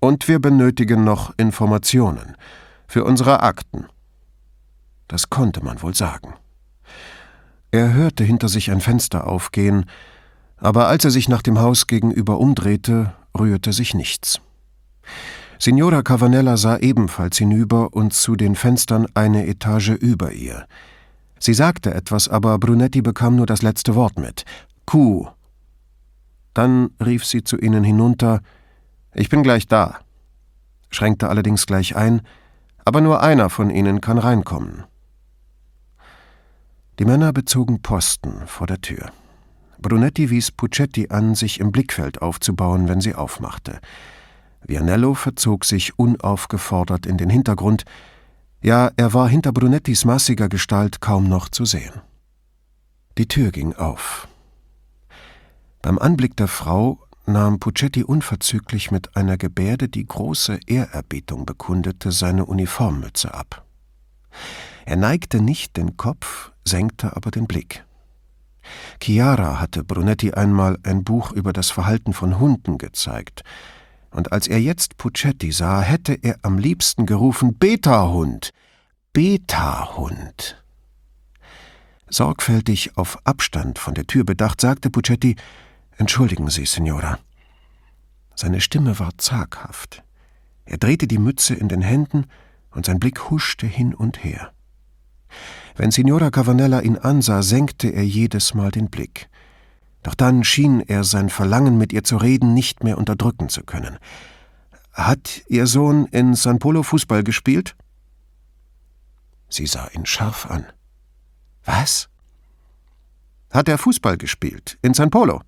Und 0.00 0.26
wir 0.26 0.40
benötigen 0.40 1.04
noch 1.04 1.32
Informationen 1.36 2.34
für 2.88 3.04
unsere 3.04 3.40
Akten. 3.40 3.86
Das 5.06 5.30
konnte 5.30 5.62
man 5.62 5.80
wohl 5.80 5.94
sagen. 5.94 6.34
Er 7.70 7.92
hörte 7.92 8.24
hinter 8.24 8.48
sich 8.48 8.72
ein 8.72 8.80
Fenster 8.80 9.28
aufgehen, 9.28 9.86
aber 10.56 10.88
als 10.88 11.04
er 11.04 11.12
sich 11.12 11.28
nach 11.28 11.42
dem 11.42 11.60
Haus 11.60 11.86
gegenüber 11.86 12.40
umdrehte, 12.40 13.14
rührte 13.38 13.72
sich 13.72 13.94
nichts. 13.94 14.40
Signora 15.60 16.02
Cavanella 16.02 16.56
sah 16.56 16.78
ebenfalls 16.78 17.38
hinüber 17.38 17.92
und 17.92 18.12
zu 18.12 18.34
den 18.34 18.56
Fenstern 18.56 19.06
eine 19.14 19.46
Etage 19.46 19.90
über 19.90 20.32
ihr. 20.32 20.66
Sie 21.38 21.54
sagte 21.54 21.94
etwas, 21.94 22.28
aber 22.28 22.58
Brunetti 22.58 23.02
bekam 23.02 23.36
nur 23.36 23.46
das 23.46 23.62
letzte 23.62 23.94
Wort 23.94 24.18
mit. 24.18 24.44
Kuh. 24.88 25.28
Dann 26.54 26.88
rief 26.98 27.22
sie 27.26 27.44
zu 27.44 27.58
ihnen 27.58 27.84
hinunter 27.84 28.40
Ich 29.12 29.28
bin 29.28 29.42
gleich 29.42 29.66
da, 29.66 29.98
schränkte 30.88 31.28
allerdings 31.28 31.66
gleich 31.66 31.94
ein, 31.94 32.22
aber 32.86 33.02
nur 33.02 33.20
einer 33.20 33.50
von 33.50 33.68
ihnen 33.68 34.00
kann 34.00 34.16
reinkommen. 34.16 34.84
Die 36.98 37.04
Männer 37.04 37.34
bezogen 37.34 37.82
Posten 37.82 38.46
vor 38.46 38.66
der 38.66 38.80
Tür. 38.80 39.10
Brunetti 39.78 40.30
wies 40.30 40.52
Puccetti 40.52 41.10
an, 41.10 41.34
sich 41.34 41.60
im 41.60 41.70
Blickfeld 41.70 42.22
aufzubauen, 42.22 42.88
wenn 42.88 43.02
sie 43.02 43.14
aufmachte. 43.14 43.80
Vianello 44.66 45.12
verzog 45.12 45.66
sich 45.66 45.98
unaufgefordert 45.98 47.04
in 47.04 47.18
den 47.18 47.28
Hintergrund, 47.28 47.84
ja, 48.62 48.90
er 48.96 49.12
war 49.12 49.28
hinter 49.28 49.52
Brunettis 49.52 50.06
massiger 50.06 50.48
Gestalt 50.48 51.02
kaum 51.02 51.28
noch 51.28 51.50
zu 51.50 51.66
sehen. 51.66 52.00
Die 53.18 53.28
Tür 53.28 53.50
ging 53.50 53.74
auf. 53.74 54.26
Beim 55.88 55.98
Anblick 55.98 56.36
der 56.36 56.48
Frau 56.48 56.98
nahm 57.24 57.60
Puccetti 57.60 58.04
unverzüglich 58.04 58.90
mit 58.90 59.16
einer 59.16 59.38
Gebärde, 59.38 59.88
die 59.88 60.06
große 60.06 60.60
Ehrerbietung 60.66 61.46
bekundete, 61.46 62.12
seine 62.12 62.44
Uniformmütze 62.44 63.32
ab. 63.32 63.64
Er 64.84 64.96
neigte 64.96 65.40
nicht 65.40 65.78
den 65.78 65.96
Kopf, 65.96 66.52
senkte 66.62 67.16
aber 67.16 67.30
den 67.30 67.46
Blick. 67.46 67.86
Chiara 69.02 69.60
hatte 69.60 69.82
Brunetti 69.82 70.34
einmal 70.34 70.76
ein 70.82 71.04
Buch 71.04 71.32
über 71.32 71.54
das 71.54 71.70
Verhalten 71.70 72.12
von 72.12 72.38
Hunden 72.38 72.76
gezeigt, 72.76 73.42
und 74.10 74.30
als 74.30 74.46
er 74.46 74.60
jetzt 74.60 74.98
Puccetti 74.98 75.52
sah, 75.52 75.80
hätte 75.80 76.12
er 76.12 76.36
am 76.42 76.58
liebsten 76.58 77.06
gerufen 77.06 77.54
Beta-Hund, 77.54 78.50
Beta-Hund. 79.14 80.62
Sorgfältig 82.10 82.98
auf 82.98 83.16
Abstand 83.24 83.78
von 83.78 83.94
der 83.94 84.06
Tür 84.06 84.24
bedacht, 84.24 84.60
sagte 84.60 84.90
Puccetti 84.90 85.34
Entschuldigen 85.98 86.48
Sie, 86.48 86.64
Signora. 86.64 87.18
Seine 88.36 88.60
Stimme 88.60 89.00
war 89.00 89.18
zaghaft. 89.18 90.04
Er 90.64 90.78
drehte 90.78 91.08
die 91.08 91.18
Mütze 91.18 91.54
in 91.54 91.68
den 91.68 91.82
Händen 91.82 92.26
und 92.70 92.86
sein 92.86 93.00
Blick 93.00 93.30
huschte 93.30 93.66
hin 93.66 93.94
und 93.94 94.22
her. 94.22 94.52
Wenn 95.74 95.90
Signora 95.90 96.30
Cavanella 96.30 96.80
ihn 96.80 96.96
ansah, 96.96 97.42
senkte 97.42 97.88
er 97.88 98.04
jedes 98.04 98.54
Mal 98.54 98.70
den 98.70 98.90
Blick. 98.90 99.28
Doch 100.04 100.14
dann 100.14 100.44
schien 100.44 100.80
er 100.80 101.02
sein 101.02 101.30
Verlangen, 101.30 101.78
mit 101.78 101.92
ihr 101.92 102.04
zu 102.04 102.16
reden, 102.16 102.54
nicht 102.54 102.84
mehr 102.84 102.96
unterdrücken 102.96 103.48
zu 103.48 103.64
können. 103.64 103.98
Hat 104.92 105.42
Ihr 105.48 105.66
Sohn 105.66 106.06
in 106.06 106.34
San 106.34 106.60
Polo 106.60 106.84
Fußball 106.84 107.24
gespielt? 107.24 107.76
Sie 109.48 109.66
sah 109.66 109.88
ihn 109.88 110.06
scharf 110.06 110.46
an. 110.46 110.64
Was? 111.64 112.08
Hat 113.50 113.68
er 113.68 113.78
Fußball 113.78 114.16
gespielt 114.16 114.78
in 114.82 114.94
San 114.94 115.10
Polo? 115.10 115.42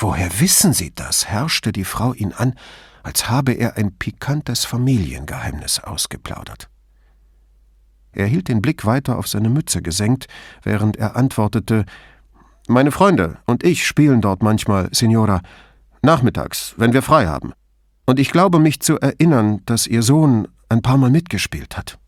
Woher 0.00 0.40
wissen 0.40 0.72
Sie 0.72 0.94
das? 0.94 1.26
herrschte 1.26 1.72
die 1.72 1.84
Frau 1.84 2.14
ihn 2.14 2.32
an, 2.32 2.54
als 3.02 3.28
habe 3.28 3.52
er 3.52 3.76
ein 3.76 3.96
pikantes 3.96 4.64
Familiengeheimnis 4.64 5.80
ausgeplaudert. 5.80 6.68
Er 8.12 8.26
hielt 8.26 8.46
den 8.46 8.62
Blick 8.62 8.84
weiter 8.86 9.18
auf 9.18 9.26
seine 9.26 9.48
Mütze 9.48 9.82
gesenkt, 9.82 10.28
während 10.62 10.96
er 10.96 11.16
antwortete 11.16 11.84
Meine 12.68 12.92
Freunde 12.92 13.38
und 13.44 13.64
ich 13.64 13.86
spielen 13.86 14.20
dort 14.20 14.40
manchmal, 14.40 14.88
Signora, 14.92 15.40
nachmittags, 16.02 16.74
wenn 16.76 16.92
wir 16.92 17.02
frei 17.02 17.26
haben. 17.26 17.52
Und 18.06 18.20
ich 18.20 18.30
glaube 18.30 18.60
mich 18.60 18.80
zu 18.80 19.00
erinnern, 19.00 19.62
dass 19.66 19.88
Ihr 19.88 20.02
Sohn 20.02 20.46
ein 20.68 20.80
paar 20.80 20.96
Mal 20.96 21.10
mitgespielt 21.10 21.76
hat. 21.76 21.98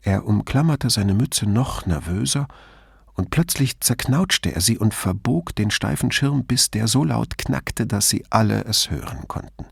Er 0.00 0.24
umklammerte 0.24 0.88
seine 0.88 1.12
Mütze 1.12 1.46
noch 1.46 1.84
nervöser, 1.84 2.48
und 3.18 3.30
plötzlich 3.30 3.80
zerknautschte 3.80 4.54
er 4.54 4.60
sie 4.60 4.78
und 4.78 4.94
verbog 4.94 5.52
den 5.56 5.72
steifen 5.72 6.12
Schirm, 6.12 6.44
bis 6.44 6.70
der 6.70 6.86
so 6.86 7.02
laut 7.02 7.36
knackte, 7.36 7.84
dass 7.84 8.08
sie 8.08 8.24
alle 8.30 8.64
es 8.64 8.90
hören 8.90 9.26
konnten. 9.26 9.66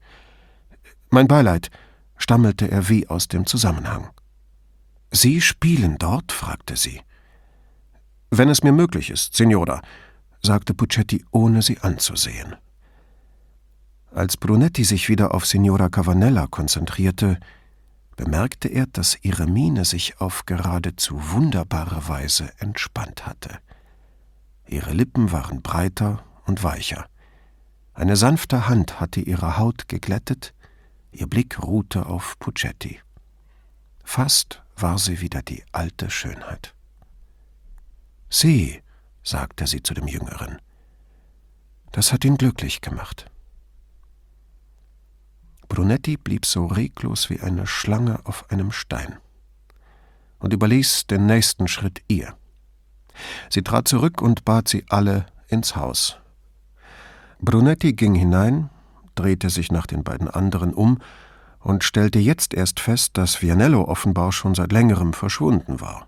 Mein 1.10 1.28
Beileid, 1.28 1.70
stammelte 2.16 2.68
er 2.68 2.88
wie 2.88 3.06
aus 3.06 3.28
dem 3.28 3.46
Zusammenhang. 3.46 4.10
Sie 5.12 5.40
spielen 5.40 5.96
dort? 5.96 6.32
fragte 6.32 6.76
sie. 6.76 7.00
Wenn 8.30 8.48
es 8.48 8.64
mir 8.64 8.72
möglich 8.72 9.10
ist, 9.10 9.36
Signora, 9.36 9.80
sagte 10.42 10.74
Puccetti, 10.74 11.24
ohne 11.30 11.62
sie 11.62 11.78
anzusehen. 11.78 12.56
Als 14.10 14.36
Brunetti 14.36 14.82
sich 14.82 15.08
wieder 15.08 15.32
auf 15.32 15.46
Signora 15.46 15.88
Cavanella 15.88 16.48
konzentrierte, 16.48 17.38
bemerkte 18.16 18.68
er, 18.68 18.86
dass 18.86 19.18
ihre 19.22 19.46
Miene 19.46 19.84
sich 19.84 20.20
auf 20.20 20.46
geradezu 20.46 21.32
wunderbare 21.32 22.08
Weise 22.08 22.50
entspannt 22.58 23.26
hatte. 23.26 23.58
Ihre 24.66 24.92
Lippen 24.92 25.32
waren 25.32 25.62
breiter 25.62 26.24
und 26.46 26.64
weicher. 26.64 27.06
Eine 27.94 28.16
sanfte 28.16 28.68
Hand 28.68 29.00
hatte 29.00 29.20
ihre 29.20 29.58
Haut 29.58 29.88
geglättet, 29.88 30.54
ihr 31.12 31.26
Blick 31.26 31.62
ruhte 31.62 32.06
auf 32.06 32.38
Puccetti. 32.38 33.00
Fast 34.04 34.62
war 34.76 34.98
sie 34.98 35.20
wieder 35.20 35.42
die 35.42 35.62
alte 35.72 36.10
Schönheit. 36.10 36.74
Sie, 38.28 38.82
sagte 39.22 39.66
sie 39.66 39.82
zu 39.82 39.94
dem 39.94 40.08
Jüngeren, 40.08 40.58
das 41.92 42.12
hat 42.12 42.24
ihn 42.24 42.36
glücklich 42.36 42.80
gemacht. 42.80 43.30
Brunetti 45.68 46.16
blieb 46.16 46.46
so 46.46 46.66
reglos 46.66 47.30
wie 47.30 47.40
eine 47.40 47.66
Schlange 47.66 48.20
auf 48.24 48.50
einem 48.50 48.72
Stein 48.72 49.16
und 50.38 50.52
überließ 50.52 51.06
den 51.06 51.26
nächsten 51.26 51.68
Schritt 51.68 52.02
ihr. 52.08 52.34
Sie 53.50 53.62
trat 53.62 53.88
zurück 53.88 54.20
und 54.20 54.44
bat 54.44 54.68
sie 54.68 54.84
alle 54.88 55.26
ins 55.48 55.76
Haus. 55.76 56.18
Brunetti 57.40 57.92
ging 57.92 58.14
hinein, 58.14 58.70
drehte 59.14 59.50
sich 59.50 59.72
nach 59.72 59.86
den 59.86 60.04
beiden 60.04 60.28
anderen 60.28 60.72
um 60.72 60.98
und 61.60 61.84
stellte 61.84 62.18
jetzt 62.18 62.54
erst 62.54 62.80
fest, 62.80 63.16
dass 63.16 63.42
Vianello 63.42 63.82
offenbar 63.82 64.32
schon 64.32 64.54
seit 64.54 64.72
längerem 64.72 65.12
verschwunden 65.12 65.80
war. 65.80 66.06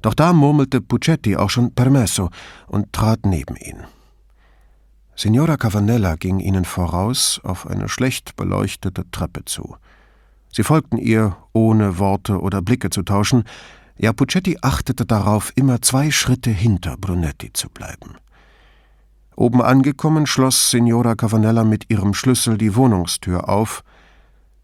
Doch 0.00 0.14
da 0.14 0.32
murmelte 0.32 0.80
Puccetti 0.80 1.36
auch 1.36 1.50
schon 1.50 1.74
Permesso 1.74 2.30
und 2.66 2.92
trat 2.92 3.26
neben 3.26 3.56
ihn. 3.56 3.84
Signora 5.14 5.56
Cavanella 5.56 6.16
ging 6.16 6.40
ihnen 6.40 6.64
voraus 6.64 7.40
auf 7.44 7.66
eine 7.66 7.88
schlecht 7.88 8.34
beleuchtete 8.36 9.10
Treppe 9.10 9.44
zu. 9.44 9.76
Sie 10.50 10.62
folgten 10.62 10.98
ihr, 10.98 11.36
ohne 11.52 11.98
Worte 11.98 12.40
oder 12.40 12.62
Blicke 12.62 12.90
zu 12.90 13.02
tauschen, 13.02 13.44
ja 13.98 14.12
Puccetti 14.12 14.58
achtete 14.62 15.06
darauf, 15.06 15.52
immer 15.54 15.82
zwei 15.82 16.10
Schritte 16.10 16.50
hinter 16.50 16.96
Brunetti 16.96 17.52
zu 17.52 17.68
bleiben. 17.68 18.16
Oben 19.36 19.62
angekommen, 19.62 20.26
schloss 20.26 20.70
Signora 20.70 21.14
Cavanella 21.14 21.64
mit 21.64 21.90
ihrem 21.90 22.14
Schlüssel 22.14 22.58
die 22.58 22.74
Wohnungstür 22.76 23.48
auf 23.48 23.82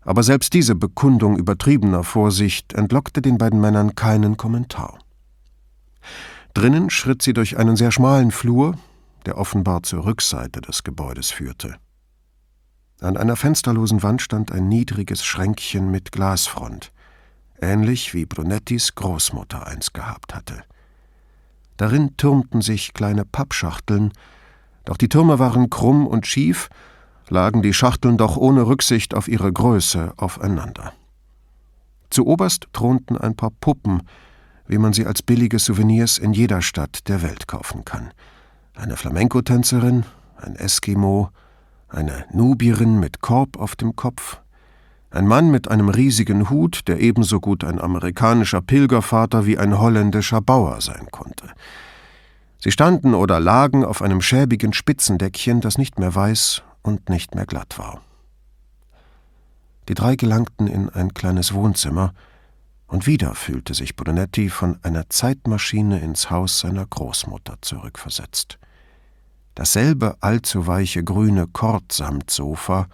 Aber 0.02 0.22
selbst 0.22 0.54
diese 0.54 0.74
Bekundung 0.74 1.36
übertriebener 1.36 2.02
Vorsicht 2.02 2.72
entlockte 2.72 3.20
den 3.20 3.36
beiden 3.36 3.60
Männern 3.60 3.94
keinen 3.94 4.38
Kommentar. 4.38 4.98
Drinnen 6.54 6.88
schritt 6.88 7.20
sie 7.20 7.34
durch 7.34 7.58
einen 7.58 7.76
sehr 7.76 7.92
schmalen 7.92 8.30
Flur, 8.30 8.74
der 9.28 9.36
offenbar 9.36 9.82
zur 9.82 10.06
Rückseite 10.06 10.62
des 10.62 10.84
Gebäudes 10.84 11.30
führte. 11.30 11.76
An 13.02 13.18
einer 13.18 13.36
fensterlosen 13.36 14.02
Wand 14.02 14.22
stand 14.22 14.50
ein 14.50 14.68
niedriges 14.68 15.22
Schränkchen 15.22 15.90
mit 15.90 16.12
Glasfront, 16.12 16.92
ähnlich 17.60 18.14
wie 18.14 18.24
Brunettis 18.24 18.94
Großmutter 18.94 19.66
eins 19.66 19.92
gehabt 19.92 20.34
hatte. 20.34 20.64
Darin 21.76 22.16
türmten 22.16 22.62
sich 22.62 22.94
kleine 22.94 23.26
Pappschachteln, 23.26 24.14
doch 24.86 24.96
die 24.96 25.10
Türme 25.10 25.38
waren 25.38 25.68
krumm 25.68 26.06
und 26.06 26.26
schief, 26.26 26.70
lagen 27.28 27.60
die 27.60 27.74
Schachteln 27.74 28.16
doch 28.16 28.38
ohne 28.38 28.66
Rücksicht 28.66 29.12
auf 29.12 29.28
ihre 29.28 29.52
Größe 29.52 30.14
aufeinander. 30.16 30.94
Zuoberst 32.08 32.68
thronten 32.72 33.18
ein 33.18 33.36
paar 33.36 33.50
Puppen, 33.60 34.04
wie 34.66 34.78
man 34.78 34.94
sie 34.94 35.04
als 35.04 35.20
billige 35.20 35.58
Souvenirs 35.58 36.16
in 36.16 36.32
jeder 36.32 36.62
Stadt 36.62 37.06
der 37.08 37.20
Welt 37.20 37.46
kaufen 37.46 37.84
kann. 37.84 38.14
Eine 38.78 38.96
Flamenco-Tänzerin, 38.96 40.04
ein 40.36 40.54
Eskimo, 40.54 41.30
eine 41.88 42.26
Nubierin 42.32 43.00
mit 43.00 43.20
Korb 43.20 43.58
auf 43.58 43.74
dem 43.74 43.96
Kopf, 43.96 44.40
ein 45.10 45.26
Mann 45.26 45.50
mit 45.50 45.68
einem 45.68 45.88
riesigen 45.88 46.48
Hut, 46.48 46.86
der 46.86 47.00
ebenso 47.00 47.40
gut 47.40 47.64
ein 47.64 47.80
amerikanischer 47.80 48.60
Pilgervater 48.60 49.46
wie 49.46 49.58
ein 49.58 49.80
holländischer 49.80 50.40
Bauer 50.40 50.80
sein 50.80 51.08
konnte. 51.10 51.48
Sie 52.60 52.70
standen 52.70 53.14
oder 53.14 53.40
lagen 53.40 53.84
auf 53.84 54.00
einem 54.00 54.20
schäbigen 54.20 54.72
Spitzendeckchen, 54.72 55.60
das 55.60 55.76
nicht 55.76 55.98
mehr 55.98 56.14
weiß 56.14 56.62
und 56.82 57.08
nicht 57.08 57.34
mehr 57.34 57.46
glatt 57.46 57.78
war. 57.78 58.00
Die 59.88 59.94
drei 59.94 60.14
gelangten 60.14 60.68
in 60.68 60.88
ein 60.88 61.14
kleines 61.14 61.52
Wohnzimmer, 61.52 62.14
und 62.86 63.08
wieder 63.08 63.34
fühlte 63.34 63.74
sich 63.74 63.96
Brunetti 63.96 64.48
von 64.48 64.78
einer 64.82 65.10
Zeitmaschine 65.10 65.98
ins 65.98 66.30
Haus 66.30 66.60
seiner 66.60 66.86
Großmutter 66.86 67.56
zurückversetzt. 67.60 68.58
Dasselbe 69.58 70.16
allzu 70.20 70.68
weiche 70.68 71.02
grüne 71.02 71.48
Kordsamtsofa, 71.48 72.86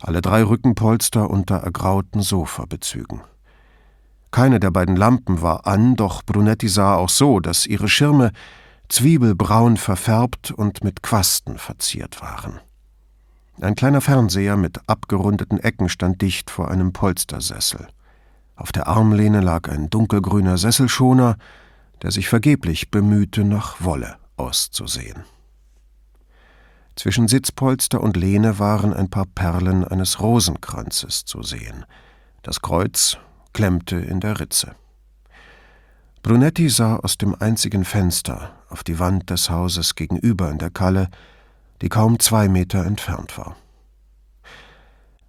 alle 0.00 0.20
drei 0.20 0.42
Rückenpolster 0.42 1.30
unter 1.30 1.58
ergrauten 1.58 2.22
Sofabezügen. 2.22 3.20
Keine 4.32 4.58
der 4.58 4.72
beiden 4.72 4.96
Lampen 4.96 5.42
war 5.42 5.64
an, 5.64 5.94
doch 5.94 6.24
Brunetti 6.24 6.66
sah 6.66 6.96
auch 6.96 7.08
so, 7.08 7.38
dass 7.38 7.66
ihre 7.66 7.88
Schirme 7.88 8.32
zwiebelbraun 8.88 9.76
verfärbt 9.76 10.50
und 10.50 10.82
mit 10.82 11.04
Quasten 11.04 11.56
verziert 11.56 12.20
waren. 12.20 12.58
Ein 13.60 13.76
kleiner 13.76 14.00
Fernseher 14.00 14.56
mit 14.56 14.80
abgerundeten 14.88 15.60
Ecken 15.60 15.88
stand 15.88 16.20
dicht 16.20 16.50
vor 16.50 16.68
einem 16.68 16.92
Polstersessel. 16.92 17.86
Auf 18.56 18.72
der 18.72 18.88
Armlehne 18.88 19.40
lag 19.40 19.68
ein 19.68 19.88
dunkelgrüner 19.88 20.58
Sesselschoner, 20.58 21.36
der 22.02 22.10
sich 22.10 22.28
vergeblich 22.28 22.90
bemühte, 22.90 23.44
nach 23.44 23.76
Wolle 23.84 24.16
auszusehen. 24.36 25.22
Zwischen 26.96 27.28
Sitzpolster 27.28 28.00
und 28.00 28.16
Lehne 28.16 28.58
waren 28.58 28.94
ein 28.94 29.10
paar 29.10 29.26
Perlen 29.26 29.84
eines 29.84 30.18
Rosenkranzes 30.20 31.26
zu 31.26 31.42
sehen. 31.42 31.84
Das 32.42 32.62
Kreuz 32.62 33.18
klemmte 33.52 33.96
in 33.96 34.20
der 34.20 34.40
Ritze. 34.40 34.74
Brunetti 36.22 36.70
sah 36.70 36.96
aus 36.96 37.18
dem 37.18 37.36
einzigen 37.38 37.84
Fenster 37.84 38.52
auf 38.70 38.82
die 38.82 38.98
Wand 38.98 39.30
des 39.30 39.50
Hauses 39.50 39.94
gegenüber 39.94 40.50
in 40.50 40.58
der 40.58 40.70
Kalle, 40.70 41.08
die 41.82 41.90
kaum 41.90 42.18
zwei 42.18 42.48
Meter 42.48 42.84
entfernt 42.84 43.36
war. 43.36 43.56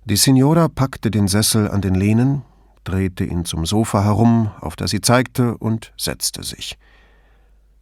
Die 0.05 0.15
Signora 0.15 0.69
packte 0.69 1.11
den 1.11 1.27
Sessel 1.27 1.69
an 1.69 1.81
den 1.81 1.95
Lehnen, 1.95 2.43
drehte 2.85 3.25
ihn 3.25 3.43
zum 3.43 3.65
Sofa 3.65 4.03
herum, 4.05 4.51
auf 4.61 4.77
das 4.77 4.91
sie 4.91 5.01
zeigte, 5.01 5.57
und 5.57 5.91
setzte 5.97 6.43
sich. 6.43 6.77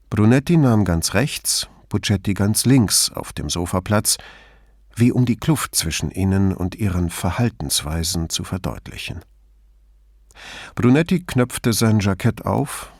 Brunetti 0.09 0.57
nahm 0.57 0.85
ganz 0.85 1.13
rechts, 1.13 1.69
Puccetti 1.89 2.33
ganz 2.33 2.65
links 2.65 3.11
auf 3.11 3.33
dem 3.33 3.49
Sofa 3.49 3.81
Platz, 3.81 4.17
wie 4.95 5.11
um 5.11 5.25
die 5.25 5.35
Kluft 5.35 5.75
zwischen 5.75 6.11
ihnen 6.11 6.53
und 6.53 6.75
ihren 6.75 7.09
Verhaltensweisen 7.09 8.29
zu 8.29 8.43
verdeutlichen. 8.43 9.21
Brunetti 10.75 11.23
knöpfte 11.25 11.73
sein 11.73 11.99
Jackett 11.99 12.45
auf, 12.45 12.91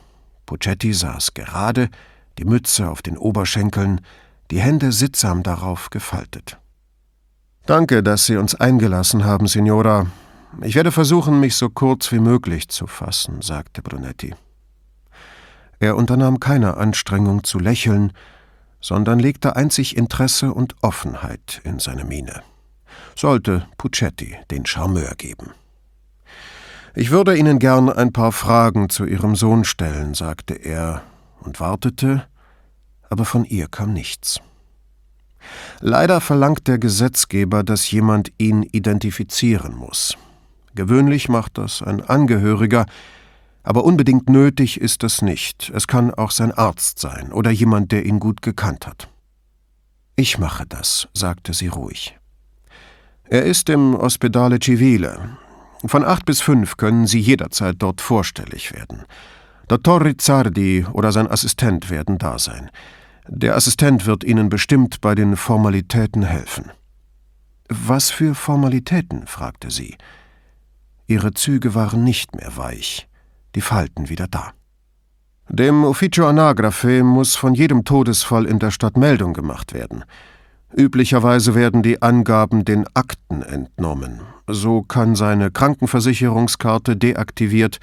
Puccetti 0.46 0.92
saß 0.92 1.34
gerade, 1.34 1.88
die 2.38 2.44
Mütze 2.44 2.88
auf 2.88 3.02
den 3.02 3.16
Oberschenkeln, 3.16 4.00
die 4.50 4.60
Hände 4.60 4.92
sittsam 4.92 5.42
darauf 5.42 5.90
gefaltet. 5.90 6.58
Danke, 7.66 8.02
dass 8.02 8.26
Sie 8.26 8.36
uns 8.36 8.54
eingelassen 8.54 9.24
haben, 9.24 9.48
Signora. 9.48 10.06
Ich 10.62 10.76
werde 10.76 10.92
versuchen, 10.92 11.40
mich 11.40 11.56
so 11.56 11.68
kurz 11.68 12.12
wie 12.12 12.20
möglich 12.20 12.68
zu 12.68 12.86
fassen, 12.86 13.42
sagte 13.42 13.82
Brunetti. 13.82 14.34
Er 15.80 15.96
unternahm 15.96 16.40
keine 16.40 16.76
Anstrengung 16.76 17.44
zu 17.44 17.58
lächeln, 17.58 18.12
sondern 18.86 19.18
legte 19.18 19.56
einzig 19.56 19.96
Interesse 19.96 20.54
und 20.54 20.76
Offenheit 20.80 21.60
in 21.64 21.80
seine 21.80 22.04
Miene. 22.04 22.42
Sollte 23.16 23.66
Puccetti 23.78 24.36
den 24.52 24.64
Charmeur 24.64 25.16
geben. 25.16 25.50
Ich 26.94 27.10
würde 27.10 27.36
Ihnen 27.36 27.58
gern 27.58 27.90
ein 27.90 28.12
paar 28.12 28.30
Fragen 28.30 28.88
zu 28.88 29.04
Ihrem 29.04 29.34
Sohn 29.34 29.64
stellen, 29.64 30.14
sagte 30.14 30.54
er 30.54 31.02
und 31.40 31.58
wartete, 31.58 32.28
aber 33.10 33.24
von 33.24 33.44
ihr 33.44 33.66
kam 33.66 33.92
nichts. 33.92 34.38
Leider 35.80 36.20
verlangt 36.20 36.68
der 36.68 36.78
Gesetzgeber, 36.78 37.64
dass 37.64 37.90
jemand 37.90 38.30
ihn 38.38 38.62
identifizieren 38.62 39.74
muss. 39.74 40.16
Gewöhnlich 40.76 41.28
macht 41.28 41.58
das 41.58 41.82
ein 41.82 42.02
Angehöriger, 42.02 42.86
aber 43.66 43.84
unbedingt 43.84 44.30
nötig 44.30 44.80
ist 44.80 45.02
es 45.02 45.22
nicht. 45.22 45.72
Es 45.74 45.88
kann 45.88 46.14
auch 46.14 46.30
sein 46.30 46.52
Arzt 46.52 47.00
sein 47.00 47.32
oder 47.32 47.50
jemand, 47.50 47.90
der 47.90 48.06
ihn 48.06 48.20
gut 48.20 48.40
gekannt 48.40 48.86
hat. 48.86 49.08
Ich 50.14 50.38
mache 50.38 50.64
das, 50.66 51.08
sagte 51.12 51.52
sie 51.52 51.66
ruhig. 51.66 52.16
Er 53.24 53.42
ist 53.42 53.68
im 53.68 53.96
Ospedale 53.96 54.60
Civile. 54.62 55.36
Von 55.84 56.04
acht 56.04 56.26
bis 56.26 56.40
fünf 56.40 56.76
können 56.76 57.08
Sie 57.08 57.18
jederzeit 57.18 57.74
dort 57.80 58.00
vorstellig 58.00 58.72
werden. 58.72 59.02
Dottor 59.66 60.04
Rizzardi 60.04 60.86
oder 60.92 61.10
sein 61.10 61.28
Assistent 61.28 61.90
werden 61.90 62.18
da 62.18 62.38
sein. 62.38 62.70
Der 63.26 63.56
Assistent 63.56 64.06
wird 64.06 64.22
Ihnen 64.22 64.48
bestimmt 64.48 65.00
bei 65.00 65.16
den 65.16 65.36
Formalitäten 65.36 66.22
helfen. 66.22 66.70
Was 67.68 68.10
für 68.10 68.36
Formalitäten? 68.36 69.26
fragte 69.26 69.72
sie. 69.72 69.96
Ihre 71.08 71.34
Züge 71.34 71.74
waren 71.74 72.04
nicht 72.04 72.36
mehr 72.36 72.56
weich 72.56 73.08
die 73.56 73.60
Falten 73.62 74.08
wieder 74.08 74.28
da. 74.28 74.52
Dem 75.48 75.84
Ufficio 75.84 76.28
Anagrafe 76.28 77.02
muss 77.02 77.34
von 77.34 77.54
jedem 77.54 77.84
Todesfall 77.84 78.44
in 78.44 78.58
der 78.58 78.70
Stadt 78.70 78.96
Meldung 78.96 79.32
gemacht 79.32 79.72
werden. 79.72 80.04
Üblicherweise 80.76 81.54
werden 81.54 81.82
die 81.82 82.02
Angaben 82.02 82.64
den 82.64 82.84
Akten 82.94 83.42
entnommen. 83.42 84.20
So 84.46 84.82
kann 84.82 85.16
seine 85.16 85.50
Krankenversicherungskarte 85.50 86.96
deaktiviert 86.96 87.78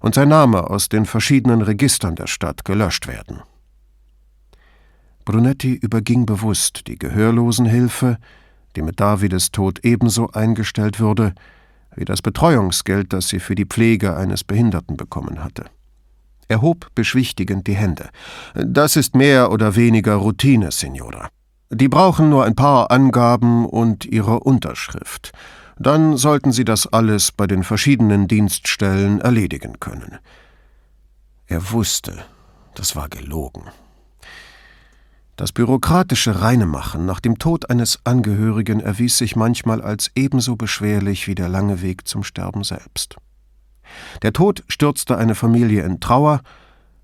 und 0.00 0.16
sein 0.16 0.28
Name 0.28 0.68
aus 0.68 0.88
den 0.88 1.06
verschiedenen 1.06 1.62
Registern 1.62 2.16
der 2.16 2.26
Stadt 2.26 2.64
gelöscht 2.64 3.06
werden. 3.06 3.42
Brunetti 5.24 5.74
überging 5.74 6.26
bewusst 6.26 6.88
die 6.88 6.98
Gehörlosenhilfe, 6.98 8.18
die 8.74 8.82
mit 8.82 8.98
Davides 8.98 9.52
Tod 9.52 9.78
ebenso 9.84 10.30
eingestellt 10.30 10.98
würde, 10.98 11.34
wie 11.96 12.04
das 12.04 12.22
Betreuungsgeld, 12.22 13.12
das 13.12 13.28
sie 13.28 13.40
für 13.40 13.54
die 13.54 13.66
Pflege 13.66 14.16
eines 14.16 14.44
Behinderten 14.44 14.96
bekommen 14.96 15.42
hatte. 15.42 15.64
Er 16.48 16.60
hob 16.60 16.88
beschwichtigend 16.94 17.66
die 17.66 17.74
Hände. 17.74 18.10
Das 18.54 18.96
ist 18.96 19.14
mehr 19.14 19.50
oder 19.50 19.76
weniger 19.76 20.16
Routine, 20.16 20.70
Signora. 20.70 21.28
Die 21.70 21.88
brauchen 21.88 22.28
nur 22.28 22.44
ein 22.44 22.54
paar 22.54 22.90
Angaben 22.90 23.66
und 23.66 24.04
ihre 24.04 24.40
Unterschrift. 24.40 25.32
Dann 25.78 26.16
sollten 26.16 26.52
Sie 26.52 26.64
das 26.64 26.86
alles 26.86 27.32
bei 27.32 27.46
den 27.46 27.64
verschiedenen 27.64 28.28
Dienststellen 28.28 29.20
erledigen 29.20 29.80
können. 29.80 30.18
Er 31.46 31.72
wusste, 31.72 32.24
das 32.74 32.94
war 32.94 33.08
gelogen. 33.08 33.64
Das 35.36 35.50
bürokratische 35.50 36.42
Reinemachen 36.42 37.06
nach 37.06 37.18
dem 37.18 37.38
Tod 37.38 37.68
eines 37.68 37.98
Angehörigen 38.04 38.78
erwies 38.78 39.18
sich 39.18 39.34
manchmal 39.34 39.82
als 39.82 40.12
ebenso 40.14 40.54
beschwerlich 40.54 41.26
wie 41.26 41.34
der 41.34 41.48
lange 41.48 41.82
Weg 41.82 42.06
zum 42.06 42.22
Sterben 42.22 42.62
selbst. 42.62 43.16
Der 44.22 44.32
Tod 44.32 44.62
stürzte 44.68 45.18
eine 45.18 45.34
Familie 45.34 45.82
in 45.82 45.98
Trauer 45.98 46.40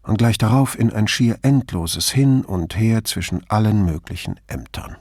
und 0.02 0.18
gleich 0.18 0.38
darauf 0.38 0.78
in 0.78 0.92
ein 0.92 1.08
schier 1.08 1.38
endloses 1.42 2.10
Hin 2.10 2.44
und 2.44 2.78
Her 2.78 3.04
zwischen 3.04 3.42
allen 3.48 3.84
möglichen 3.84 4.38
Ämtern. 4.46 4.96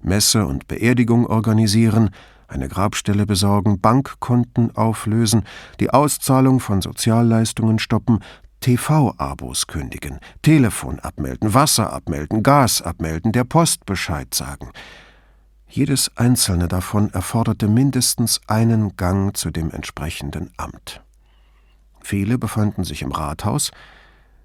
Messe 0.00 0.44
und 0.46 0.66
Beerdigung 0.66 1.26
organisieren, 1.26 2.10
eine 2.48 2.68
Grabstelle 2.68 3.24
besorgen, 3.24 3.80
Bankkonten 3.80 4.76
auflösen, 4.76 5.44
die 5.78 5.90
Auszahlung 5.90 6.58
von 6.58 6.82
Sozialleistungen 6.82 7.78
stoppen, 7.78 8.18
TV-Abos 8.62 9.66
kündigen, 9.66 10.18
Telefon 10.40 10.98
abmelden, 11.00 11.52
Wasser 11.52 11.92
abmelden, 11.92 12.42
Gas 12.42 12.80
abmelden, 12.80 13.32
der 13.32 13.44
Post 13.44 13.84
Bescheid 13.84 14.32
sagen. 14.32 14.70
Jedes 15.68 16.16
einzelne 16.16 16.68
davon 16.68 17.10
erforderte 17.12 17.68
mindestens 17.68 18.40
einen 18.46 18.96
Gang 18.96 19.36
zu 19.36 19.50
dem 19.50 19.70
entsprechenden 19.70 20.50
Amt. 20.56 21.02
Viele 22.00 22.38
befanden 22.38 22.84
sich 22.84 23.02
im 23.02 23.12
Rathaus, 23.12 23.72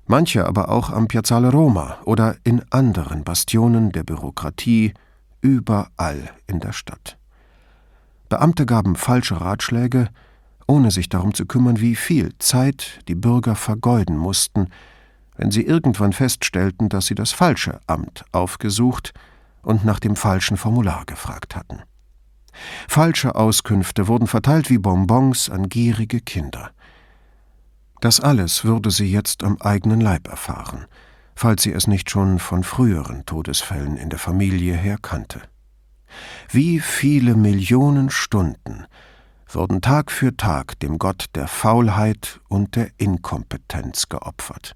manche 0.06 0.46
aber 0.46 0.70
auch 0.70 0.90
am 0.90 1.08
Piazzale 1.08 1.52
Roma 1.52 1.98
oder 2.06 2.36
in 2.44 2.64
anderen 2.72 3.24
Bastionen 3.24 3.92
der 3.92 4.04
Bürokratie 4.04 4.94
überall 5.42 6.32
in 6.48 6.60
der 6.60 6.74
Stadt. 6.74 7.18
Beamte 8.30 8.66
gaben 8.66 8.96
falsche 8.96 9.40
Ratschläge, 9.40 10.10
ohne 10.68 10.92
sich 10.92 11.10
darum 11.10 11.34
zu 11.34 11.46
kümmern, 11.46 11.80
wie 11.80 11.96
viel 11.96 12.34
Zeit 12.40 13.00
die 13.08 13.16
Bürger 13.16 13.56
vergeuden 13.56 14.18
mussten, 14.18 14.68
wenn 15.38 15.52
sie 15.52 15.64
irgendwann 15.64 16.14
feststellten, 16.14 16.90
dass 16.90 17.08
sie 17.08 17.16
das 17.16 17.32
falsche 17.32 17.80
Amt 17.88 18.26
aufgesucht 18.32 19.14
und 19.62 19.86
nach 19.86 20.00
dem 20.00 20.16
falschen 20.16 20.58
Formular 20.58 21.06
gefragt 21.06 21.56
hatten. 21.56 21.82
Falsche 22.88 23.36
Auskünfte 23.36 24.08
wurden 24.08 24.28
verteilt 24.28 24.70
wie 24.70 24.80
Bonbons 24.80 25.50
an 25.50 25.70
gierige 25.70 26.20
Kinder. 26.20 26.72
Das 28.02 28.20
alles 28.20 28.64
würde 28.64 28.92
sie 28.92 29.12
jetzt 29.12 29.44
am 29.44 29.58
eigenen 29.60 30.02
Leib 30.02 30.28
erfahren, 30.28 30.86
falls 31.36 31.64
sie 31.64 31.72
es 31.72 31.88
nicht 31.88 32.10
schon 32.10 32.40
von 32.40 32.64
früheren 32.64 33.26
Todesfällen 33.26 33.98
in 33.98 34.10
der 34.10 34.20
Familie 34.20 34.76
her 34.76 34.98
kannte. 35.02 35.42
Wie 36.50 36.80
viele 36.80 37.36
Millionen 37.36 38.10
Stunden 38.10 38.86
wurden 39.50 39.82
Tag 39.82 40.12
für 40.12 40.36
Tag 40.36 40.80
dem 40.80 40.98
Gott 40.98 41.26
der 41.36 41.48
Faulheit 41.48 42.40
und 42.48 42.76
der 42.76 42.90
Inkompetenz 42.98 44.10
geopfert. 44.10 44.76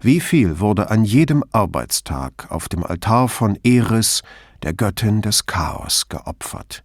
Wie 0.00 0.20
viel 0.20 0.60
wurde 0.60 0.90
an 0.90 1.04
jedem 1.04 1.44
Arbeitstag 1.52 2.50
auf 2.50 2.68
dem 2.68 2.84
Altar 2.84 3.28
von 3.28 3.58
Eris, 3.64 4.22
der 4.62 4.74
Göttin 4.74 5.22
des 5.22 5.46
Chaos, 5.46 6.08
geopfert. 6.08 6.84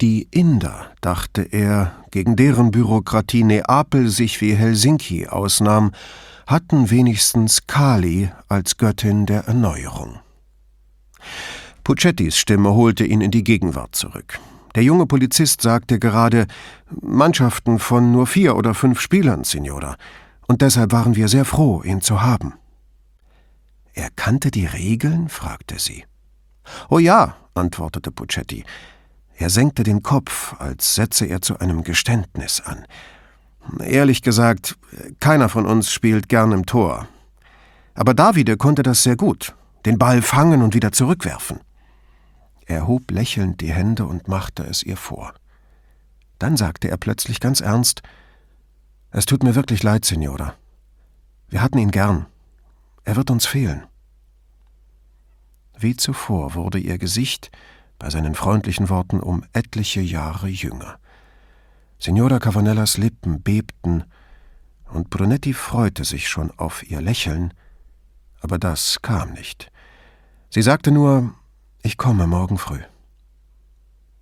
Die 0.00 0.28
Inder, 0.30 0.92
dachte 1.00 1.42
er, 1.42 1.92
gegen 2.10 2.36
deren 2.36 2.70
Bürokratie 2.70 3.44
Neapel 3.44 4.08
sich 4.08 4.40
wie 4.40 4.54
Helsinki 4.54 5.26
ausnahm, 5.26 5.92
hatten 6.46 6.90
wenigstens 6.90 7.66
Kali 7.66 8.30
als 8.48 8.76
Göttin 8.76 9.26
der 9.26 9.46
Erneuerung. 9.46 10.20
Puccettis 11.82 12.36
Stimme 12.36 12.74
holte 12.74 13.04
ihn 13.04 13.20
in 13.20 13.30
die 13.30 13.44
Gegenwart 13.44 13.94
zurück. 13.94 14.38
Der 14.76 14.84
junge 14.84 15.06
Polizist 15.06 15.62
sagte 15.62 15.98
gerade 15.98 16.46
Mannschaften 17.00 17.78
von 17.78 18.12
nur 18.12 18.26
vier 18.26 18.56
oder 18.56 18.74
fünf 18.74 19.00
Spielern, 19.00 19.42
Signora, 19.42 19.96
und 20.46 20.60
deshalb 20.60 20.92
waren 20.92 21.16
wir 21.16 21.28
sehr 21.28 21.46
froh, 21.46 21.82
ihn 21.82 22.02
zu 22.02 22.20
haben. 22.20 22.52
Er 23.94 24.10
kannte 24.14 24.50
die 24.50 24.66
Regeln? 24.66 25.30
fragte 25.30 25.78
sie. 25.78 26.04
Oh 26.90 26.98
ja, 26.98 27.36
antwortete 27.54 28.10
Puccetti. 28.10 28.64
Er 29.38 29.48
senkte 29.48 29.82
den 29.82 30.02
Kopf, 30.02 30.54
als 30.58 30.94
setze 30.94 31.24
er 31.24 31.40
zu 31.40 31.58
einem 31.58 31.82
Geständnis 31.82 32.60
an. 32.60 32.84
Ehrlich 33.80 34.20
gesagt, 34.20 34.76
keiner 35.20 35.48
von 35.48 35.64
uns 35.64 35.90
spielt 35.90 36.28
gern 36.28 36.52
im 36.52 36.66
Tor. 36.66 37.08
Aber 37.94 38.12
Davide 38.12 38.58
konnte 38.58 38.82
das 38.82 39.02
sehr 39.02 39.16
gut, 39.16 39.54
den 39.86 39.96
Ball 39.96 40.20
fangen 40.20 40.60
und 40.60 40.74
wieder 40.74 40.92
zurückwerfen. 40.92 41.60
Er 42.66 42.86
hob 42.86 43.10
lächelnd 43.10 43.60
die 43.60 43.72
Hände 43.72 44.04
und 44.04 44.28
machte 44.28 44.64
es 44.64 44.82
ihr 44.82 44.96
vor. 44.96 45.34
Dann 46.38 46.56
sagte 46.56 46.88
er 46.88 46.96
plötzlich 46.96 47.40
ganz 47.40 47.60
ernst 47.60 48.02
Es 49.10 49.24
tut 49.24 49.42
mir 49.42 49.54
wirklich 49.54 49.82
leid, 49.82 50.04
Signora. 50.04 50.54
Wir 51.48 51.62
hatten 51.62 51.78
ihn 51.78 51.92
gern. 51.92 52.26
Er 53.04 53.16
wird 53.16 53.30
uns 53.30 53.46
fehlen. 53.46 53.86
Wie 55.78 55.96
zuvor 55.96 56.54
wurde 56.54 56.78
ihr 56.78 56.98
Gesicht 56.98 57.50
bei 57.98 58.10
seinen 58.10 58.34
freundlichen 58.34 58.88
Worten 58.88 59.20
um 59.20 59.44
etliche 59.52 60.00
Jahre 60.00 60.48
jünger. 60.48 60.98
Signora 61.98 62.38
Cavanellas 62.38 62.98
Lippen 62.98 63.42
bebten, 63.42 64.04
und 64.92 65.10
Brunetti 65.10 65.52
freute 65.52 66.04
sich 66.04 66.28
schon 66.28 66.52
auf 66.58 66.88
ihr 66.88 67.00
Lächeln, 67.00 67.52
aber 68.40 68.58
das 68.58 69.02
kam 69.02 69.32
nicht. 69.32 69.72
Sie 70.50 70.62
sagte 70.62 70.92
nur, 70.92 71.34
ich 71.86 71.96
komme 71.96 72.26
morgen 72.26 72.58
früh. 72.58 72.80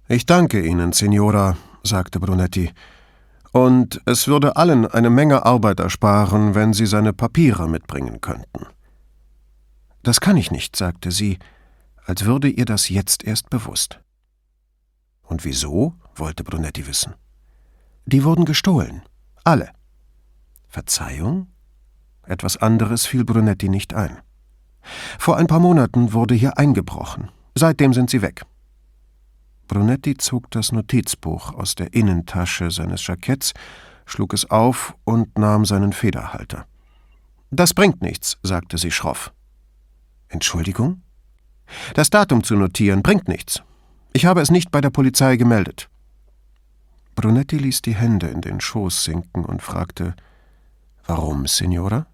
Ich 0.06 0.26
danke 0.26 0.60
Ihnen, 0.60 0.92
Signora, 0.92 1.56
sagte 1.82 2.20
Brunetti, 2.20 2.70
und 3.52 4.02
es 4.04 4.28
würde 4.28 4.56
allen 4.56 4.86
eine 4.86 5.08
Menge 5.08 5.46
Arbeit 5.46 5.80
ersparen, 5.80 6.54
wenn 6.54 6.74
Sie 6.74 6.84
seine 6.84 7.14
Papiere 7.14 7.66
mitbringen 7.66 8.20
könnten. 8.20 8.66
Das 10.02 10.20
kann 10.20 10.36
ich 10.36 10.50
nicht, 10.50 10.76
sagte 10.76 11.10
sie, 11.10 11.38
als 12.04 12.26
würde 12.26 12.48
ihr 12.48 12.66
das 12.66 12.90
jetzt 12.90 13.24
erst 13.24 13.48
bewusst. 13.48 14.00
Und 15.22 15.46
wieso? 15.46 15.94
wollte 16.16 16.44
Brunetti 16.44 16.86
wissen. 16.86 17.14
Die 18.04 18.24
wurden 18.24 18.44
gestohlen. 18.44 19.02
Alle. 19.42 19.70
Verzeihung? 20.68 21.46
Etwas 22.24 22.58
anderes 22.58 23.06
fiel 23.06 23.24
Brunetti 23.24 23.70
nicht 23.70 23.94
ein. 23.94 24.18
Vor 25.18 25.38
ein 25.38 25.46
paar 25.46 25.60
Monaten 25.60 26.12
wurde 26.12 26.34
hier 26.34 26.58
eingebrochen. 26.58 27.30
Seitdem 27.54 27.92
sind 27.92 28.10
sie 28.10 28.22
weg. 28.22 28.44
Brunetti 29.68 30.16
zog 30.16 30.50
das 30.50 30.72
Notizbuch 30.72 31.54
aus 31.54 31.74
der 31.74 31.94
Innentasche 31.94 32.70
seines 32.70 33.06
Jacketts, 33.06 33.54
schlug 34.06 34.34
es 34.34 34.50
auf 34.50 34.94
und 35.04 35.38
nahm 35.38 35.64
seinen 35.64 35.92
Federhalter. 35.92 36.66
Das 37.50 37.72
bringt 37.72 38.02
nichts, 38.02 38.38
sagte 38.42 38.78
sie 38.78 38.90
schroff. 38.90 39.32
Entschuldigung? 40.28 41.02
Das 41.94 42.10
Datum 42.10 42.42
zu 42.42 42.56
notieren 42.56 43.02
bringt 43.02 43.28
nichts. 43.28 43.62
Ich 44.12 44.26
habe 44.26 44.40
es 44.40 44.50
nicht 44.50 44.70
bei 44.70 44.80
der 44.80 44.90
Polizei 44.90 45.36
gemeldet. 45.36 45.88
Brunetti 47.14 47.58
ließ 47.58 47.82
die 47.82 47.94
Hände 47.94 48.26
in 48.26 48.40
den 48.40 48.60
Schoß 48.60 49.04
sinken 49.04 49.44
und 49.44 49.62
fragte 49.62 50.14
Warum, 51.06 51.46
Signora? 51.46 52.06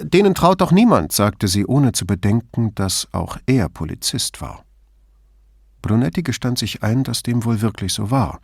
Denen 0.00 0.34
traut 0.34 0.60
doch 0.60 0.72
niemand, 0.72 1.12
sagte 1.12 1.48
sie, 1.48 1.66
ohne 1.66 1.92
zu 1.92 2.06
bedenken, 2.06 2.74
dass 2.74 3.08
auch 3.12 3.38
er 3.46 3.68
Polizist 3.68 4.40
war. 4.40 4.64
Brunetti 5.82 6.22
gestand 6.22 6.58
sich 6.58 6.82
ein, 6.82 7.04
dass 7.04 7.22
dem 7.22 7.44
wohl 7.44 7.60
wirklich 7.60 7.92
so 7.92 8.10
war. 8.10 8.40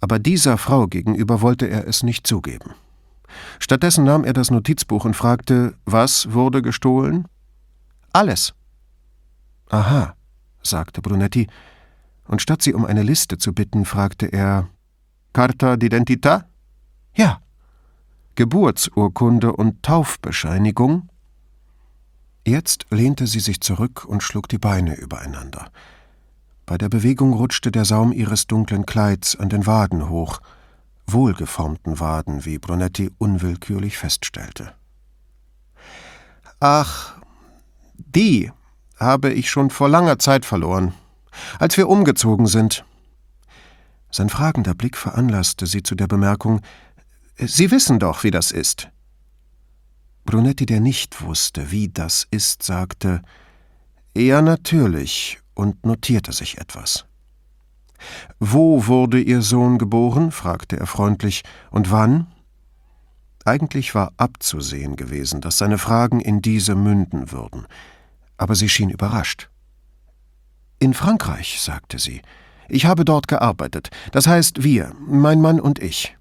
Aber 0.00 0.18
dieser 0.18 0.58
Frau 0.58 0.86
gegenüber 0.86 1.40
wollte 1.40 1.66
er 1.66 1.86
es 1.86 2.02
nicht 2.02 2.26
zugeben. 2.26 2.72
Stattdessen 3.58 4.04
nahm 4.04 4.24
er 4.24 4.32
das 4.32 4.50
Notizbuch 4.50 5.04
und 5.04 5.14
fragte, 5.14 5.74
was 5.84 6.32
wurde 6.32 6.62
gestohlen? 6.62 7.28
Alles. 8.12 8.54
Aha, 9.68 10.14
sagte 10.62 11.00
Brunetti, 11.00 11.46
und 12.26 12.42
statt 12.42 12.62
sie 12.62 12.74
um 12.74 12.84
eine 12.84 13.02
Liste 13.02 13.38
zu 13.38 13.52
bitten, 13.52 13.84
fragte 13.84 14.26
er 14.26 14.68
Carta 15.32 15.74
d'identità? 15.74 16.44
Ja. 17.14 17.40
Geburtsurkunde 18.34 19.52
und 19.52 19.82
Taufbescheinigung? 19.82 21.08
Jetzt 22.46 22.86
lehnte 22.90 23.26
sie 23.26 23.40
sich 23.40 23.60
zurück 23.60 24.04
und 24.04 24.22
schlug 24.22 24.48
die 24.48 24.58
Beine 24.58 24.96
übereinander. 24.96 25.70
Bei 26.66 26.78
der 26.78 26.88
Bewegung 26.88 27.32
rutschte 27.32 27.70
der 27.70 27.84
Saum 27.84 28.12
ihres 28.12 28.46
dunklen 28.46 28.86
Kleids 28.86 29.36
an 29.36 29.48
den 29.48 29.66
Waden 29.66 30.08
hoch, 30.08 30.40
wohlgeformten 31.06 32.00
Waden, 32.00 32.44
wie 32.44 32.58
Brunetti 32.58 33.10
unwillkürlich 33.18 33.98
feststellte. 33.98 34.72
Ach, 36.60 37.14
die, 37.96 38.52
habe 38.98 39.32
ich 39.32 39.50
schon 39.50 39.70
vor 39.70 39.88
langer 39.88 40.18
Zeit 40.18 40.44
verloren, 40.44 40.94
als 41.58 41.76
wir 41.76 41.88
umgezogen 41.88 42.46
sind. 42.46 42.84
Sein 44.10 44.28
fragender 44.28 44.74
Blick 44.74 44.96
veranlasste 44.96 45.66
sie 45.66 45.82
zu 45.82 45.94
der 45.94 46.06
Bemerkung 46.06 46.60
Sie 47.42 47.70
wissen 47.70 47.98
doch, 47.98 48.24
wie 48.24 48.30
das 48.30 48.50
ist. 48.50 48.90
Brunetti, 50.24 50.66
der 50.66 50.80
nicht 50.80 51.22
wusste, 51.22 51.70
wie 51.70 51.88
das 51.88 52.26
ist, 52.30 52.62
sagte 52.62 53.22
Ja, 54.16 54.42
natürlich 54.42 55.38
und 55.54 55.84
notierte 55.84 56.32
sich 56.32 56.58
etwas. 56.58 57.06
Wo 58.38 58.86
wurde 58.86 59.20
Ihr 59.20 59.42
Sohn 59.42 59.78
geboren? 59.78 60.32
fragte 60.32 60.78
er 60.78 60.86
freundlich. 60.86 61.42
Und 61.70 61.90
wann? 61.90 62.26
Eigentlich 63.44 63.94
war 63.94 64.12
abzusehen 64.16 64.96
gewesen, 64.96 65.40
dass 65.40 65.58
seine 65.58 65.78
Fragen 65.78 66.20
in 66.20 66.42
diese 66.42 66.74
münden 66.74 67.32
würden 67.32 67.66
aber 68.40 68.54
sie 68.54 68.70
schien 68.70 68.88
überrascht. 68.88 69.50
In 70.78 70.94
Frankreich, 70.94 71.60
sagte 71.60 71.98
sie. 71.98 72.22
Ich 72.70 72.86
habe 72.86 73.04
dort 73.04 73.28
gearbeitet. 73.28 73.90
Das 74.12 74.26
heißt 74.26 74.64
wir, 74.64 74.94
mein 74.98 75.42
Mann 75.42 75.60
und 75.60 75.78
ich. 75.78 76.16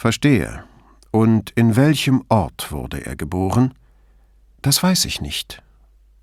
Verstehe. 0.00 0.64
Und 1.10 1.50
in 1.50 1.76
welchem 1.76 2.24
Ort 2.30 2.72
wurde 2.72 3.04
er 3.04 3.16
geboren? 3.16 3.74
Das 4.62 4.82
weiß 4.82 5.04
ich 5.04 5.20
nicht, 5.20 5.62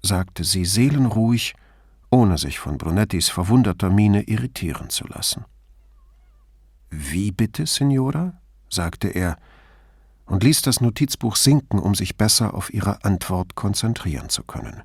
sagte 0.01 0.43
sie 0.43 0.65
seelenruhig, 0.65 1.53
ohne 2.09 2.39
sich 2.39 2.57
von 2.57 2.79
Brunettis 2.79 3.29
verwunderter 3.29 3.91
Miene 3.91 4.23
irritieren 4.23 4.89
zu 4.89 5.05
lassen. 5.05 5.45
Wie 6.89 7.31
bitte, 7.31 7.67
Signora? 7.67 8.33
sagte 8.67 9.09
er, 9.09 9.37
und 10.25 10.43
ließ 10.43 10.63
das 10.63 10.81
Notizbuch 10.81 11.35
sinken, 11.35 11.77
um 11.77 11.93
sich 11.93 12.17
besser 12.17 12.55
auf 12.55 12.73
ihre 12.73 13.03
Antwort 13.03 13.53
konzentrieren 13.53 14.29
zu 14.29 14.43
können. 14.43 14.81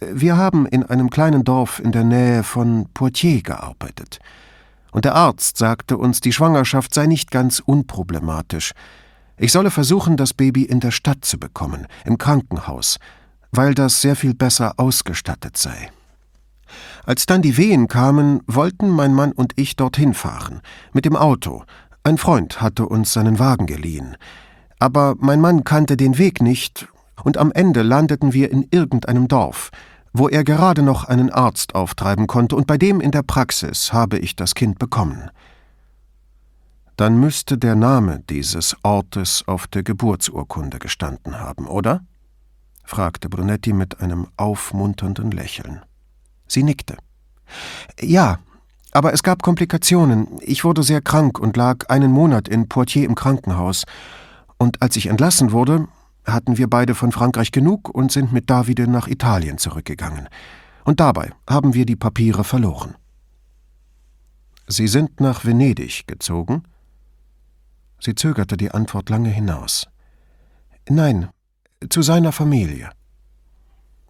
Wir 0.00 0.38
haben 0.38 0.64
in 0.64 0.82
einem 0.82 1.10
kleinen 1.10 1.44
Dorf 1.44 1.78
in 1.78 1.92
der 1.92 2.04
Nähe 2.04 2.42
von 2.42 2.88
Poitiers 2.94 3.42
gearbeitet. 3.42 4.18
Und 4.94 5.04
der 5.04 5.16
Arzt 5.16 5.58
sagte 5.58 5.98
uns, 5.98 6.20
die 6.20 6.32
Schwangerschaft 6.32 6.94
sei 6.94 7.06
nicht 7.06 7.32
ganz 7.32 7.58
unproblematisch. 7.58 8.74
Ich 9.36 9.50
solle 9.50 9.72
versuchen, 9.72 10.16
das 10.16 10.32
Baby 10.32 10.62
in 10.62 10.78
der 10.78 10.92
Stadt 10.92 11.24
zu 11.24 11.36
bekommen, 11.36 11.88
im 12.04 12.16
Krankenhaus, 12.16 12.98
weil 13.50 13.74
das 13.74 14.00
sehr 14.00 14.14
viel 14.14 14.34
besser 14.34 14.74
ausgestattet 14.76 15.56
sei. 15.56 15.90
Als 17.04 17.26
dann 17.26 17.42
die 17.42 17.56
Wehen 17.56 17.88
kamen, 17.88 18.40
wollten 18.46 18.88
mein 18.88 19.12
Mann 19.12 19.32
und 19.32 19.54
ich 19.56 19.74
dorthin 19.74 20.14
fahren, 20.14 20.60
mit 20.92 21.06
dem 21.06 21.16
Auto. 21.16 21.64
Ein 22.04 22.16
Freund 22.16 22.62
hatte 22.62 22.86
uns 22.86 23.12
seinen 23.12 23.40
Wagen 23.40 23.66
geliehen. 23.66 24.16
Aber 24.78 25.16
mein 25.18 25.40
Mann 25.40 25.64
kannte 25.64 25.96
den 25.96 26.18
Weg 26.18 26.40
nicht, 26.40 26.86
und 27.24 27.36
am 27.36 27.50
Ende 27.50 27.82
landeten 27.82 28.32
wir 28.32 28.52
in 28.52 28.68
irgendeinem 28.70 29.26
Dorf 29.26 29.72
wo 30.14 30.28
er 30.28 30.44
gerade 30.44 30.82
noch 30.82 31.04
einen 31.04 31.28
Arzt 31.28 31.74
auftreiben 31.74 32.28
konnte, 32.28 32.56
und 32.56 32.66
bei 32.66 32.78
dem 32.78 33.00
in 33.00 33.10
der 33.10 33.24
Praxis 33.24 33.92
habe 33.92 34.16
ich 34.16 34.36
das 34.36 34.54
Kind 34.54 34.78
bekommen. 34.78 35.28
Dann 36.96 37.18
müsste 37.18 37.58
der 37.58 37.74
Name 37.74 38.22
dieses 38.30 38.76
Ortes 38.84 39.42
auf 39.46 39.66
der 39.66 39.82
Geburtsurkunde 39.82 40.78
gestanden 40.78 41.40
haben, 41.40 41.66
oder? 41.66 42.00
fragte 42.84 43.28
Brunetti 43.28 43.72
mit 43.72 44.00
einem 44.00 44.28
aufmunternden 44.36 45.32
Lächeln. 45.32 45.80
Sie 46.46 46.62
nickte. 46.62 46.96
Ja, 48.00 48.38
aber 48.92 49.12
es 49.12 49.24
gab 49.24 49.42
Komplikationen. 49.42 50.28
Ich 50.42 50.62
wurde 50.62 50.84
sehr 50.84 51.00
krank 51.00 51.40
und 51.40 51.56
lag 51.56 51.88
einen 51.88 52.12
Monat 52.12 52.46
in 52.46 52.68
Poitiers 52.68 53.06
im 53.06 53.16
Krankenhaus. 53.16 53.84
Und 54.58 54.80
als 54.82 54.94
ich 54.96 55.06
entlassen 55.06 55.50
wurde, 55.50 55.88
hatten 56.24 56.58
wir 56.58 56.68
beide 56.68 56.94
von 56.94 57.12
Frankreich 57.12 57.52
genug 57.52 57.88
und 57.88 58.12
sind 58.12 58.32
mit 58.32 58.50
Davide 58.50 58.88
nach 58.88 59.08
Italien 59.08 59.58
zurückgegangen. 59.58 60.28
Und 60.84 61.00
dabei 61.00 61.32
haben 61.48 61.74
wir 61.74 61.86
die 61.86 61.96
Papiere 61.96 62.44
verloren. 62.44 62.94
Sie 64.66 64.88
sind 64.88 65.20
nach 65.20 65.44
Venedig 65.44 66.06
gezogen? 66.06 66.62
Sie 68.00 68.14
zögerte 68.14 68.56
die 68.56 68.70
Antwort 68.70 69.10
lange 69.10 69.30
hinaus. 69.30 69.86
Nein, 70.88 71.28
zu 71.88 72.02
seiner 72.02 72.32
Familie. 72.32 72.90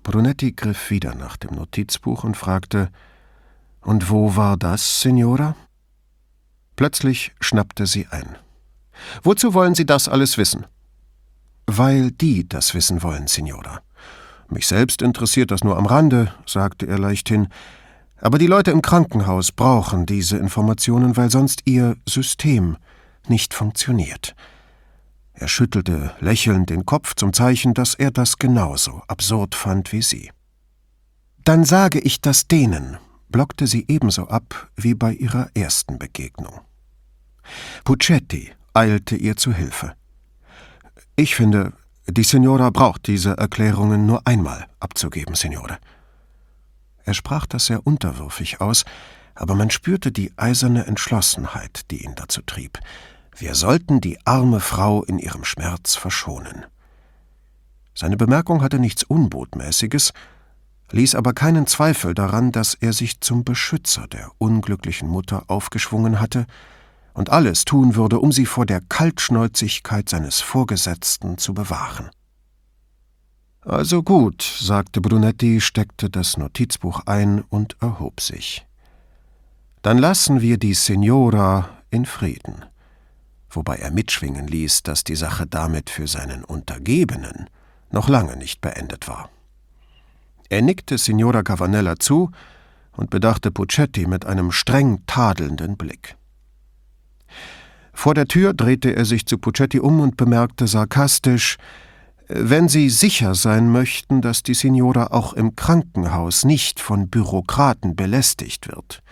Brunetti 0.02 0.52
griff 0.52 0.90
wieder 0.90 1.14
nach 1.14 1.36
dem 1.36 1.54
Notizbuch 1.54 2.24
und 2.24 2.36
fragte 2.36 2.90
Und 3.80 4.10
wo 4.10 4.36
war 4.36 4.56
das, 4.56 5.00
Signora? 5.00 5.56
Plötzlich 6.76 7.32
schnappte 7.40 7.86
sie 7.86 8.06
ein. 8.08 8.36
Wozu 9.22 9.54
wollen 9.54 9.74
Sie 9.74 9.86
das 9.86 10.08
alles 10.08 10.38
wissen? 10.38 10.66
Weil 11.66 12.10
die 12.10 12.48
das 12.48 12.74
wissen 12.74 13.02
wollen, 13.02 13.26
Signora. 13.26 13.80
Mich 14.48 14.66
selbst 14.66 15.02
interessiert 15.02 15.50
das 15.50 15.64
nur 15.64 15.76
am 15.76 15.86
Rande, 15.86 16.32
sagte 16.46 16.86
er 16.86 16.98
leichthin, 16.98 17.48
aber 18.20 18.38
die 18.38 18.46
Leute 18.46 18.70
im 18.70 18.82
Krankenhaus 18.82 19.52
brauchen 19.52 20.06
diese 20.06 20.38
Informationen, 20.38 21.16
weil 21.16 21.30
sonst 21.30 21.62
ihr 21.66 21.96
System 22.08 22.76
nicht 23.28 23.54
funktioniert. 23.54 24.34
Er 25.32 25.48
schüttelte 25.48 26.12
lächelnd 26.20 26.70
den 26.70 26.86
Kopf 26.86 27.14
zum 27.16 27.32
Zeichen, 27.32 27.74
dass 27.74 27.94
er 27.94 28.10
das 28.10 28.38
genauso 28.38 29.02
absurd 29.08 29.54
fand 29.54 29.92
wie 29.92 30.02
sie. 30.02 30.30
Dann 31.44 31.64
sage 31.64 31.98
ich 31.98 32.20
das 32.20 32.46
denen, 32.46 32.96
blockte 33.28 33.66
sie 33.66 33.84
ebenso 33.88 34.28
ab 34.28 34.70
wie 34.76 34.94
bei 34.94 35.12
ihrer 35.12 35.48
ersten 35.54 35.98
Begegnung. 35.98 36.60
Puccetti 37.84 38.52
eilte 38.72 39.16
ihr 39.16 39.36
zu 39.36 39.52
Hilfe. 39.52 39.94
Ich 41.16 41.36
finde, 41.36 41.72
die 42.08 42.24
Signora 42.24 42.70
braucht 42.70 43.06
diese 43.06 43.38
Erklärungen 43.38 44.04
nur 44.04 44.26
einmal 44.26 44.66
abzugeben, 44.80 45.36
Signore. 45.36 45.78
Er 47.04 47.14
sprach 47.14 47.46
das 47.46 47.66
sehr 47.66 47.86
unterwürfig 47.86 48.60
aus, 48.60 48.84
aber 49.36 49.54
man 49.54 49.70
spürte 49.70 50.10
die 50.10 50.32
eiserne 50.36 50.86
Entschlossenheit, 50.86 51.90
die 51.92 52.04
ihn 52.04 52.16
dazu 52.16 52.42
trieb. 52.42 52.80
Wir 53.36 53.54
sollten 53.54 54.00
die 54.00 54.18
arme 54.26 54.58
Frau 54.58 55.04
in 55.04 55.20
ihrem 55.20 55.44
Schmerz 55.44 55.94
verschonen. 55.94 56.66
Seine 57.94 58.16
Bemerkung 58.16 58.60
hatte 58.60 58.80
nichts 58.80 59.04
Unbotmäßiges, 59.04 60.12
ließ 60.90 61.14
aber 61.14 61.32
keinen 61.32 61.68
Zweifel 61.68 62.14
daran, 62.14 62.50
dass 62.50 62.74
er 62.74 62.92
sich 62.92 63.20
zum 63.20 63.44
Beschützer 63.44 64.08
der 64.08 64.32
unglücklichen 64.38 65.08
Mutter 65.08 65.44
aufgeschwungen 65.46 66.20
hatte 66.20 66.46
und 67.14 67.30
alles 67.30 67.64
tun 67.64 67.94
würde, 67.94 68.18
um 68.18 68.32
sie 68.32 68.44
vor 68.44 68.66
der 68.66 68.80
Kaltschnäuzigkeit 68.80 70.08
seines 70.08 70.40
Vorgesetzten 70.40 71.38
zu 71.38 71.54
bewahren. 71.54 72.10
Also 73.62 74.02
gut, 74.02 74.42
sagte 74.42 75.00
Brunetti, 75.00 75.60
steckte 75.60 76.10
das 76.10 76.36
Notizbuch 76.36 77.00
ein 77.06 77.40
und 77.40 77.76
erhob 77.80 78.20
sich. 78.20 78.66
Dann 79.80 79.96
lassen 79.96 80.42
wir 80.42 80.58
die 80.58 80.74
Signora 80.74 81.70
in 81.90 82.04
Frieden, 82.04 82.64
wobei 83.48 83.76
er 83.76 83.90
mitschwingen 83.90 84.46
ließ, 84.46 84.82
dass 84.82 85.04
die 85.04 85.16
Sache 85.16 85.46
damit 85.46 85.88
für 85.88 86.06
seinen 86.06 86.44
Untergebenen 86.44 87.48
noch 87.90 88.08
lange 88.08 88.36
nicht 88.36 88.60
beendet 88.60 89.08
war. 89.08 89.30
Er 90.50 90.60
nickte 90.60 90.98
Signora 90.98 91.42
Cavanella 91.42 91.98
zu 91.98 92.30
und 92.92 93.08
bedachte 93.10 93.50
Puccetti 93.50 94.06
mit 94.06 94.26
einem 94.26 94.52
streng 94.52 95.04
tadelnden 95.06 95.76
Blick. 95.76 96.16
Vor 97.94 98.12
der 98.12 98.26
Tür 98.26 98.52
drehte 98.52 98.94
er 98.94 99.06
sich 99.06 99.24
zu 99.24 99.38
Puccetti 99.38 99.80
um 99.80 100.00
und 100.00 100.16
bemerkte 100.18 100.66
sarkastisch 100.66 101.56
Wenn 102.28 102.68
Sie 102.68 102.90
sicher 102.90 103.34
sein 103.34 103.70
möchten, 103.70 104.20
dass 104.20 104.42
die 104.42 104.54
Signora 104.54 105.06
auch 105.06 105.32
im 105.32 105.56
Krankenhaus 105.56 106.44
nicht 106.44 106.80
von 106.80 107.08
Bürokraten 107.08 107.96
belästigt 107.96 108.68
wird, 108.68 109.02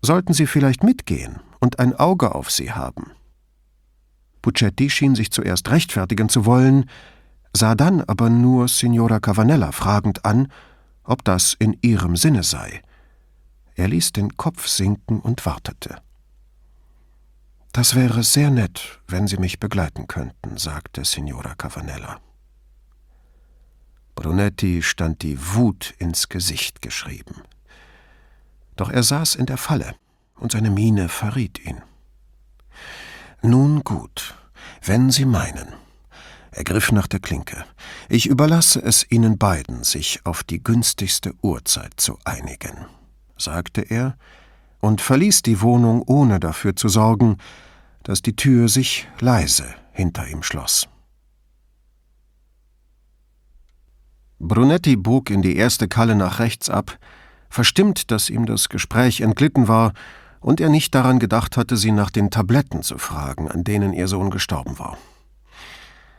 sollten 0.00 0.32
Sie 0.32 0.46
vielleicht 0.46 0.82
mitgehen 0.84 1.40
und 1.58 1.78
ein 1.78 1.94
Auge 1.94 2.34
auf 2.34 2.50
sie 2.50 2.72
haben. 2.72 3.12
Puccetti 4.42 4.88
schien 4.88 5.14
sich 5.14 5.30
zuerst 5.30 5.68
rechtfertigen 5.70 6.28
zu 6.28 6.46
wollen, 6.46 6.88
sah 7.52 7.74
dann 7.74 8.00
aber 8.02 8.30
nur 8.30 8.68
Signora 8.68 9.20
Cavanella 9.20 9.72
fragend 9.72 10.24
an, 10.24 10.48
ob 11.02 11.24
das 11.24 11.54
in 11.58 11.76
ihrem 11.82 12.16
Sinne 12.16 12.42
sei. 12.42 12.82
Er 13.74 13.88
ließ 13.88 14.12
den 14.12 14.36
Kopf 14.36 14.68
sinken 14.68 15.20
und 15.20 15.44
wartete. 15.44 15.96
Das 17.78 17.94
wäre 17.94 18.24
sehr 18.24 18.50
nett, 18.50 18.98
wenn 19.06 19.28
Sie 19.28 19.36
mich 19.36 19.60
begleiten 19.60 20.08
könnten, 20.08 20.56
sagte 20.56 21.04
Signora 21.04 21.54
Cavanella. 21.54 22.18
Brunetti 24.16 24.82
stand 24.82 25.22
die 25.22 25.38
Wut 25.54 25.94
ins 25.98 26.28
Gesicht 26.28 26.82
geschrieben. 26.82 27.36
Doch 28.74 28.90
er 28.90 29.04
saß 29.04 29.36
in 29.36 29.46
der 29.46 29.58
Falle, 29.58 29.94
und 30.40 30.50
seine 30.50 30.70
Miene 30.70 31.08
verriet 31.08 31.64
ihn. 31.64 31.80
Nun 33.42 33.84
gut, 33.84 34.34
wenn 34.82 35.12
Sie 35.12 35.24
meinen. 35.24 35.68
Er 36.50 36.64
griff 36.64 36.90
nach 36.90 37.06
der 37.06 37.20
Klinke. 37.20 37.64
Ich 38.08 38.26
überlasse 38.26 38.82
es 38.82 39.08
Ihnen 39.08 39.38
beiden, 39.38 39.84
sich 39.84 40.26
auf 40.26 40.42
die 40.42 40.64
günstigste 40.64 41.32
Uhrzeit 41.42 41.92
zu 41.96 42.18
einigen, 42.24 42.86
sagte 43.36 43.82
er 43.82 44.18
und 44.80 45.00
verließ 45.00 45.42
die 45.42 45.60
Wohnung, 45.60 46.02
ohne 46.02 46.40
dafür 46.40 46.74
zu 46.74 46.88
sorgen, 46.88 47.38
dass 48.08 48.22
die 48.22 48.34
Tür 48.34 48.70
sich 48.70 49.06
leise 49.20 49.66
hinter 49.92 50.26
ihm 50.28 50.42
schloss. 50.42 50.88
Brunetti 54.38 54.96
bog 54.96 55.28
in 55.28 55.42
die 55.42 55.56
erste 55.56 55.88
Kalle 55.88 56.14
nach 56.14 56.38
rechts 56.38 56.70
ab, 56.70 56.98
verstimmt, 57.50 58.10
dass 58.10 58.30
ihm 58.30 58.46
das 58.46 58.70
Gespräch 58.70 59.20
entglitten 59.20 59.68
war 59.68 59.92
und 60.40 60.58
er 60.58 60.70
nicht 60.70 60.94
daran 60.94 61.18
gedacht 61.18 61.58
hatte, 61.58 61.76
sie 61.76 61.92
nach 61.92 62.10
den 62.10 62.30
Tabletten 62.30 62.82
zu 62.82 62.96
fragen, 62.96 63.46
an 63.50 63.62
denen 63.62 63.92
ihr 63.92 64.08
Sohn 64.08 64.30
gestorben 64.30 64.78
war. 64.78 64.96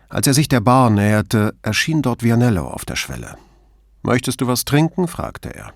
Als 0.10 0.28
er 0.28 0.36
sich 0.36 0.48
der 0.48 0.62
Bar 0.62 0.92
näherte, 0.92 1.56
erschien 1.64 2.04
dort 2.04 2.22
Vianello 2.22 2.68
auf 2.68 2.86
der 2.86 2.98
Schwelle. 2.98 3.36
Möchtest 4.04 4.42
du 4.42 4.48
was 4.48 4.64
trinken? 4.64 5.08
fragte 5.08 5.56
er. 5.56 5.74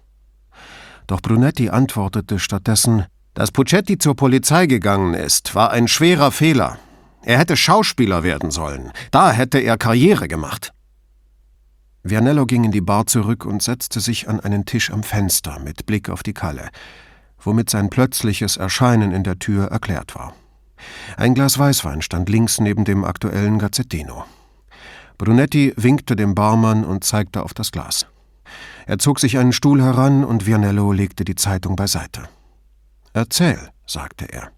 Doch 1.08 1.22
Brunetti 1.22 1.70
antwortete 1.70 2.38
stattdessen 2.38 3.08
Dass 3.34 3.52
Puccetti 3.52 3.98
zur 3.98 4.16
Polizei 4.16 4.68
gegangen 4.68 5.16
ist, 5.16 5.56
war 5.56 5.72
ein 5.72 5.88
schwerer 5.88 6.32
Fehler. 6.32 6.78
Er 7.24 7.40
hätte 7.40 7.58
Schauspieler 7.58 8.24
werden 8.24 8.52
sollen. 8.52 8.92
Da 9.10 9.32
hätte 9.32 9.58
er 9.58 9.78
Karriere 9.78 10.28
gemacht. 10.28 10.72
Vianello 12.04 12.46
ging 12.46 12.66
in 12.66 12.72
die 12.72 12.82
Bar 12.82 13.08
zurück 13.08 13.46
und 13.46 13.64
setzte 13.64 14.02
sich 14.02 14.28
an 14.30 14.40
einen 14.40 14.66
Tisch 14.66 14.92
am 14.92 15.04
Fenster 15.04 15.58
mit 15.60 15.86
Blick 15.86 16.10
auf 16.10 16.22
die 16.22 16.34
Kalle, 16.34 16.70
womit 17.40 17.70
sein 17.70 17.90
plötzliches 17.90 18.58
Erscheinen 18.58 19.12
in 19.12 19.24
der 19.24 19.40
Tür 19.40 19.68
erklärt 19.68 20.14
war. 20.14 20.36
Ein 21.16 21.34
Glas 21.34 21.58
Weißwein 21.58 22.02
stand 22.02 22.30
links 22.30 22.60
neben 22.60 22.84
dem 22.84 23.06
aktuellen 23.06 23.58
Gazzettino. 23.58 24.26
Brunetti 25.18 25.74
winkte 25.78 26.16
dem 26.16 26.36
Barmann 26.36 26.84
und 26.84 27.06
zeigte 27.06 27.42
auf 27.42 27.54
das 27.54 27.72
Glas. 27.72 28.06
Er 28.86 29.00
zog 29.00 29.20
sich 29.20 29.38
einen 29.38 29.54
Stuhl 29.54 29.82
heran 29.82 30.26
und 30.26 30.46
Vianello 30.46 30.92
legte 30.92 31.24
die 31.24 31.36
Zeitung 31.36 31.78
beiseite. 31.78 32.28
Erzähl, 33.14 33.70
sagte 33.86 34.26
er. 34.26 34.52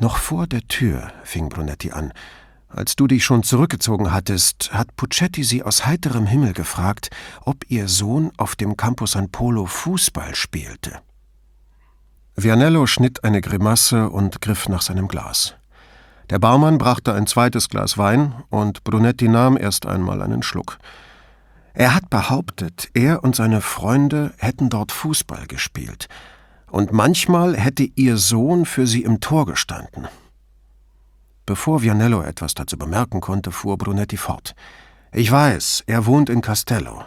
Noch 0.00 0.16
vor 0.16 0.46
der 0.46 0.62
Tür 0.62 1.12
fing 1.24 1.48
Brunetti 1.48 1.92
an, 1.92 2.12
Als 2.68 2.96
du 2.96 3.06
dich 3.06 3.24
schon 3.24 3.44
zurückgezogen 3.44 4.12
hattest, 4.12 4.72
hat 4.72 4.96
Puccetti 4.96 5.44
sie 5.44 5.62
aus 5.62 5.86
heiterem 5.86 6.26
Himmel 6.26 6.54
gefragt, 6.54 7.10
ob 7.44 7.70
ihr 7.70 7.86
Sohn 7.86 8.32
auf 8.36 8.56
dem 8.56 8.76
Campo 8.76 9.06
San 9.06 9.30
Polo 9.30 9.66
Fußball 9.66 10.34
spielte. 10.34 11.00
Vianello 12.34 12.86
schnitt 12.88 13.22
eine 13.22 13.40
Grimasse 13.40 14.10
und 14.10 14.40
griff 14.40 14.68
nach 14.68 14.82
seinem 14.82 15.06
Glas. 15.06 15.54
Der 16.30 16.40
Barmann 16.40 16.78
brachte 16.78 17.14
ein 17.14 17.28
zweites 17.28 17.68
Glas 17.68 17.96
Wein 17.96 18.42
und 18.50 18.82
Brunetti 18.82 19.28
nahm 19.28 19.56
erst 19.56 19.86
einmal 19.86 20.20
einen 20.20 20.42
Schluck. 20.42 20.78
Er 21.74 21.94
hat 21.94 22.10
behauptet, 22.10 22.88
er 22.92 23.22
und 23.22 23.36
seine 23.36 23.60
Freunde 23.60 24.32
hätten 24.38 24.68
dort 24.68 24.90
Fußball 24.90 25.46
gespielt, 25.46 26.08
und 26.74 26.90
manchmal 26.90 27.56
hätte 27.56 27.84
ihr 27.84 28.16
Sohn 28.16 28.66
für 28.66 28.88
sie 28.88 29.04
im 29.04 29.20
Tor 29.20 29.46
gestanden. 29.46 30.08
Bevor 31.46 31.82
Vianello 31.82 32.20
etwas 32.20 32.54
dazu 32.54 32.76
bemerken 32.76 33.20
konnte, 33.20 33.52
fuhr 33.52 33.78
Brunetti 33.78 34.16
fort. 34.16 34.56
Ich 35.12 35.30
weiß, 35.30 35.84
er 35.86 36.04
wohnt 36.06 36.28
in 36.30 36.40
Castello. 36.40 37.04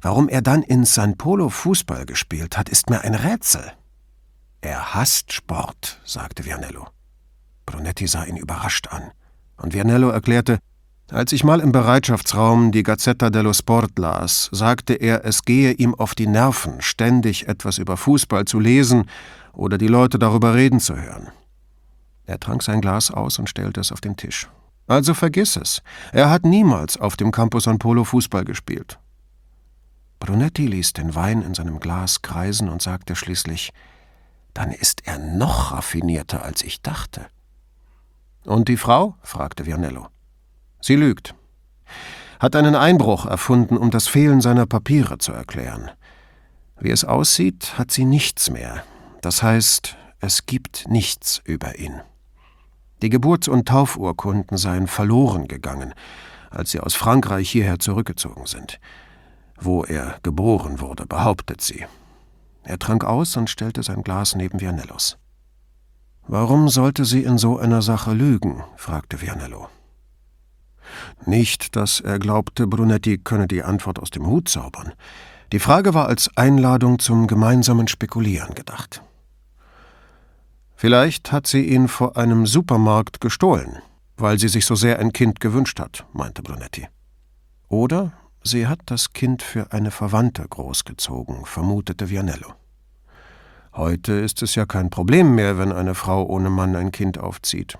Warum 0.00 0.28
er 0.28 0.42
dann 0.42 0.62
in 0.62 0.84
San 0.84 1.16
Polo 1.16 1.48
Fußball 1.48 2.06
gespielt 2.06 2.56
hat, 2.56 2.68
ist 2.68 2.88
mir 2.88 3.00
ein 3.00 3.16
Rätsel. 3.16 3.72
Er 4.60 4.94
hasst 4.94 5.32
Sport, 5.32 6.00
sagte 6.04 6.44
Vianello. 6.44 6.86
Brunetti 7.66 8.06
sah 8.06 8.22
ihn 8.22 8.36
überrascht 8.36 8.86
an. 8.92 9.10
Und 9.56 9.74
Vianello 9.74 10.10
erklärte, 10.10 10.60
als 11.10 11.32
ich 11.32 11.44
mal 11.44 11.60
im 11.60 11.70
Bereitschaftsraum 11.70 12.72
die 12.72 12.82
Gazzetta 12.82 13.30
dello 13.30 13.52
Sport 13.52 13.98
las, 13.98 14.48
sagte 14.52 14.94
er, 14.94 15.24
es 15.24 15.44
gehe 15.44 15.72
ihm 15.72 15.94
auf 15.94 16.14
die 16.14 16.26
Nerven, 16.26 16.80
ständig 16.80 17.46
etwas 17.46 17.78
über 17.78 17.96
Fußball 17.96 18.46
zu 18.46 18.58
lesen 18.58 19.04
oder 19.52 19.78
die 19.78 19.88
Leute 19.88 20.18
darüber 20.18 20.54
reden 20.54 20.80
zu 20.80 20.96
hören. 20.96 21.28
Er 22.26 22.40
trank 22.40 22.62
sein 22.62 22.80
Glas 22.80 23.10
aus 23.10 23.38
und 23.38 23.50
stellte 23.50 23.80
es 23.80 23.92
auf 23.92 24.00
den 24.00 24.16
Tisch. 24.16 24.48
Also 24.86 25.14
vergiss 25.14 25.56
es. 25.56 25.82
Er 26.12 26.30
hat 26.30 26.44
niemals 26.44 26.98
auf 26.98 27.16
dem 27.16 27.30
Campo 27.30 27.60
San 27.60 27.78
Polo 27.78 28.04
Fußball 28.04 28.44
gespielt. 28.44 28.98
Brunetti 30.20 30.66
ließ 30.66 30.94
den 30.94 31.14
Wein 31.14 31.42
in 31.42 31.54
seinem 31.54 31.80
Glas 31.80 32.22
kreisen 32.22 32.68
und 32.68 32.80
sagte 32.80 33.14
schließlich: 33.14 33.72
Dann 34.54 34.72
ist 34.72 35.06
er 35.06 35.18
noch 35.18 35.72
raffinierter, 35.72 36.42
als 36.42 36.62
ich 36.62 36.80
dachte. 36.80 37.26
Und 38.44 38.68
die 38.68 38.76
Frau? 38.76 39.16
fragte 39.22 39.66
Vianello. 39.66 40.08
Sie 40.86 40.96
lügt. 40.96 41.34
Hat 42.38 42.54
einen 42.54 42.74
Einbruch 42.74 43.24
erfunden, 43.24 43.78
um 43.78 43.90
das 43.90 44.06
Fehlen 44.06 44.42
seiner 44.42 44.66
Papiere 44.66 45.16
zu 45.16 45.32
erklären. 45.32 45.90
Wie 46.78 46.90
es 46.90 47.06
aussieht, 47.06 47.78
hat 47.78 47.90
sie 47.90 48.04
nichts 48.04 48.50
mehr. 48.50 48.84
Das 49.22 49.42
heißt, 49.42 49.96
es 50.20 50.44
gibt 50.44 50.86
nichts 50.86 51.40
über 51.46 51.78
ihn. 51.78 52.02
Die 53.00 53.08
Geburts- 53.08 53.48
und 53.48 53.66
Taufurkunden 53.66 54.58
seien 54.58 54.86
verloren 54.86 55.48
gegangen, 55.48 55.94
als 56.50 56.72
sie 56.72 56.80
aus 56.80 56.94
Frankreich 56.94 57.48
hierher 57.48 57.78
zurückgezogen 57.78 58.44
sind. 58.44 58.78
Wo 59.58 59.84
er 59.84 60.18
geboren 60.22 60.80
wurde, 60.80 61.06
behauptet 61.06 61.62
sie. 61.62 61.86
Er 62.62 62.78
trank 62.78 63.04
aus 63.04 63.38
und 63.38 63.48
stellte 63.48 63.82
sein 63.82 64.02
Glas 64.02 64.34
neben 64.34 64.60
Vianellos. 64.60 65.16
Warum 66.28 66.68
sollte 66.68 67.06
sie 67.06 67.22
in 67.22 67.38
so 67.38 67.58
einer 67.58 67.80
Sache 67.80 68.12
lügen? 68.12 68.62
fragte 68.76 69.22
Vianello. 69.22 69.70
Nicht, 71.26 71.76
dass 71.76 72.00
er 72.00 72.18
glaubte, 72.18 72.66
Brunetti 72.66 73.18
könne 73.18 73.48
die 73.48 73.62
Antwort 73.62 73.98
aus 73.98 74.10
dem 74.10 74.26
Hut 74.26 74.48
zaubern. 74.48 74.92
Die 75.52 75.58
Frage 75.58 75.94
war 75.94 76.08
als 76.08 76.30
Einladung 76.36 76.98
zum 76.98 77.26
gemeinsamen 77.26 77.88
Spekulieren 77.88 78.54
gedacht. 78.54 79.02
Vielleicht 80.74 81.32
hat 81.32 81.46
sie 81.46 81.66
ihn 81.66 81.88
vor 81.88 82.16
einem 82.16 82.46
Supermarkt 82.46 83.20
gestohlen, 83.20 83.78
weil 84.16 84.38
sie 84.38 84.48
sich 84.48 84.66
so 84.66 84.74
sehr 84.74 84.98
ein 84.98 85.12
Kind 85.12 85.40
gewünscht 85.40 85.80
hat, 85.80 86.04
meinte 86.12 86.42
Brunetti. 86.42 86.88
Oder 87.68 88.12
sie 88.42 88.66
hat 88.66 88.80
das 88.86 89.12
Kind 89.12 89.42
für 89.42 89.72
eine 89.72 89.90
Verwandte 89.90 90.44
großgezogen, 90.48 91.44
vermutete 91.44 92.10
Vianello. 92.10 92.52
Heute 93.72 94.12
ist 94.12 94.42
es 94.42 94.54
ja 94.54 94.66
kein 94.66 94.90
Problem 94.90 95.34
mehr, 95.34 95.58
wenn 95.58 95.72
eine 95.72 95.94
Frau 95.94 96.24
ohne 96.24 96.50
Mann 96.50 96.76
ein 96.76 96.92
Kind 96.92 97.18
aufzieht. 97.18 97.76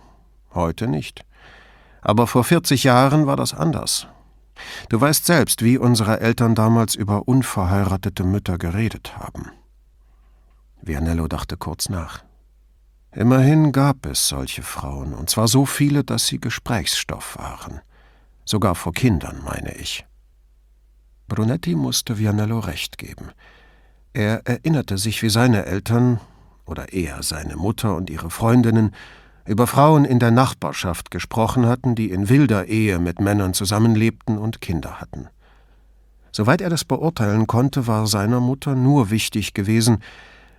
Heute 0.53 0.89
nicht. 0.89 1.25
Aber 2.05 2.27
vor 2.27 2.45
40 2.45 2.85
Jahren 2.85 3.27
war 3.27 3.37
das 3.37 3.55
anders. 3.55 4.07
Du 4.91 5.01
weißt 5.01 5.25
selbst, 5.25 5.65
wie 5.65 5.79
unsere 5.79 6.21
Eltern 6.21 6.55
damals 6.55 6.95
über 6.95 7.27
unverheiratete 7.27 8.25
Mütter 8.25 8.59
geredet 8.59 9.17
haben. 9.17 9.51
Vianello 10.83 11.27
dachte 11.27 11.57
kurz 11.57 11.89
nach. 11.89 12.23
Immerhin 13.11 13.73
gab 13.73 14.07
es 14.07 14.29
solche 14.29 14.63
Frauen, 14.63 15.15
und 15.15 15.31
zwar 15.31 15.49
so 15.49 15.67
viele, 15.67 16.05
dass 16.05 16.27
sie 16.27 16.41
Gesprächsstoff 16.41 17.39
waren. 17.39 17.81
Sogar 18.45 18.75
vor 18.75 18.93
Kindern, 18.93 19.41
meine 19.43 19.75
ich. 19.75 20.05
Brunetti 21.27 21.75
musste 21.75 22.19
Vianello 22.19 22.59
recht 22.59 22.99
geben. 22.99 23.31
Er 24.13 24.47
erinnerte 24.47 24.99
sich, 24.99 25.23
wie 25.23 25.31
seine 25.31 25.65
Eltern, 25.65 26.21
oder 26.67 26.93
eher 26.93 27.23
seine 27.23 27.57
Mutter 27.57 27.95
und 27.97 28.11
ihre 28.11 28.31
Freundinnen, 28.31 28.95
über 29.47 29.67
Frauen 29.67 30.05
in 30.05 30.19
der 30.19 30.31
Nachbarschaft 30.31 31.11
gesprochen 31.11 31.67
hatten, 31.67 31.95
die 31.95 32.11
in 32.11 32.29
wilder 32.29 32.67
Ehe 32.67 32.99
mit 32.99 33.21
Männern 33.21 33.55
zusammenlebten 33.55 34.39
und 34.39 34.61
Kinder 34.61 35.01
hatten. 35.01 35.29
Soweit 36.33 36.61
er 36.61 36.71
das 36.71 36.85
beurteilen 36.85 37.47
konnte, 37.47 37.87
war 37.87 38.07
seiner 38.07 38.41
Mutter 38.41 38.75
nur 38.75 39.11
wichtig 39.11 39.55
gewesen, 39.55 39.99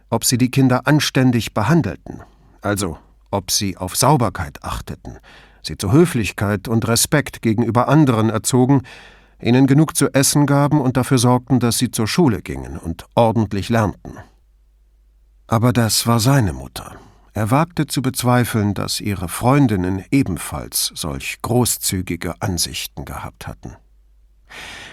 ob 0.10 0.24
sie 0.24 0.38
die 0.38 0.52
Kinder 0.52 0.88
anständig 0.88 1.54
behandelten 1.54 2.22
also 2.66 2.98
ob 3.32 3.52
sie 3.52 3.78
auf 3.78 3.96
Sauberkeit 3.96 4.64
achteten, 4.64 5.18
sie 5.62 5.78
zu 5.78 5.92
Höflichkeit 5.92 6.68
und 6.68 6.88
Respekt 6.88 7.42
gegenüber 7.42 7.88
anderen 7.88 8.30
erzogen, 8.30 8.82
ihnen 9.42 9.68
genug 9.68 9.96
zu 9.96 10.12
essen 10.14 10.46
gaben 10.46 10.82
und 10.82 10.98
dafür 10.98 11.18
sorgten, 11.18 11.60
dass 11.60 11.78
sie 11.78 11.92
zur 11.92 12.08
Schule 12.08 12.42
gingen 12.42 12.78
und 12.78 13.06
ordentlich 13.14 13.70
lernten. 13.70 14.14
Aber 15.48 15.74
das 15.74 16.08
war 16.08 16.20
seine 16.20 16.54
Mutter. 16.54 16.96
Er 17.36 17.52
wagte 17.52 17.86
zu 17.86 18.02
bezweifeln, 18.02 18.74
dass 18.74 19.02
ihre 19.02 19.28
Freundinnen 19.28 20.06
ebenfalls 20.10 20.94
solch 20.96 21.42
großzügige 21.42 22.42
Ansichten 22.42 23.04
gehabt 23.04 23.46
hatten. 23.46 23.76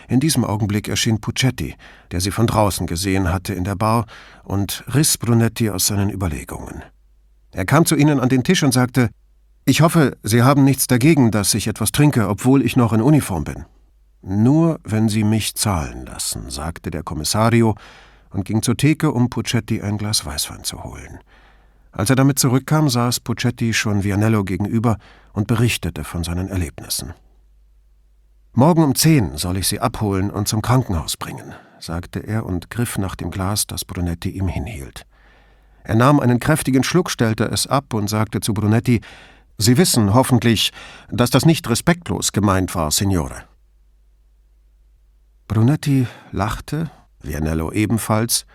In 0.08 0.18
diesem 0.18 0.44
Augenblick 0.44 0.88
erschien 0.88 1.20
Puccetti, 1.20 1.76
der 2.10 2.20
sie 2.20 2.32
von 2.32 2.48
draußen 2.48 2.88
gesehen 2.88 3.32
hatte 3.32 3.54
in 3.54 3.62
der 3.62 3.76
Bar, 3.76 4.06
und 4.42 4.82
riss 4.92 5.18
Brunetti 5.18 5.70
aus 5.70 5.86
seinen 5.86 6.10
Überlegungen. 6.10 6.82
Er 7.52 7.64
kam 7.64 7.86
zu 7.86 7.94
ihnen 7.94 8.18
an 8.18 8.28
den 8.28 8.42
Tisch 8.42 8.64
und 8.64 8.74
sagte, 8.74 9.10
ich 9.64 9.80
hoffe, 9.80 10.18
Sie 10.24 10.42
haben 10.42 10.64
nichts 10.64 10.88
dagegen, 10.88 11.30
dass 11.30 11.54
ich 11.54 11.68
etwas 11.68 11.92
trinke, 11.92 12.28
obwohl 12.28 12.62
ich 12.66 12.74
noch 12.74 12.92
in 12.92 13.02
Uniform 13.02 13.44
bin. 13.44 13.66
Nur 14.20 14.80
wenn 14.82 15.08
Sie 15.08 15.22
mich 15.22 15.54
zahlen 15.54 16.06
lassen, 16.06 16.50
sagte 16.50 16.90
der 16.90 17.04
Kommissario 17.04 17.76
und 18.30 18.44
ging 18.44 18.62
zur 18.62 18.76
Theke, 18.76 19.12
um 19.12 19.30
Puccetti 19.30 19.80
ein 19.80 19.96
Glas 19.96 20.26
Weißwein 20.26 20.64
zu 20.64 20.82
holen. 20.82 21.20
Als 21.92 22.08
er 22.08 22.16
damit 22.16 22.38
zurückkam, 22.38 22.88
saß 22.88 23.20
Puccetti 23.20 23.74
schon 23.74 24.02
Vianello 24.02 24.44
gegenüber 24.44 24.96
und 25.34 25.46
berichtete 25.46 26.04
von 26.04 26.24
seinen 26.24 26.48
Erlebnissen. 26.48 27.12
Morgen 28.54 28.82
um 28.82 28.94
zehn 28.94 29.36
soll 29.36 29.58
ich 29.58 29.68
Sie 29.68 29.80
abholen 29.80 30.30
und 30.30 30.48
zum 30.48 30.62
Krankenhaus 30.62 31.16
bringen, 31.16 31.54
sagte 31.78 32.20
er 32.20 32.46
und 32.46 32.70
griff 32.70 32.98
nach 32.98 33.14
dem 33.14 33.30
Glas, 33.30 33.66
das 33.66 33.84
Brunetti 33.84 34.30
ihm 34.30 34.48
hinhielt. 34.48 35.06
Er 35.84 35.94
nahm 35.94 36.20
einen 36.20 36.40
kräftigen 36.40 36.82
Schluck, 36.82 37.10
stellte 37.10 37.44
es 37.44 37.66
ab 37.66 37.92
und 37.92 38.08
sagte 38.08 38.40
zu 38.40 38.54
Brunetti 38.54 39.00
Sie 39.58 39.76
wissen 39.76 40.14
hoffentlich, 40.14 40.72
dass 41.10 41.30
das 41.30 41.44
nicht 41.44 41.68
respektlos 41.68 42.32
gemeint 42.32 42.74
war, 42.74 42.90
Signore. 42.90 43.44
Brunetti 45.46 46.06
lachte, 46.30 46.90
Vianello 47.20 47.70
ebenfalls, 47.70 48.46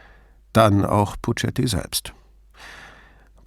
dann 0.54 0.84
auch 0.84 1.16
Puccetti 1.22 1.68
selbst. 1.68 2.14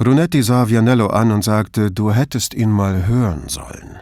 Brunetti 0.01 0.43
sah 0.43 0.71
Vianello 0.71 1.09
an 1.09 1.31
und 1.31 1.45
sagte, 1.45 1.91
du 1.91 2.11
hättest 2.11 2.55
ihn 2.55 2.71
mal 2.71 3.07
hören 3.07 3.51
sollen. 3.51 3.99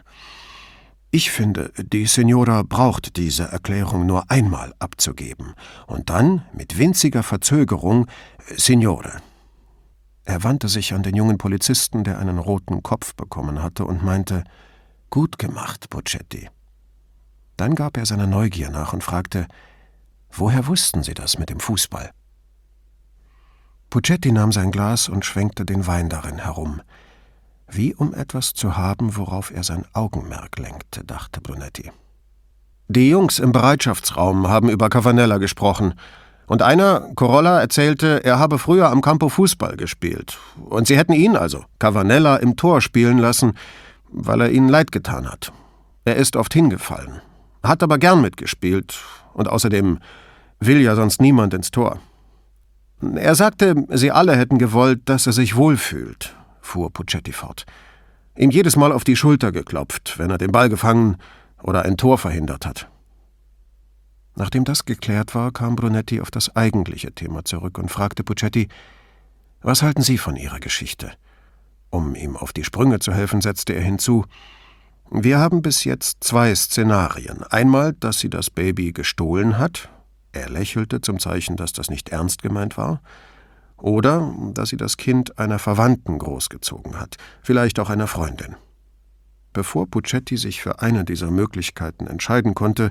Ich 1.10 1.32
finde, 1.32 1.72
die 1.76 2.06
Signora 2.06 2.62
braucht 2.62 3.16
diese 3.16 3.42
Erklärung 3.48 4.06
nur 4.06 4.30
einmal 4.30 4.72
abzugeben 4.78 5.54
und 5.88 6.08
dann, 6.08 6.42
mit 6.52 6.78
winziger 6.78 7.24
Verzögerung, 7.24 8.06
Signore, 8.56 9.20
er 10.24 10.44
wandte 10.44 10.68
sich 10.68 10.94
an 10.94 11.02
den 11.02 11.16
jungen 11.16 11.36
Polizisten, 11.36 12.04
der 12.04 12.20
einen 12.20 12.38
roten 12.38 12.84
Kopf 12.84 13.16
bekommen 13.16 13.60
hatte, 13.60 13.84
und 13.84 14.04
meinte 14.04 14.44
Gut 15.10 15.36
gemacht, 15.36 15.90
Puccetti. 15.90 16.48
Dann 17.56 17.74
gab 17.74 17.96
er 17.96 18.06
seiner 18.06 18.28
Neugier 18.28 18.70
nach 18.70 18.92
und 18.92 19.02
fragte 19.02 19.48
Woher 20.30 20.68
wussten 20.68 21.02
Sie 21.02 21.14
das 21.14 21.40
mit 21.40 21.50
dem 21.50 21.58
Fußball? 21.58 22.12
Puccetti 23.90 24.32
nahm 24.32 24.52
sein 24.52 24.70
Glas 24.70 25.08
und 25.08 25.24
schwenkte 25.24 25.64
den 25.64 25.86
Wein 25.86 26.08
darin 26.08 26.38
herum, 26.38 26.82
wie 27.70 27.94
um 27.94 28.14
etwas 28.14 28.52
zu 28.52 28.76
haben, 28.76 29.16
worauf 29.16 29.50
er 29.50 29.64
sein 29.64 29.84
Augenmerk 29.92 30.58
lenkte, 30.58 31.04
dachte 31.04 31.40
Brunetti. 31.40 31.90
Die 32.88 33.10
Jungs 33.10 33.38
im 33.38 33.52
Bereitschaftsraum 33.52 34.48
haben 34.48 34.68
über 34.68 34.88
Cavanella 34.88 35.38
gesprochen, 35.38 35.94
und 36.48 36.62
einer, 36.62 37.10
Corolla, 37.14 37.60
erzählte, 37.60 38.24
er 38.24 38.38
habe 38.38 38.58
früher 38.58 38.88
am 38.88 39.02
Campo 39.02 39.28
Fußball 39.28 39.76
gespielt. 39.76 40.38
Und 40.56 40.86
sie 40.86 40.96
hätten 40.96 41.12
ihn, 41.12 41.36
also 41.36 41.64
Cavanella, 41.78 42.36
im 42.36 42.56
Tor 42.56 42.80
spielen 42.80 43.18
lassen, 43.18 43.52
weil 44.10 44.40
er 44.40 44.50
ihnen 44.50 44.70
leid 44.70 44.90
getan 44.90 45.30
hat. 45.30 45.52
Er 46.06 46.16
ist 46.16 46.36
oft 46.36 46.54
hingefallen, 46.54 47.20
hat 47.62 47.82
aber 47.82 47.98
gern 47.98 48.22
mitgespielt 48.22 48.98
und 49.34 49.46
außerdem 49.46 49.98
will 50.58 50.80
ja 50.80 50.96
sonst 50.96 51.20
niemand 51.20 51.52
ins 51.52 51.70
Tor. 51.70 52.00
Er 53.00 53.34
sagte, 53.34 53.86
sie 53.90 54.10
alle 54.10 54.36
hätten 54.36 54.58
gewollt, 54.58 55.02
dass 55.04 55.26
er 55.26 55.32
sich 55.32 55.56
wohlfühlt, 55.56 56.34
fuhr 56.60 56.92
Puccetti 56.92 57.32
fort. 57.32 57.64
Ihm 58.36 58.50
jedes 58.50 58.76
Mal 58.76 58.92
auf 58.92 59.04
die 59.04 59.16
Schulter 59.16 59.52
geklopft, 59.52 60.18
wenn 60.18 60.30
er 60.30 60.38
den 60.38 60.52
Ball 60.52 60.68
gefangen 60.68 61.16
oder 61.62 61.82
ein 61.82 61.96
Tor 61.96 62.18
verhindert 62.18 62.66
hat. 62.66 62.88
Nachdem 64.36 64.64
das 64.64 64.84
geklärt 64.84 65.34
war, 65.34 65.50
kam 65.52 65.74
Brunetti 65.74 66.20
auf 66.20 66.30
das 66.30 66.54
eigentliche 66.54 67.12
Thema 67.12 67.44
zurück 67.44 67.78
und 67.78 67.90
fragte 67.90 68.22
Puccetti, 68.22 68.68
was 69.60 69.82
halten 69.82 70.02
Sie 70.02 70.18
von 70.18 70.36
Ihrer 70.36 70.60
Geschichte? 70.60 71.12
Um 71.90 72.14
ihm 72.14 72.36
auf 72.36 72.52
die 72.52 72.62
Sprünge 72.64 73.00
zu 73.00 73.12
helfen, 73.12 73.40
setzte 73.40 73.72
er 73.72 73.82
hinzu, 73.82 74.24
wir 75.10 75.38
haben 75.38 75.62
bis 75.62 75.84
jetzt 75.84 76.22
zwei 76.22 76.54
Szenarien. 76.54 77.42
Einmal, 77.42 77.94
dass 77.94 78.20
sie 78.20 78.28
das 78.28 78.50
Baby 78.50 78.92
gestohlen 78.92 79.58
hat, 79.58 79.88
er 80.32 80.48
lächelte 80.48 81.00
zum 81.00 81.18
Zeichen, 81.18 81.56
dass 81.56 81.72
das 81.72 81.90
nicht 81.90 82.10
ernst 82.10 82.42
gemeint 82.42 82.76
war, 82.76 83.00
oder 83.76 84.34
dass 84.54 84.70
sie 84.70 84.76
das 84.76 84.96
Kind 84.96 85.38
einer 85.38 85.58
Verwandten 85.58 86.18
großgezogen 86.18 86.98
hat, 86.98 87.16
vielleicht 87.42 87.78
auch 87.78 87.90
einer 87.90 88.06
Freundin. 88.06 88.56
Bevor 89.52 89.86
Puccetti 89.86 90.36
sich 90.36 90.60
für 90.60 90.80
eine 90.82 91.04
dieser 91.04 91.30
Möglichkeiten 91.30 92.06
entscheiden 92.06 92.54
konnte, 92.54 92.90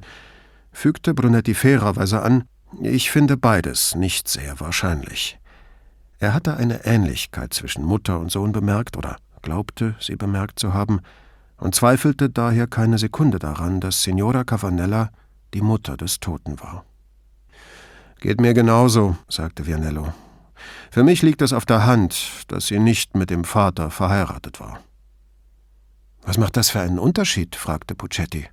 fügte 0.72 1.14
Brunetti 1.14 1.54
fairerweise 1.54 2.22
an, 2.22 2.46
ich 2.82 3.12
finde 3.12 3.38
beides 3.38 3.96
nicht 3.96 4.28
sehr 4.28 4.60
wahrscheinlich. 4.60 5.40
Er 6.20 6.34
hatte 6.34 6.58
eine 6.58 6.86
Ähnlichkeit 6.86 7.54
zwischen 7.54 7.84
Mutter 7.84 8.20
und 8.20 8.32
Sohn 8.32 8.52
bemerkt 8.52 8.98
oder 8.98 9.18
glaubte, 9.42 9.96
sie 10.00 10.16
bemerkt 10.16 10.60
zu 10.60 10.74
haben, 10.74 11.02
und 11.58 11.74
zweifelte 11.74 12.30
daher 12.30 12.68
keine 12.68 12.98
Sekunde 12.98 13.40
daran, 13.40 13.80
dass 13.80 14.04
Signora 14.04 14.44
Cavanella 14.44 15.10
die 15.54 15.62
Mutter 15.62 15.98
des 15.98 16.20
Toten 16.20 16.60
war. 16.60 16.86
Geht 18.20 18.42
mir 18.42 18.54
genauso, 18.54 19.16
sagte 19.30 19.68
Vianello. 19.68 20.14
Für 20.90 21.04
mich 21.04 21.22
liegt 21.22 21.42
es 21.42 21.54
auf 21.54 21.66
der 21.66 21.86
Hand, 21.86 22.44
dass 22.48 22.68
sie 22.68 22.80
nicht 22.80 23.16
mit 23.16 23.30
dem 23.30 23.44
Vater 23.44 23.92
verheiratet 23.92 24.60
war. 24.60 24.80
Was 26.24 26.38
macht 26.38 26.58
das 26.58 26.70
für 26.70 26.80
einen 26.80 27.00
Unterschied? 27.00 27.56
fragte 27.56 27.96
Puccetti. 27.96 28.48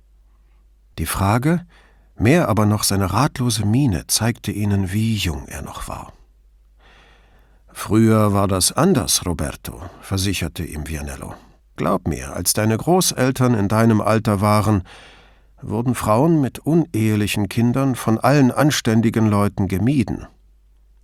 Die 0.97 1.05
Frage, 1.05 1.65
mehr 2.17 2.47
aber 2.47 2.65
noch 2.65 2.83
seine 2.83 3.11
ratlose 3.11 3.65
Miene, 3.65 4.07
zeigte 4.07 4.51
ihnen, 4.51 4.93
wie 4.93 5.15
jung 5.15 5.47
er 5.47 5.61
noch 5.61 5.87
war. 5.87 6.13
Früher 7.73 8.33
war 8.33 8.47
das 8.47 8.71
anders, 8.71 9.25
Roberto, 9.25 9.81
versicherte 9.99 10.63
ihm 10.63 10.87
Vianello. 10.87 11.33
Glaub 11.75 12.07
mir, 12.07 12.33
als 12.33 12.53
deine 12.53 12.77
Großeltern 12.77 13.53
in 13.53 13.67
deinem 13.67 13.99
Alter 13.99 14.39
waren, 14.39 14.83
wurden 15.69 15.95
Frauen 15.95 16.41
mit 16.41 16.59
unehelichen 16.59 17.49
Kindern 17.49 17.95
von 17.95 18.19
allen 18.19 18.51
anständigen 18.51 19.27
Leuten 19.27 19.67
gemieden. 19.67 20.27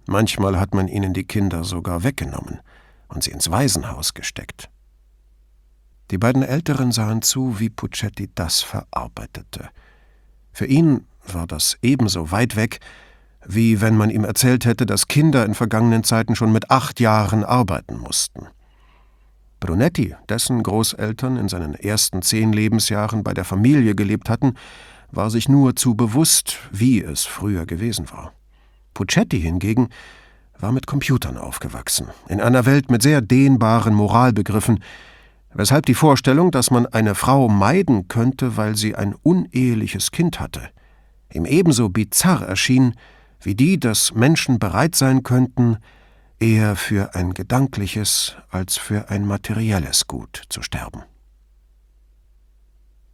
Manchmal 0.05 0.59
hat 0.59 0.73
man 0.73 0.87
ihnen 0.87 1.13
die 1.13 1.23
Kinder 1.23 1.63
sogar 1.63 2.03
weggenommen 2.03 2.59
und 3.07 3.23
sie 3.23 3.31
ins 3.31 3.49
Waisenhaus 3.49 4.13
gesteckt. 4.13 4.69
Die 6.11 6.17
beiden 6.17 6.43
Älteren 6.43 6.91
sahen 6.91 7.21
zu, 7.21 7.59
wie 7.59 7.69
Puccetti 7.69 8.29
das 8.35 8.61
verarbeitete. 8.61 9.69
Für 10.51 10.65
ihn 10.65 11.05
war 11.25 11.47
das 11.47 11.77
ebenso 11.81 12.31
weit 12.31 12.55
weg, 12.55 12.79
wie 13.45 13.81
wenn 13.81 13.95
man 13.95 14.09
ihm 14.09 14.25
erzählt 14.25 14.65
hätte, 14.65 14.85
dass 14.85 15.07
Kinder 15.07 15.45
in 15.45 15.55
vergangenen 15.55 16.03
Zeiten 16.03 16.35
schon 16.35 16.51
mit 16.51 16.69
acht 16.69 16.99
Jahren 16.99 17.43
arbeiten 17.43 17.97
mussten. 17.97 18.47
Brunetti, 19.61 20.15
dessen 20.27 20.63
Großeltern 20.63 21.37
in 21.37 21.47
seinen 21.47 21.75
ersten 21.75 22.23
zehn 22.23 22.51
Lebensjahren 22.51 23.23
bei 23.23 23.33
der 23.33 23.45
Familie 23.45 23.95
gelebt 23.95 24.27
hatten, 24.27 24.55
war 25.11 25.29
sich 25.29 25.47
nur 25.47 25.75
zu 25.75 25.95
bewusst, 25.95 26.57
wie 26.71 27.01
es 27.01 27.25
früher 27.25 27.65
gewesen 27.65 28.11
war. 28.11 28.33
Puccetti 28.93 29.39
hingegen 29.39 29.89
war 30.59 30.71
mit 30.71 30.87
Computern 30.87 31.37
aufgewachsen, 31.37 32.07
in 32.27 32.41
einer 32.41 32.65
Welt 32.65 32.89
mit 32.89 33.03
sehr 33.03 33.21
dehnbaren 33.21 33.93
Moralbegriffen, 33.93 34.83
weshalb 35.53 35.85
die 35.85 35.95
Vorstellung, 35.95 36.49
dass 36.49 36.71
man 36.71 36.87
eine 36.87 37.13
Frau 37.13 37.47
meiden 37.47 38.07
könnte, 38.07 38.57
weil 38.57 38.75
sie 38.75 38.95
ein 38.95 39.13
uneheliches 39.21 40.11
Kind 40.11 40.39
hatte, 40.39 40.69
ihm 41.31 41.45
ebenso 41.45 41.89
bizarr 41.89 42.41
erschien, 42.41 42.95
wie 43.41 43.55
die, 43.55 43.79
dass 43.79 44.15
Menschen 44.15 44.57
bereit 44.57 44.95
sein 44.95 45.21
könnten, 45.21 45.77
eher 46.41 46.75
für 46.75 47.13
ein 47.13 47.33
gedankliches 47.33 48.35
als 48.49 48.77
für 48.77 49.09
ein 49.09 49.25
materielles 49.25 50.07
Gut 50.07 50.43
zu 50.49 50.63
sterben. 50.63 51.03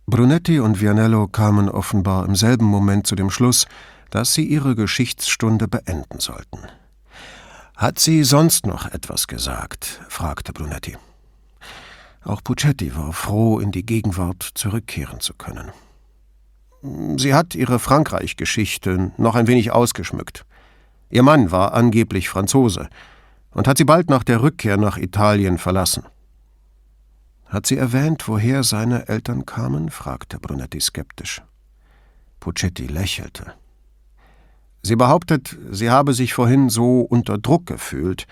Brunetti 0.06 0.60
und 0.60 0.80
Vianello 0.80 1.28
kamen 1.28 1.68
offenbar 1.68 2.26
im 2.26 2.36
selben 2.36 2.66
Moment 2.66 3.06
zu 3.06 3.16
dem 3.16 3.30
Schluss, 3.30 3.68
dass 4.10 4.34
sie 4.34 4.46
ihre 4.46 4.76
Geschichtsstunde 4.76 5.68
beenden 5.68 6.22
sollten. 6.22 6.60
Hat 7.76 8.00
sie 8.00 8.24
sonst 8.24 8.66
noch 8.66 8.90
etwas 8.92 9.28
gesagt? 9.28 10.02
fragte 10.08 10.54
Brunetti. 10.54 10.96
Auch 12.24 12.42
Puccetti 12.42 12.96
war 12.96 13.12
froh, 13.12 13.60
in 13.60 13.72
die 13.72 13.86
Gegenwart 13.86 14.50
zurückkehren 14.56 15.20
zu 15.20 15.34
können. 15.34 15.72
Sie 17.18 17.34
hat 17.34 17.54
ihre 17.56 17.80
Frankreich-Geschichte 17.80 19.12
noch 19.18 19.36
ein 19.36 19.48
wenig 19.48 19.72
ausgeschmückt. 19.72 20.46
Ihr 21.10 21.24
Mann 21.24 21.52
war 21.52 21.74
angeblich 21.74 22.30
Franzose 22.30 22.90
und 23.52 23.68
hat 23.68 23.78
sie 23.78 23.86
bald 23.86 24.10
nach 24.10 24.24
der 24.24 24.42
Rückkehr 24.42 24.78
nach 24.78 24.98
Italien 24.98 25.58
verlassen. 25.58 26.04
Hat 27.46 27.66
sie 27.66 27.78
erwähnt, 27.78 28.28
woher 28.28 28.64
seine 28.64 29.08
Eltern 29.08 29.46
kamen? 29.46 29.90
fragte 29.90 30.40
Brunetti 30.40 30.82
skeptisch. 30.82 31.42
Puccetti 32.40 32.88
lächelte. 32.88 33.54
Sie 34.84 34.96
behauptet, 34.96 35.58
sie 35.72 35.90
habe 35.90 36.14
sich 36.14 36.34
vorhin 36.34 36.70
so 36.70 37.02
unter 37.02 37.38
Druck 37.38 37.66
gefühlt, 37.66 38.28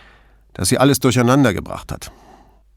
dass 0.54 0.70
sie 0.70 0.78
alles 0.78 1.00
durcheinander 1.00 1.54
gebracht 1.54 1.92
hat. 1.92 2.12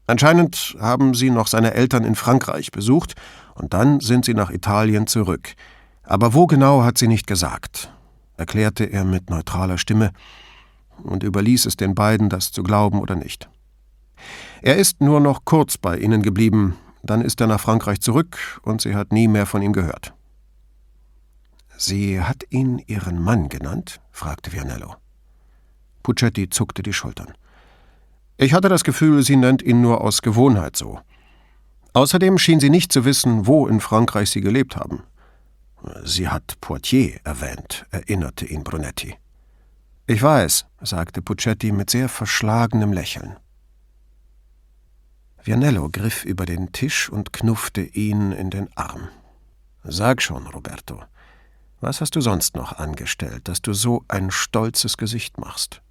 Anscheinend 0.07 0.75
haben 0.79 1.13
sie 1.13 1.29
noch 1.29 1.47
seine 1.47 1.75
Eltern 1.75 2.03
in 2.03 2.15
Frankreich 2.15 2.71
besucht 2.71 3.15
und 3.53 3.73
dann 3.73 3.99
sind 3.99 4.25
sie 4.25 4.33
nach 4.33 4.49
Italien 4.49 5.07
zurück. 5.07 5.53
Aber 6.03 6.33
wo 6.33 6.47
genau 6.47 6.83
hat 6.83 6.97
sie 6.97 7.07
nicht 7.07 7.27
gesagt, 7.27 7.93
erklärte 8.35 8.85
er 8.85 9.05
mit 9.05 9.29
neutraler 9.29 9.77
Stimme 9.77 10.11
und 11.03 11.23
überließ 11.23 11.65
es 11.65 11.77
den 11.77 11.95
beiden, 11.95 12.29
das 12.29 12.51
zu 12.51 12.63
glauben 12.63 12.99
oder 12.99 13.15
nicht. 13.15 13.49
Er 14.61 14.75
ist 14.77 15.01
nur 15.01 15.19
noch 15.19 15.45
kurz 15.45 15.77
bei 15.77 15.97
ihnen 15.97 16.21
geblieben, 16.21 16.75
dann 17.03 17.21
ist 17.21 17.39
er 17.41 17.47
nach 17.47 17.59
Frankreich 17.59 18.01
zurück 18.01 18.59
und 18.63 18.81
sie 18.81 18.95
hat 18.95 19.13
nie 19.13 19.27
mehr 19.27 19.45
von 19.45 19.61
ihm 19.61 19.73
gehört. 19.73 20.13
Sie 21.77 22.19
hat 22.19 22.43
ihn 22.49 22.79
ihren 22.87 23.21
Mann 23.21 23.47
genannt? 23.47 24.01
fragte 24.11 24.51
Vianello. 24.51 24.95
Puccetti 26.03 26.49
zuckte 26.49 26.83
die 26.83 26.93
Schultern. 26.93 27.33
Ich 28.35 28.53
hatte 28.53 28.67
das 28.67 28.83
Gefühl, 28.83 29.23
sie 29.23 29.37
nennt 29.37 29.61
ihn 29.61 29.81
nur 29.81 30.01
aus 30.01 30.21
Gewohnheit 30.21 30.75
so. 30.75 30.99
Außerdem 31.93 32.37
schien 32.37 32.59
sie 32.59 32.69
nicht 32.69 32.91
zu 32.91 33.05
wissen, 33.05 33.47
wo 33.47 33.67
in 33.67 33.79
Frankreich 33.79 34.29
sie 34.29 34.41
gelebt 34.41 34.75
haben. 34.75 35.03
Sie 36.03 36.27
hat 36.27 36.59
Poitiers 36.61 37.19
erwähnt, 37.23 37.85
erinnerte 37.91 38.45
ihn 38.45 38.63
Brunetti. 38.63 39.15
Ich 40.09 40.23
weiß, 40.23 40.65
sagte 40.81 41.21
Puccetti 41.21 41.71
mit 41.71 41.91
sehr 41.91 42.09
verschlagenem 42.09 42.93
Lächeln. 42.93 43.35
Vianello 45.43 45.87
griff 45.91 46.25
über 46.25 46.47
den 46.47 46.71
Tisch 46.71 47.11
und 47.11 47.31
knuffte 47.31 47.81
ihn 47.81 48.31
in 48.31 48.49
den 48.49 48.75
Arm. 48.75 49.09
Sag 49.83 50.23
schon, 50.23 50.47
Roberto, 50.47 51.03
was 51.79 52.01
hast 52.01 52.15
du 52.15 52.21
sonst 52.21 52.55
noch 52.55 52.79
angestellt, 52.79 53.47
dass 53.47 53.61
du 53.61 53.73
so 53.73 54.03
ein 54.07 54.31
stolzes 54.31 54.97
Gesicht 54.97 55.37
machst? 55.37 55.83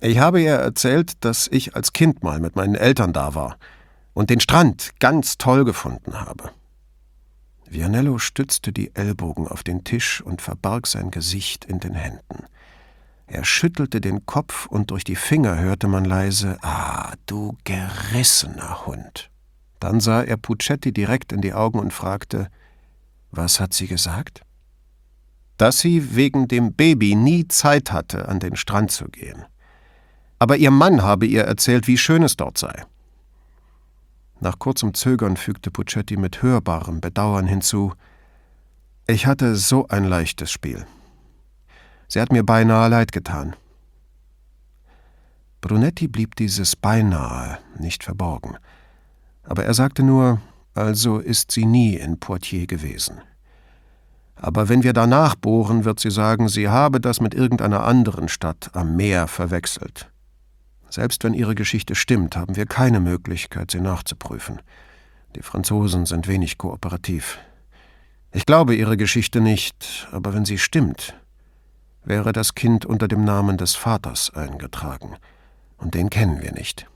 Ich 0.00 0.20
habe 0.20 0.40
ihr 0.40 0.54
erzählt, 0.54 1.24
dass 1.24 1.48
ich 1.48 1.74
als 1.74 1.92
Kind 1.92 2.22
mal 2.22 2.38
mit 2.38 2.54
meinen 2.54 2.76
Eltern 2.76 3.12
da 3.12 3.34
war 3.34 3.56
und 4.14 4.30
den 4.30 4.38
Strand 4.38 4.92
ganz 5.00 5.36
toll 5.36 5.64
gefunden 5.64 6.20
habe. 6.20 6.52
Vianello 7.72 8.18
stützte 8.18 8.70
die 8.70 8.94
Ellbogen 8.94 9.48
auf 9.48 9.62
den 9.62 9.82
Tisch 9.82 10.20
und 10.20 10.42
verbarg 10.42 10.86
sein 10.86 11.10
Gesicht 11.10 11.64
in 11.64 11.80
den 11.80 11.94
Händen. 11.94 12.44
Er 13.26 13.44
schüttelte 13.44 14.02
den 14.02 14.26
Kopf 14.26 14.66
und 14.66 14.90
durch 14.90 15.04
die 15.04 15.16
Finger 15.16 15.58
hörte 15.58 15.88
man 15.88 16.04
leise 16.04 16.58
Ah, 16.60 17.14
du 17.24 17.56
gerissener 17.64 18.84
Hund. 18.84 19.30
Dann 19.80 20.00
sah 20.00 20.22
er 20.22 20.36
Puccetti 20.36 20.92
direkt 20.92 21.32
in 21.32 21.40
die 21.40 21.54
Augen 21.54 21.78
und 21.78 21.94
fragte 21.94 22.48
Was 23.30 23.58
hat 23.58 23.72
sie 23.72 23.86
gesagt? 23.86 24.42
Dass 25.56 25.80
sie 25.80 26.14
wegen 26.14 26.48
dem 26.48 26.74
Baby 26.74 27.14
nie 27.14 27.48
Zeit 27.48 27.90
hatte, 27.90 28.28
an 28.28 28.38
den 28.38 28.56
Strand 28.56 28.90
zu 28.90 29.06
gehen. 29.06 29.46
Aber 30.38 30.58
ihr 30.58 30.70
Mann 30.70 31.02
habe 31.02 31.24
ihr 31.24 31.44
erzählt, 31.44 31.86
wie 31.86 31.96
schön 31.96 32.22
es 32.22 32.36
dort 32.36 32.58
sei. 32.58 32.84
Nach 34.42 34.58
kurzem 34.58 34.92
Zögern 34.92 35.36
fügte 35.36 35.70
Puccetti 35.70 36.16
mit 36.16 36.42
hörbarem 36.42 37.00
Bedauern 37.00 37.46
hinzu 37.46 37.92
Ich 39.06 39.26
hatte 39.26 39.54
so 39.54 39.86
ein 39.86 40.02
leichtes 40.02 40.50
Spiel. 40.50 40.84
Sie 42.08 42.20
hat 42.20 42.32
mir 42.32 42.42
beinahe 42.42 42.88
leid 42.88 43.12
getan. 43.12 43.54
Brunetti 45.60 46.08
blieb 46.08 46.34
dieses 46.34 46.74
beinahe 46.74 47.58
nicht 47.78 48.02
verborgen. 48.02 48.56
Aber 49.44 49.64
er 49.64 49.74
sagte 49.74 50.02
nur, 50.02 50.40
also 50.74 51.20
ist 51.20 51.52
sie 51.52 51.64
nie 51.64 51.94
in 51.94 52.18
Poitiers 52.18 52.66
gewesen. 52.66 53.20
Aber 54.34 54.68
wenn 54.68 54.82
wir 54.82 54.92
danach 54.92 55.36
bohren, 55.36 55.84
wird 55.84 56.00
sie 56.00 56.10
sagen, 56.10 56.48
sie 56.48 56.68
habe 56.68 57.00
das 57.00 57.20
mit 57.20 57.32
irgendeiner 57.32 57.84
anderen 57.84 58.28
Stadt 58.28 58.70
am 58.72 58.96
Meer 58.96 59.28
verwechselt. 59.28 60.11
Selbst 60.92 61.24
wenn 61.24 61.32
ihre 61.32 61.54
Geschichte 61.54 61.94
stimmt, 61.94 62.36
haben 62.36 62.54
wir 62.54 62.66
keine 62.66 63.00
Möglichkeit, 63.00 63.70
sie 63.70 63.80
nachzuprüfen. 63.80 64.60
Die 65.34 65.40
Franzosen 65.40 66.04
sind 66.04 66.28
wenig 66.28 66.58
kooperativ. 66.58 67.38
Ich 68.30 68.44
glaube 68.44 68.74
ihre 68.74 68.98
Geschichte 68.98 69.40
nicht, 69.40 70.06
aber 70.12 70.34
wenn 70.34 70.44
sie 70.44 70.58
stimmt, 70.58 71.14
wäre 72.04 72.34
das 72.34 72.54
Kind 72.54 72.84
unter 72.84 73.08
dem 73.08 73.24
Namen 73.24 73.56
des 73.56 73.74
Vaters 73.74 74.34
eingetragen, 74.34 75.16
und 75.78 75.94
den 75.94 76.10
kennen 76.10 76.42
wir 76.42 76.52
nicht. 76.52 76.86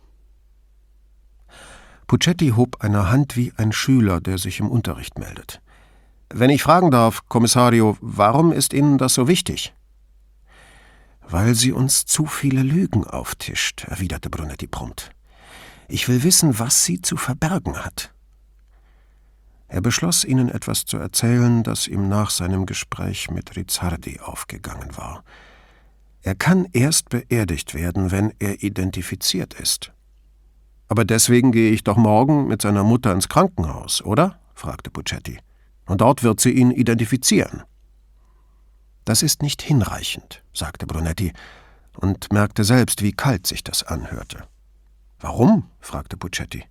Puccetti 2.07 2.51
hob 2.51 2.85
eine 2.85 3.11
Hand 3.11 3.35
wie 3.35 3.55
ein 3.57 3.73
Schüler, 3.73 4.21
der 4.21 4.37
sich 4.37 4.61
im 4.61 4.69
Unterricht 4.69 5.19
meldet. 5.19 5.63
Wenn 6.29 6.51
ich 6.51 6.63
fragen 6.63 6.91
darf, 6.91 7.27
Kommissario, 7.31 7.97
warum 8.03 8.53
ist 8.53 8.75
Ihnen 8.75 8.99
das 8.99 9.15
so 9.15 9.27
wichtig? 9.27 9.73
Weil 11.29 11.55
sie 11.55 11.73
uns 11.73 12.07
zu 12.07 12.27
viele 12.27 12.63
Lügen 12.63 13.05
auftischt, 13.05 13.85
erwiderte 13.85 14.31
Brunetti 14.31 14.67
prompt. 14.67 15.11
Ich 15.89 16.09
will 16.09 16.23
wissen, 16.23 16.59
was 16.59 16.85
sie 16.85 17.01
zu 17.01 17.17
verbergen 17.17 17.85
hat. 17.85 18.13
Er 19.69 19.81
beschloss, 19.81 20.25
ihnen 20.25 20.49
etwas 20.49 20.85
zu 20.85 20.97
erzählen, 20.97 21.63
das 21.63 21.89
ihm 21.89 22.09
nach 22.09 22.31
seinem 22.31 22.67
Gespräch 22.67 23.31
mit 23.31 23.57
Rizzardi 23.57 24.21
aufgegangen 24.21 24.97
war. 24.97 25.25
Er 26.23 26.35
kann 26.35 26.67
erst 26.73 27.09
beerdigt 27.09 27.75
werden, 27.75 28.11
wenn 28.11 28.33
er 28.39 28.63
identifiziert 28.63 29.55
ist. 29.55 29.93
Aber 30.89 31.05
deswegen 31.05 31.51
gehe 31.51 31.73
ich 31.73 31.83
doch 31.83 31.97
morgen 31.97 32.47
mit 32.47 32.63
seiner 32.63 32.85
Mutter 32.85 33.13
ins 33.13 33.29
Krankenhaus, 33.29 34.03
oder? 34.03 34.39
fragte 34.55 34.91
Puccetti. 34.91 35.39
Und 35.87 36.01
dort 36.01 36.23
wird 36.23 36.41
sie 36.41 36.51
ihn 36.51 36.71
identifizieren. 36.71 37.63
Das 39.07 39.23
ist 39.23 39.41
nicht 39.41 39.63
hinreichend, 39.63 40.43
sagte 40.53 40.85
Brunetti 40.85 41.33
und 41.97 42.33
merkte 42.33 42.65
selbst, 42.65 43.03
wie 43.03 43.13
kalt 43.13 43.47
sich 43.47 43.63
das 43.63 43.85
anhörte. 43.85 44.43
Warum? 45.21 45.71
fragte 45.81 46.17
Puccetti. 46.17 46.65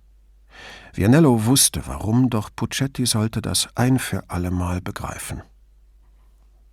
Vianello 0.92 1.46
wusste 1.46 1.86
warum, 1.86 2.28
doch 2.28 2.50
Puccetti 2.54 3.06
sollte 3.06 3.40
das 3.40 3.68
ein 3.74 3.98
für 3.98 4.28
allemal 4.28 4.82
begreifen. 4.82 5.42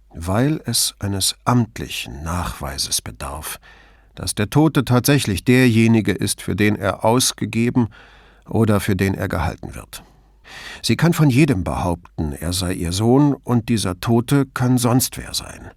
Weil 0.10 0.62
es 0.66 0.96
eines 1.00 1.36
amtlichen 1.46 2.24
Nachweises 2.24 3.02
bedarf, 3.02 3.58
dass 4.16 4.36
der 4.36 4.50
Tote 4.50 4.84
tatsächlich 4.84 5.46
derjenige 5.46 6.12
ist, 6.12 6.42
für 6.42 6.58
den 6.58 6.76
er 6.76 7.06
ausgegeben 7.06 7.88
oder 8.50 8.82
für 8.82 8.98
den 8.98 9.14
er 9.14 9.30
gehalten 9.30 9.76
wird. 9.76 10.04
Sie 10.82 10.96
kann 10.96 11.14
von 11.14 11.30
jedem 11.30 11.64
behaupten, 11.64 12.34
er 12.34 12.54
sei 12.54 12.74
ihr 12.74 12.92
Sohn, 12.92 13.34
und 13.34 13.70
dieser 13.70 14.00
Tote 14.00 14.46
kann 14.46 14.78
sonst 14.78 15.18
wer 15.18 15.34
sein. 15.34 15.72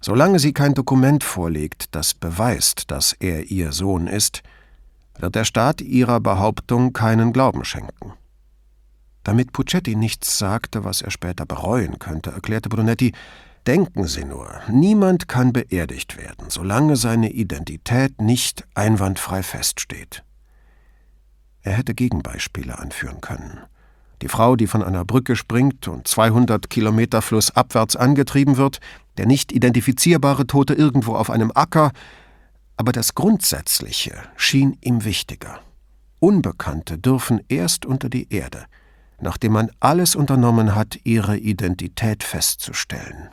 Solange 0.00 0.38
sie 0.38 0.52
kein 0.52 0.74
Dokument 0.74 1.22
vorlegt, 1.22 1.94
das 1.94 2.14
beweist, 2.14 2.90
dass 2.90 3.12
er 3.12 3.50
ihr 3.50 3.72
Sohn 3.72 4.06
ist, 4.06 4.42
wird 5.18 5.34
der 5.34 5.44
Staat 5.44 5.80
ihrer 5.80 6.20
Behauptung 6.20 6.92
keinen 6.92 7.32
Glauben 7.32 7.64
schenken. 7.64 8.12
Damit 9.24 9.52
Puccetti 9.52 9.94
nichts 9.94 10.38
sagte, 10.38 10.84
was 10.84 11.02
er 11.02 11.10
später 11.10 11.46
bereuen 11.46 11.98
könnte, 11.98 12.30
erklärte 12.30 12.68
Brunetti, 12.68 13.12
Denken 13.66 14.08
Sie 14.08 14.24
nur, 14.24 14.60
niemand 14.68 15.28
kann 15.28 15.52
beerdigt 15.52 16.16
werden, 16.16 16.50
solange 16.50 16.96
seine 16.96 17.30
Identität 17.30 18.20
nicht 18.20 18.66
einwandfrei 18.74 19.44
feststeht. 19.44 20.24
Er 21.62 21.74
hätte 21.74 21.94
Gegenbeispiele 21.94 22.76
anführen 22.76 23.20
können. 23.20 23.60
Die 24.22 24.28
Frau, 24.28 24.54
die 24.54 24.68
von 24.68 24.84
einer 24.84 25.04
Brücke 25.04 25.34
springt 25.34 25.88
und 25.88 26.06
200 26.06 26.70
Kilometer 26.70 27.22
flussabwärts 27.22 27.96
angetrieben 27.96 28.56
wird, 28.56 28.78
der 29.16 29.26
nicht 29.26 29.50
identifizierbare 29.50 30.46
Tote 30.46 30.74
irgendwo 30.74 31.16
auf 31.16 31.28
einem 31.28 31.50
Acker, 31.52 31.90
aber 32.76 32.92
das 32.92 33.16
Grundsätzliche 33.16 34.14
schien 34.36 34.78
ihm 34.80 35.04
wichtiger. 35.04 35.58
Unbekannte 36.20 36.98
dürfen 36.98 37.40
erst 37.48 37.84
unter 37.84 38.08
die 38.08 38.32
Erde, 38.32 38.66
nachdem 39.20 39.52
man 39.52 39.70
alles 39.80 40.14
unternommen 40.14 40.76
hat, 40.76 41.00
ihre 41.02 41.36
Identität 41.36 42.22
festzustellen. 42.22 43.28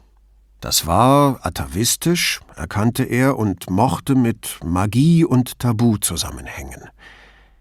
Das 0.59 0.87
war 0.87 1.45
atavistisch, 1.45 2.41
erkannte 2.55 3.03
er 3.03 3.37
und 3.37 3.69
mochte 3.69 4.15
mit 4.15 4.59
Magie 4.65 5.23
und 5.23 5.59
Tabu 5.59 5.97
zusammenhängen. 5.97 6.89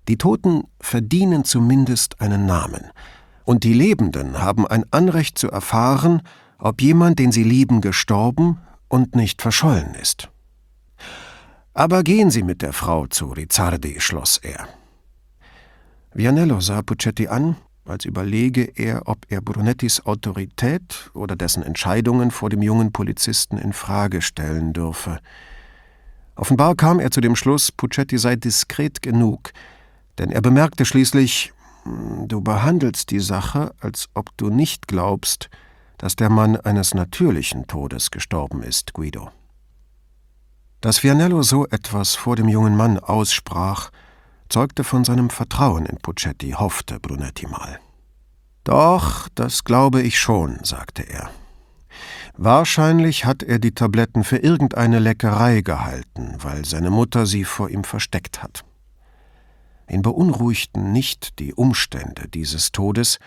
Die 0.09 0.17
Toten 0.17 0.65
verdienen 0.81 1.45
zumindest 1.45 2.23
einen 2.23 2.47
Namen, 2.47 2.91
und 3.49 3.65
die 3.65 3.73
Lebenden 3.73 4.43
haben 4.43 4.67
ein 4.67 4.85
Anrecht 4.91 5.39
zu 5.39 5.51
erfahren, 5.51 6.21
ob 6.59 6.83
jemand, 6.83 7.19
den 7.19 7.33
sie 7.33 7.45
lieben, 7.45 7.81
gestorben 7.81 8.59
und 8.89 9.17
nicht 9.17 9.41
verschollen 9.41 9.95
ist. 9.95 10.29
Aber 11.73 12.03
gehen 12.03 12.31
Sie 12.31 12.43
mit 12.43 12.61
der 12.61 12.75
Frau 12.75 13.07
zu 13.07 13.29
Rizzardi, 13.29 14.03
schloss 14.03 14.37
er. 14.37 14.69
Vianello 16.13 16.61
sah 16.61 16.83
Puccetti 16.83 17.29
an, 17.29 17.57
als 17.87 18.05
überlege 18.05 18.65
er, 18.65 19.09
ob 19.09 19.25
er 19.31 19.41
Brunettis 19.41 20.05
Autorität 20.05 21.11
oder 21.15 21.35
dessen 21.35 21.63
Entscheidungen 21.63 22.31
vor 22.31 22.51
dem 22.51 22.61
jungen 22.61 22.93
Polizisten 22.93 23.57
in 23.57 23.73
Frage 23.73 24.21
stellen 24.21 24.75
dürfe. 24.75 25.21
Offenbar 26.37 26.75
kam 26.75 27.01
er 27.01 27.11
zu 27.11 27.23
dem 27.23 27.35
Schluss, 27.35 27.73
Puccetti 27.73 28.19
sei 28.19 28.37
diskret 28.37 29.01
genug, 29.01 29.53
denn 30.19 30.31
er 30.31 30.43
bemerkte 30.43 30.85
schließlich, 30.85 31.55
du 32.27 32.41
behandelst 32.41 33.11
die 33.11 33.21
Sache, 33.21 33.73
als 33.81 34.09
ob 34.15 34.37
du 34.37 34.51
nicht 34.51 34.89
glaubst, 34.89 35.51
dass 35.99 36.17
der 36.17 36.31
Mann 36.31 36.57
eines 36.57 36.95
natürlichen 36.95 37.67
Todes 37.67 38.11
gestorben 38.11 38.63
ist, 38.63 38.95
Guido. 38.95 39.31
Dass 40.81 41.03
Vianello 41.03 41.43
so 41.43 41.67
etwas 41.67 42.15
vor 42.15 42.37
dem 42.37 42.49
jungen 42.49 42.77
Mann 42.77 42.99
aussprach, 42.99 43.91
zeugte 44.49 44.85
von 44.85 45.05
seinem 45.05 45.29
Vertrauen 45.31 45.87
in 45.87 45.99
Puccetti, 45.99 46.53
hoffte 46.53 47.01
Brunetti 47.01 47.47
mal. 47.47 47.81
Doch, 48.65 49.29
das 49.35 49.65
glaube 49.65 50.03
ich 50.03 50.19
schon, 50.19 50.59
sagte 50.63 51.03
er. 51.03 51.31
Wahrscheinlich 52.37 53.25
hat 53.25 53.43
er 53.43 53.59
die 53.59 53.73
Tabletten 53.73 54.23
für 54.23 54.37
irgendeine 54.37 55.01
Leckerei 55.01 55.63
gehalten, 55.63 56.37
weil 56.39 56.65
seine 56.65 56.91
Mutter 56.91 57.27
sie 57.27 57.45
vor 57.45 57.69
ihm 57.69 57.83
versteckt 57.83 58.43
hat. 58.43 58.65
Ihn 59.89 60.03
beunruhigten 60.03 60.93
nicht 60.93 61.39
die 61.39 61.55
Umstände 61.55 62.29
dieses 62.29 62.73
Todes, 62.73 63.19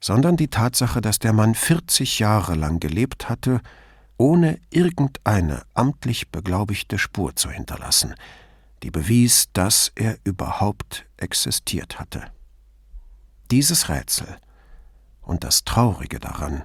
sondern 0.00 0.36
die 0.36 0.48
Tatsache, 0.48 1.00
dass 1.00 1.18
der 1.18 1.32
Mann 1.32 1.54
40 1.54 2.18
Jahre 2.18 2.54
lang 2.54 2.80
gelebt 2.80 3.28
hatte 3.28 3.60
ohne 4.18 4.58
irgendeine 4.70 5.64
amtlich 5.74 6.30
beglaubigte 6.30 6.98
Spur 6.98 7.36
zu 7.36 7.50
hinterlassen, 7.50 8.14
die 8.82 8.90
bewies, 8.90 9.48
dass 9.52 9.92
er 9.94 10.18
überhaupt 10.24 11.06
existiert 11.16 11.98
hatte. 11.98 12.30
Dieses 13.50 13.88
Rätsel 13.88 14.38
und 15.22 15.44
das 15.44 15.64
Traurige 15.64 16.18
daran 16.18 16.64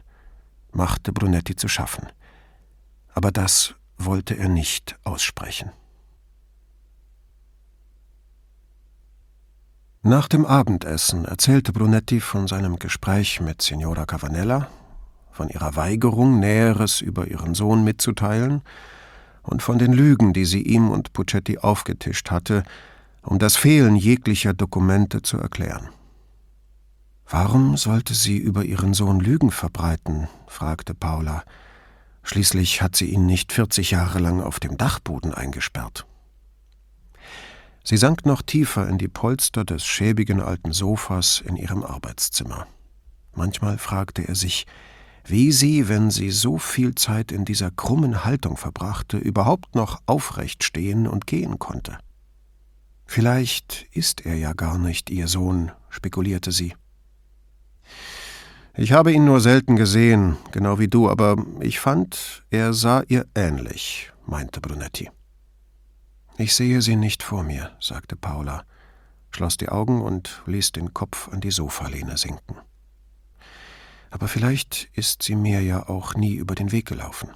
machte 0.72 1.12
Brunetti 1.12 1.56
zu 1.56 1.68
schaffen, 1.68 2.08
aber 3.14 3.32
das 3.32 3.76
wollte 3.98 4.36
er 4.38 4.50
nicht 4.50 4.98
aussprechen. 5.04 5.72
Nach 10.04 10.28
dem 10.28 10.48
Abendessen 10.48 11.26
erzählte 11.26 11.72
Brunetti 11.74 12.22
von 12.22 12.48
seinem 12.48 12.80
Gespräch 12.80 13.40
mit 13.40 13.62
Signora 13.62 14.08
Cavanella 14.08 14.68
von 15.32 15.48
ihrer 15.48 15.76
Weigerung, 15.76 16.40
Näheres 16.40 17.02
über 17.02 17.28
ihren 17.28 17.54
Sohn 17.54 17.84
mitzuteilen, 17.84 18.64
und 19.44 19.62
von 19.62 19.78
den 19.78 19.94
Lügen, 19.94 20.34
die 20.34 20.46
sie 20.46 20.64
ihm 20.64 20.90
und 20.90 21.14
Puccetti 21.14 21.60
aufgetischt 21.60 22.32
hatte, 22.32 22.64
um 23.22 23.38
das 23.38 23.58
Fehlen 23.58 23.96
jeglicher 23.96 24.54
Dokumente 24.54 25.22
zu 25.22 25.38
erklären. 25.38 25.90
Warum 27.30 27.78
sollte 27.78 28.16
sie 28.16 28.38
über 28.38 28.66
ihren 28.66 28.96
Sohn 28.96 29.20
Lügen 29.20 29.52
verbreiten? 29.52 30.28
fragte 30.48 30.96
Paula. 30.96 31.44
Schließlich 32.24 32.82
hat 32.82 32.96
sie 32.96 33.06
ihn 33.06 33.28
nicht 33.28 33.54
40 33.54 33.92
Jahre 33.92 34.18
lang 34.18 34.42
auf 34.42 34.60
dem 34.60 34.78
Dachboden 34.78 35.32
eingesperrt. 35.32 36.08
Sie 37.84 37.98
sank 37.98 38.26
noch 38.26 38.42
tiefer 38.42 38.88
in 38.88 38.98
die 38.98 39.08
Polster 39.08 39.66
des 39.66 39.84
schäbigen 39.86 40.40
alten 40.40 40.72
Sofas 40.72 41.42
in 41.46 41.56
ihrem 41.56 41.84
Arbeitszimmer. 41.84 42.68
Manchmal 43.34 43.78
fragte 43.78 44.28
er 44.28 44.36
sich, 44.36 44.68
wie 45.26 45.52
sie, 45.52 45.88
wenn 45.88 46.12
sie 46.12 46.32
so 46.32 46.58
viel 46.58 46.96
Zeit 46.96 47.32
in 47.32 47.46
dieser 47.46 47.72
krummen 47.72 48.26
Haltung 48.26 48.58
verbrachte, 48.58 49.18
überhaupt 49.18 49.76
noch 49.76 50.02
aufrecht 50.06 50.64
stehen 50.64 51.08
und 51.08 51.28
gehen 51.28 51.60
konnte. 51.60 51.98
Vielleicht 53.06 53.88
ist 53.92 54.26
er 54.26 54.36
ja 54.36 54.54
gar 54.54 54.78
nicht 54.78 55.10
ihr 55.10 55.28
Sohn, 55.28 55.72
spekulierte 55.90 56.52
sie. 56.52 56.74
Ich 58.76 58.94
habe 58.94 59.12
ihn 59.12 59.26
nur 59.26 59.42
selten 59.42 59.76
gesehen, 59.76 60.38
genau 60.52 60.80
wie 60.80 60.88
du, 60.88 61.10
aber 61.10 61.36
ich 61.60 61.80
fand, 61.80 62.44
er 62.50 62.74
sah 62.74 63.04
ihr 63.08 63.26
ähnlich, 63.36 64.12
meinte 64.26 64.62
Brunetti. 64.62 65.10
Ich 66.42 66.56
sehe 66.56 66.82
sie 66.82 66.96
nicht 66.96 67.22
vor 67.22 67.44
mir, 67.44 67.78
sagte 67.80 68.16
Paula, 68.16 68.66
schloss 69.30 69.58
die 69.58 69.70
Augen 69.70 70.02
und 70.02 70.42
ließ 70.48 70.72
den 70.72 70.92
Kopf 70.92 71.28
an 71.28 71.40
die 71.40 71.52
Sofalehne 71.52 72.18
sinken. 72.18 72.56
Aber 74.10 74.28
vielleicht 74.28 74.90
ist 74.94 75.22
sie 75.22 75.36
mir 75.36 75.62
ja 75.62 75.88
auch 75.88 76.16
nie 76.16 76.34
über 76.34 76.56
den 76.56 76.72
Weg 76.72 76.88
gelaufen. 76.88 77.30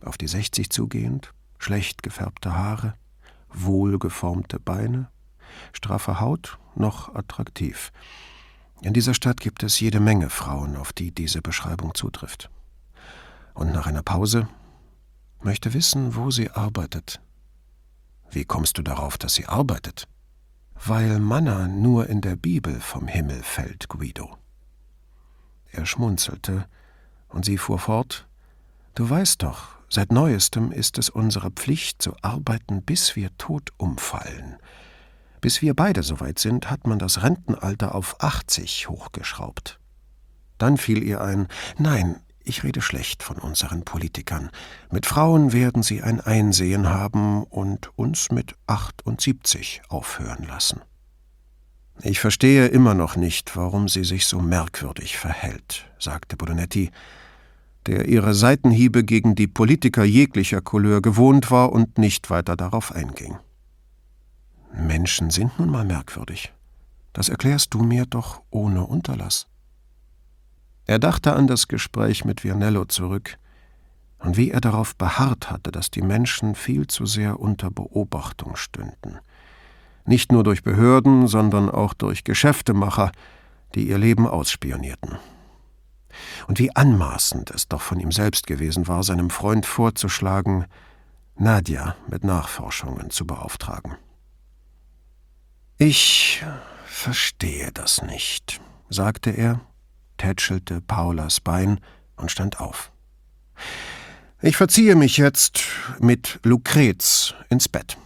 Auf 0.00 0.18
die 0.18 0.26
sechzig 0.26 0.70
zugehend, 0.70 1.32
schlecht 1.58 2.02
gefärbte 2.02 2.56
Haare, 2.56 2.94
wohlgeformte 3.48 4.58
Beine, 4.58 5.12
straffe 5.72 6.18
Haut, 6.18 6.58
noch 6.74 7.14
attraktiv. 7.14 7.92
In 8.80 8.92
dieser 8.92 9.14
Stadt 9.14 9.38
gibt 9.38 9.62
es 9.62 9.78
jede 9.78 10.00
Menge 10.00 10.30
Frauen, 10.30 10.74
auf 10.74 10.92
die 10.92 11.12
diese 11.12 11.42
Beschreibung 11.42 11.94
zutrifft. 11.94 12.50
Und 13.54 13.72
nach 13.72 13.86
einer 13.86 14.02
Pause 14.02 14.48
möchte 15.42 15.74
wissen, 15.74 16.16
wo 16.16 16.32
sie 16.32 16.50
arbeitet. 16.50 17.20
Wie 18.32 18.46
kommst 18.46 18.78
du 18.78 18.82
darauf, 18.82 19.18
dass 19.18 19.34
sie 19.34 19.46
arbeitet? 19.46 20.08
Weil 20.74 21.20
Manna 21.20 21.68
nur 21.68 22.08
in 22.08 22.22
der 22.22 22.34
Bibel 22.34 22.80
vom 22.80 23.06
Himmel 23.06 23.42
fällt, 23.42 23.88
Guido. 23.88 24.38
Er 25.70 25.84
schmunzelte, 25.84 26.66
und 27.28 27.44
sie 27.44 27.58
fuhr 27.58 27.78
fort 27.78 28.26
Du 28.94 29.08
weißt 29.08 29.42
doch, 29.42 29.68
seit 29.88 30.12
neuestem 30.12 30.72
ist 30.72 30.98
es 30.98 31.08
unsere 31.08 31.50
Pflicht 31.50 32.02
zu 32.02 32.14
arbeiten, 32.20 32.82
bis 32.82 33.16
wir 33.16 33.36
tot 33.38 33.70
umfallen. 33.76 34.56
Bis 35.40 35.62
wir 35.62 35.74
beide 35.74 36.02
soweit 36.02 36.38
sind, 36.38 36.70
hat 36.70 36.86
man 36.86 36.98
das 36.98 37.22
Rentenalter 37.22 37.94
auf 37.94 38.16
80 38.20 38.88
hochgeschraubt. 38.88 39.78
Dann 40.58 40.76
fiel 40.76 41.02
ihr 41.02 41.20
ein 41.20 41.48
Nein, 41.78 42.20
ich 42.44 42.64
rede 42.64 42.80
schlecht 42.80 43.22
von 43.22 43.38
unseren 43.38 43.82
Politikern. 43.84 44.50
Mit 44.90 45.06
Frauen 45.06 45.52
werden 45.52 45.82
sie 45.82 46.02
ein 46.02 46.20
Einsehen 46.20 46.88
haben 46.88 47.42
und 47.44 47.96
uns 47.96 48.30
mit 48.30 48.54
78 48.66 49.82
aufhören 49.88 50.46
lassen. 50.46 50.80
Ich 52.00 52.20
verstehe 52.20 52.66
immer 52.66 52.94
noch 52.94 53.16
nicht, 53.16 53.56
warum 53.56 53.88
sie 53.88 54.04
sich 54.04 54.26
so 54.26 54.40
merkwürdig 54.40 55.18
verhält, 55.18 55.86
sagte 55.98 56.36
Brunetti, 56.36 56.90
der 57.86 58.08
ihre 58.08 58.34
Seitenhiebe 58.34 59.04
gegen 59.04 59.34
die 59.34 59.46
Politiker 59.46 60.04
jeglicher 60.04 60.60
Couleur 60.60 61.02
gewohnt 61.02 61.50
war 61.50 61.72
und 61.72 61.98
nicht 61.98 62.30
weiter 62.30 62.56
darauf 62.56 62.92
einging. 62.92 63.36
Menschen 64.72 65.30
sind 65.30 65.58
nun 65.58 65.70
mal 65.70 65.84
merkwürdig. 65.84 66.52
Das 67.12 67.28
erklärst 67.28 67.74
du 67.74 67.82
mir 67.82 68.06
doch 68.06 68.40
ohne 68.50 68.86
Unterlass. 68.86 69.46
Er 70.86 70.98
dachte 70.98 71.34
an 71.34 71.46
das 71.46 71.68
Gespräch 71.68 72.24
mit 72.24 72.44
Vianello 72.44 72.84
zurück 72.84 73.38
und 74.18 74.36
wie 74.36 74.50
er 74.50 74.60
darauf 74.60 74.96
beharrt 74.96 75.50
hatte, 75.50 75.72
dass 75.72 75.90
die 75.90 76.02
Menschen 76.02 76.54
viel 76.54 76.86
zu 76.86 77.06
sehr 77.06 77.40
unter 77.40 77.70
Beobachtung 77.70 78.56
stünden– 78.56 79.18
nicht 80.04 80.32
nur 80.32 80.42
durch 80.42 80.62
Behörden, 80.62 81.26
sondern 81.28 81.70
auch 81.70 81.94
durch 81.94 82.24
Geschäftemacher, 82.24 83.12
die 83.74 83.88
ihr 83.88 83.98
Leben 83.98 84.26
ausspionierten. 84.26 85.18
Und 86.46 86.58
wie 86.58 86.74
anmaßend 86.74 87.50
es 87.50 87.68
doch 87.68 87.80
von 87.80 88.00
ihm 88.00 88.12
selbst 88.12 88.46
gewesen 88.46 88.88
war, 88.88 89.02
seinem 89.02 89.30
Freund 89.30 89.64
vorzuschlagen, 89.64 90.66
Nadja 91.36 91.96
mit 92.08 92.24
Nachforschungen 92.24 93.10
zu 93.10 93.26
beauftragen. 93.26 93.96
Ich 95.78 96.44
verstehe 96.84 97.70
das 97.72 98.02
nicht, 98.02 98.60
sagte 98.90 99.30
er, 99.30 99.60
tätschelte 100.22 100.80
Paulas 100.80 101.40
Bein 101.40 101.80
und 102.14 102.30
stand 102.30 102.60
auf. 102.60 102.92
Ich 104.40 104.56
verziehe 104.56 104.94
mich 104.94 105.16
jetzt 105.16 105.64
mit 105.98 106.38
Lucrez 106.44 107.34
ins 107.48 107.68
Bett. 107.68 107.98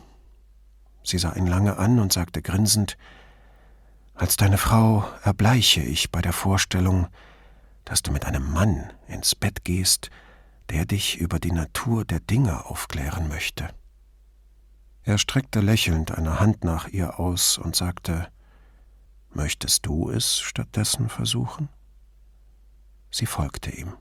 Sie 1.04 1.18
sah 1.18 1.34
ihn 1.34 1.46
lange 1.46 1.76
an 1.76 1.98
und 1.98 2.14
sagte 2.14 2.40
grinsend 2.40 2.96
Als 4.14 4.38
deine 4.38 4.56
Frau 4.56 5.06
erbleiche 5.24 5.82
ich 5.82 6.10
bei 6.10 6.22
der 6.22 6.32
Vorstellung, 6.32 7.08
dass 7.84 8.00
du 8.00 8.12
mit 8.12 8.24
einem 8.24 8.50
Mann 8.50 8.94
ins 9.08 9.34
Bett 9.34 9.62
gehst, 9.64 10.08
der 10.70 10.86
dich 10.86 11.18
über 11.18 11.38
die 11.38 11.52
Natur 11.52 12.06
der 12.06 12.20
Dinge 12.20 12.64
aufklären 12.64 13.28
möchte. 13.28 13.68
Er 15.02 15.18
streckte 15.18 15.60
lächelnd 15.60 16.12
eine 16.12 16.40
Hand 16.40 16.64
nach 16.64 16.88
ihr 16.88 17.20
aus 17.20 17.58
und 17.58 17.76
sagte 17.76 18.28
Möchtest 19.34 19.84
du 19.84 20.08
es 20.08 20.40
stattdessen 20.40 21.10
versuchen? 21.10 21.68
Sie 23.16 23.24
folgte 23.24 23.70
ihm. 23.70 23.94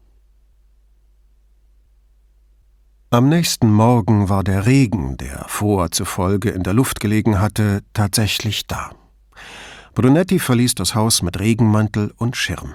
Am 3.11 3.29
nächsten 3.29 3.71
Morgen 3.71 4.27
war 4.27 4.43
der 4.43 4.65
Regen, 4.65 5.15
der 5.15 5.45
Vor 5.47 5.89
zufolge 5.91 6.49
in 6.49 6.63
der 6.63 6.73
Luft 6.73 6.99
gelegen 6.99 7.39
hatte, 7.39 7.81
tatsächlich 7.93 8.67
da. 8.67 8.91
Brunetti 9.93 10.37
verließ 10.37 10.75
das 10.75 10.95
Haus 10.95 11.21
mit 11.21 11.39
Regenmantel 11.39 12.13
und 12.17 12.35
Schirm. 12.35 12.73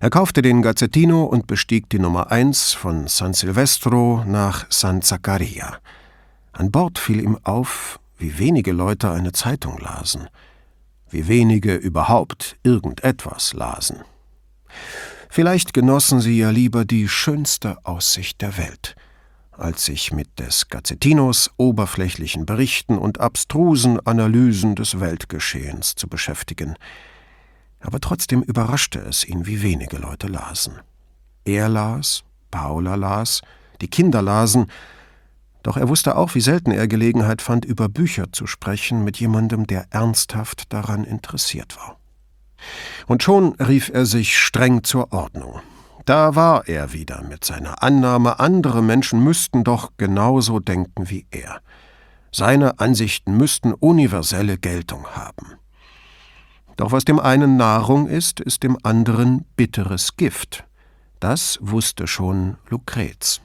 Er 0.00 0.08
kaufte 0.08 0.40
den 0.40 0.62
Gazzettino 0.62 1.24
und 1.24 1.46
bestieg 1.46 1.90
die 1.90 1.98
Nummer 1.98 2.32
1 2.32 2.72
von 2.72 3.06
San 3.06 3.34
Silvestro 3.34 4.24
nach 4.26 4.64
San 4.70 5.02
Zaccaria. 5.02 5.76
An 6.52 6.70
Bord 6.70 6.98
fiel 6.98 7.20
ihm 7.20 7.38
auf, 7.42 8.00
wie 8.16 8.38
wenige 8.38 8.72
Leute 8.72 9.10
eine 9.10 9.32
Zeitung 9.32 9.76
lasen, 9.76 10.30
wie 11.10 11.28
wenige 11.28 11.74
überhaupt 11.74 12.56
irgendetwas 12.62 13.52
lasen. 13.52 13.98
Vielleicht 15.30 15.72
genossen 15.72 16.20
sie 16.20 16.38
ja 16.38 16.50
lieber 16.50 16.84
die 16.84 17.08
schönste 17.08 17.78
Aussicht 17.84 18.40
der 18.42 18.58
Welt– 18.58 18.96
als 19.60 19.84
sich 19.84 20.12
mit 20.12 20.38
des 20.38 20.68
Gazzettinos 20.68 21.50
oberflächlichen 21.56 22.46
Berichten 22.46 22.98
und 22.98 23.20
abstrusen 23.20 24.04
Analysen 24.06 24.74
des 24.74 25.00
Weltgeschehens 25.00 25.94
zu 25.94 26.08
beschäftigen. 26.08 26.74
Aber 27.80 28.00
trotzdem 28.00 28.42
überraschte 28.42 28.98
es 29.00 29.24
ihn, 29.24 29.46
wie 29.46 29.62
wenige 29.62 29.98
Leute 29.98 30.26
lasen. 30.26 30.80
Er 31.44 31.68
las, 31.68 32.24
Paula 32.50 32.94
las, 32.94 33.42
die 33.80 33.88
Kinder 33.88 34.22
lasen, 34.22 34.66
doch 35.62 35.76
er 35.76 35.88
wusste 35.88 36.16
auch, 36.16 36.34
wie 36.34 36.40
selten 36.40 36.70
er 36.70 36.88
Gelegenheit 36.88 37.42
fand, 37.42 37.66
über 37.66 37.90
Bücher 37.90 38.32
zu 38.32 38.46
sprechen 38.46 39.04
mit 39.04 39.18
jemandem, 39.18 39.66
der 39.66 39.86
ernsthaft 39.90 40.72
daran 40.72 41.04
interessiert 41.04 41.76
war. 41.76 41.99
Und 43.06 43.22
schon 43.22 43.54
rief 43.54 43.90
er 43.92 44.06
sich 44.06 44.38
streng 44.38 44.84
zur 44.84 45.12
Ordnung. 45.12 45.60
Da 46.04 46.34
war 46.34 46.66
er 46.66 46.92
wieder 46.92 47.22
mit 47.22 47.44
seiner 47.44 47.82
Annahme, 47.82 48.40
andere 48.40 48.82
Menschen 48.82 49.22
müssten 49.22 49.64
doch 49.64 49.92
genauso 49.96 50.58
denken 50.58 51.10
wie 51.10 51.26
er. 51.30 51.60
Seine 52.32 52.78
Ansichten 52.78 53.36
müssten 53.36 53.74
universelle 53.74 54.56
Geltung 54.56 55.06
haben. 55.14 55.58
Doch 56.76 56.92
was 56.92 57.04
dem 57.04 57.20
einen 57.20 57.56
Nahrung 57.56 58.08
ist, 58.08 58.40
ist 58.40 58.62
dem 58.62 58.78
anderen 58.82 59.44
bitteres 59.56 60.16
Gift. 60.16 60.64
Das 61.18 61.58
wusste 61.60 62.06
schon 62.06 62.56
Lucrez. 62.68 63.42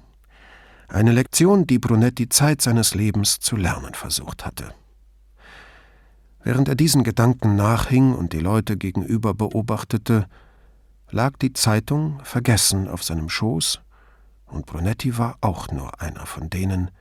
Eine 0.88 1.12
Lektion, 1.12 1.68
die 1.68 1.80
Brunetti 1.80 2.30
Zeit 2.30 2.62
seines 2.62 2.96
Lebens 2.96 3.40
zu 3.40 3.58
lernen 3.58 3.94
versucht 3.94 4.46
hatte. 4.46 4.74
Während 6.46 6.70
er 6.70 6.76
diesen 6.76 7.04
Gedanken 7.04 7.56
nachhing 7.56 8.14
und 8.14 8.32
die 8.32 8.40
Leute 8.40 8.78
gegenüber 8.78 9.34
beobachtete, 9.34 10.28
lag 11.10 11.38
die 11.38 11.54
Zeitung 11.54 12.20
vergessen 12.24 12.88
auf 12.88 13.04
seinem 13.04 13.30
Schoß, 13.30 13.82
und 14.46 14.68
Brunetti 14.68 15.18
war 15.18 15.40
auch 15.42 15.70
nur 15.72 16.00
einer 16.00 16.28
von 16.28 16.52
denen, 16.52 16.92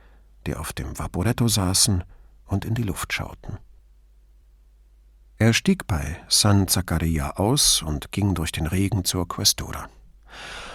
die 0.47 0.55
auf 0.55 0.73
dem 0.73 0.97
Vaporetto 0.97 1.47
saßen 1.47 2.03
und 2.47 2.65
in 2.65 2.73
die 2.73 2.81
Luft 2.81 3.13
schauten. 3.13 3.59
Er 5.37 5.53
stieg 5.53 5.85
bei 5.85 6.17
San 6.27 6.67
Zaccaria 6.67 7.35
aus 7.35 7.83
und 7.83 8.11
ging 8.11 8.33
durch 8.33 8.51
den 8.51 8.65
Regen 8.65 9.05
zur 9.05 9.27
Questura. 9.27 9.89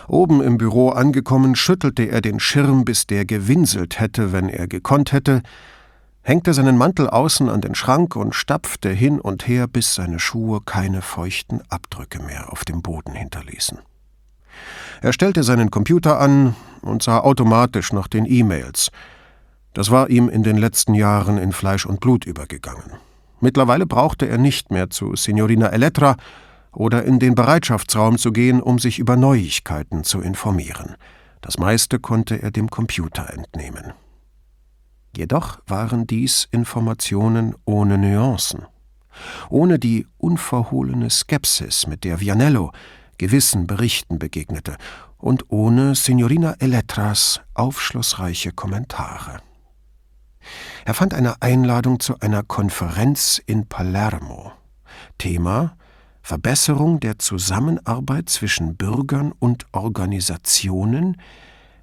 Oben 0.07 0.41
im 0.41 0.59
Büro 0.59 0.91
angekommen, 0.91 1.57
schüttelte 1.57 2.05
er 2.05 2.21
den 2.21 2.39
Schirm, 2.39 2.85
bis 2.85 3.09
der 3.09 3.25
gewinselt 3.25 3.99
hätte, 3.99 4.31
wenn 4.31 4.49
er 4.49 4.69
gekonnt 4.69 5.11
hätte, 5.11 5.43
hängte 6.31 6.55
seinen 6.55 6.79
Mantel 6.79 7.11
außen 7.11 7.49
an 7.49 7.61
den 7.61 7.75
Schrank 7.75 8.15
und 8.15 8.37
stapfte 8.37 8.89
hin 8.89 9.21
und 9.21 9.49
her, 9.49 9.67
bis 9.67 9.97
seine 9.97 10.21
Schuhe 10.21 10.61
keine 10.65 11.03
feuchten 11.03 11.61
Abdrücke 11.69 12.23
mehr 12.23 12.53
auf 12.53 12.65
dem 12.65 12.83
Boden 12.83 13.15
hinterließen. 13.15 13.81
Er 15.03 15.13
stellte 15.13 15.43
seinen 15.43 15.73
Computer 15.73 16.21
an 16.21 16.55
und 16.83 17.03
sah 17.03 17.19
automatisch 17.19 17.93
nach 17.93 18.07
den 18.07 18.27
E-Mails. 18.27 18.93
Das 19.75 19.91
war 19.91 20.09
ihm 20.09 20.29
in 20.29 20.45
den 20.45 20.57
letzten 20.57 20.95
Jahren 20.95 21.37
in 21.37 21.51
Fleisch 21.51 21.85
und 21.85 21.99
Blut 21.99 22.25
übergegangen. 22.25 22.93
Mittlerweile 23.41 23.87
brauchte 23.87 24.29
er 24.29 24.39
nicht 24.39 24.71
mehr 24.71 24.89
zu 24.89 25.17
Signorina 25.17 25.67
Elettra 25.71 26.15
oder 26.71 27.03
in 27.03 27.19
den 27.19 27.35
Bereitschaftsraum 27.35 28.19
zu 28.19 28.31
gehen, 28.31 28.63
um 28.63 28.79
sich 28.79 29.01
über 29.01 29.17
Neuigkeiten 29.17 30.05
zu 30.05 30.21
informieren. 30.21 30.95
Das 31.41 31.59
meiste 31.59 31.99
konnte 31.99 32.41
er 32.41 32.53
dem 32.53 32.71
Computer 32.71 33.31
entnehmen. 33.35 33.95
Jedoch 35.17 35.61
waren 35.67 36.07
dies 36.07 36.49
Informationen 36.51 37.55
ohne 37.65 37.99
Nuancen, 37.99 38.67
ohne 39.49 39.79
die 39.79 40.07
unverhohlene 40.19 41.11
Skepsis, 41.11 41.87
mit 41.87 42.05
der 42.05 42.21
Vianello 42.21 42.73
gewissen 43.19 43.67
Berichten 43.67 44.19
begegnete, 44.19 44.77
und 45.19 45.45
ohne 45.49 45.95
Signorina 45.95 46.55
Elettras 46.59 47.41
aufschlussreiche 47.55 48.53
Kommentare. 48.53 49.41
Er 50.85 50.95
fand 50.95 51.13
eine 51.13 51.43
Einladung 51.43 52.01
zu 52.01 52.19
einer 52.21 52.43
Konferenz 52.43 53.41
in 53.45 53.67
Palermo. 53.67 54.53
Thema 55.19 55.77
Verbesserung 56.23 57.01
der 57.01 57.19
Zusammenarbeit 57.19 58.29
zwischen 58.29 58.77
Bürgern 58.77 59.33
und 59.39 59.67
Organisationen, 59.73 61.17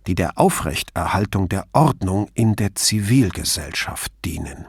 die 0.07 0.15
der 0.15 0.37
Aufrechterhaltung 0.37 1.49
der 1.49 1.67
Ordnung 1.73 2.29
in 2.33 2.55
der 2.55 2.75
Zivilgesellschaft 2.75 4.11
dienen. 4.23 4.65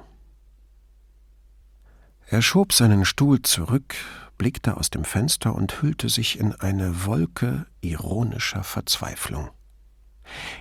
Er 2.27 2.43
schob 2.43 2.73
seinen 2.73 3.05
Stuhl 3.05 3.41
zurück, 3.43 3.95
blickte 4.37 4.77
aus 4.77 4.91
dem 4.91 5.05
Fenster 5.05 5.55
und 5.55 5.81
hüllte 5.81 6.09
sich 6.09 6.39
in 6.39 6.53
eine 6.53 7.07
Wolke 7.07 7.67
ironischer 7.81 8.65
Verzweiflung. 8.65 9.49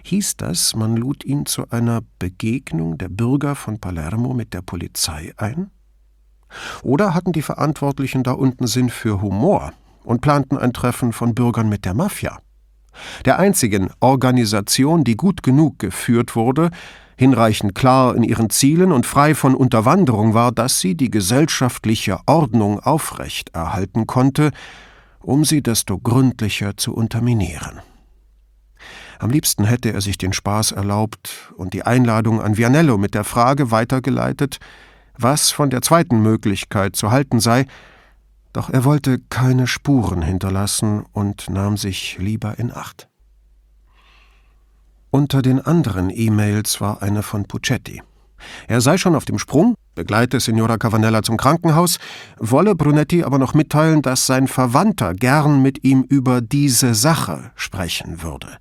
Hieß 0.03 0.37
das, 0.37 0.75
man 0.75 0.95
lud 0.95 1.25
ihn 1.25 1.45
zu 1.45 1.69
einer 1.71 2.01
Begegnung 2.19 2.97
der 2.97 3.09
Bürger 3.09 3.55
von 3.55 3.79
Palermo 3.79 4.33
mit 4.33 4.53
der 4.53 4.61
Polizei 4.61 5.33
ein? 5.35 5.71
Oder 6.83 7.13
hatten 7.13 7.33
die 7.33 7.41
Verantwortlichen 7.41 8.23
da 8.23 8.31
unten 8.31 8.67
Sinn 8.67 8.89
für 8.89 9.21
Humor 9.21 9.73
und 10.03 10.21
planten 10.21 10.57
ein 10.57 10.71
Treffen 10.71 11.11
von 11.11 11.35
Bürgern 11.35 11.67
mit 11.67 11.83
der 11.83 11.93
Mafia? 11.93 12.39
Der 13.25 13.39
einzigen 13.39 13.89
Organisation, 13.99 15.03
die 15.03 15.17
gut 15.17 15.43
genug 15.43 15.79
geführt 15.79 16.35
wurde, 16.35 16.69
hinreichend 17.17 17.75
klar 17.75 18.15
in 18.15 18.23
ihren 18.23 18.49
Zielen 18.49 18.91
und 18.91 19.05
frei 19.05 19.35
von 19.35 19.55
Unterwanderung 19.55 20.33
war, 20.33 20.51
dass 20.51 20.79
sie 20.79 20.95
die 20.95 21.09
gesellschaftliche 21.09 22.19
Ordnung 22.27 22.79
aufrecht 22.79 23.49
erhalten 23.53 24.05
konnte, 24.05 24.51
um 25.19 25.43
sie 25.43 25.61
desto 25.61 25.97
gründlicher 25.97 26.77
zu 26.77 26.93
unterminieren. 26.93 27.81
Am 29.19 29.31
liebsten 29.31 29.65
hätte 29.65 29.91
er 29.91 30.01
sich 30.01 30.19
den 30.19 30.31
Spaß 30.31 30.73
erlaubt 30.73 31.51
und 31.57 31.73
die 31.73 31.83
Einladung 31.83 32.39
an 32.39 32.55
Vianello 32.55 32.99
mit 32.99 33.15
der 33.15 33.23
Frage 33.23 33.71
weitergeleitet, 33.71 34.59
was 35.17 35.49
von 35.49 35.71
der 35.71 35.81
zweiten 35.81 36.21
Möglichkeit 36.21 36.95
zu 36.95 37.09
halten 37.09 37.39
sei, 37.39 37.65
doch 38.57 38.71
er 38.71 38.85
wollte 38.85 39.19
keine 39.29 39.67
Spuren 39.67 40.23
hinterlassen 40.23 41.05
und 41.13 41.47
nahm 41.47 41.77
sich 41.77 42.17
lieber 42.17 42.57
in 42.57 42.73
Acht. 42.73 43.07
Unter 45.11 45.43
den 45.43 45.61
anderen 45.61 46.09
E-Mails 46.09 46.81
war 46.81 47.03
eine 47.03 47.21
von 47.21 47.45
Puccetti. 47.45 48.01
Er 48.67 48.81
sei 48.81 48.97
schon 48.97 49.13
auf 49.13 49.25
dem 49.25 49.37
Sprung, 49.37 49.75
begleite 49.93 50.39
Signora 50.39 50.79
Cavanella 50.79 51.21
zum 51.21 51.37
Krankenhaus, 51.37 51.99
wolle 52.39 52.73
Brunetti 52.73 53.23
aber 53.23 53.37
noch 53.37 53.53
mitteilen, 53.53 54.01
dass 54.01 54.25
sein 54.25 54.47
Verwandter 54.47 55.13
gern 55.13 55.61
mit 55.61 55.83
ihm 55.83 56.01
über 56.01 56.41
diese 56.41 56.95
Sache 56.95 57.51
sprechen 57.53 58.23
würde. 58.23 58.57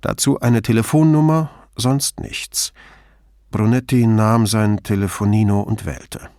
Dazu 0.00 0.40
eine 0.40 0.62
Telefonnummer, 0.62 1.50
sonst 1.76 2.18
nichts. 2.18 2.72
Brunetti 3.50 4.06
nahm 4.06 4.46
sein 4.46 4.82
Telefonino 4.82 5.60
und 5.60 5.84
wählte. 5.84 6.30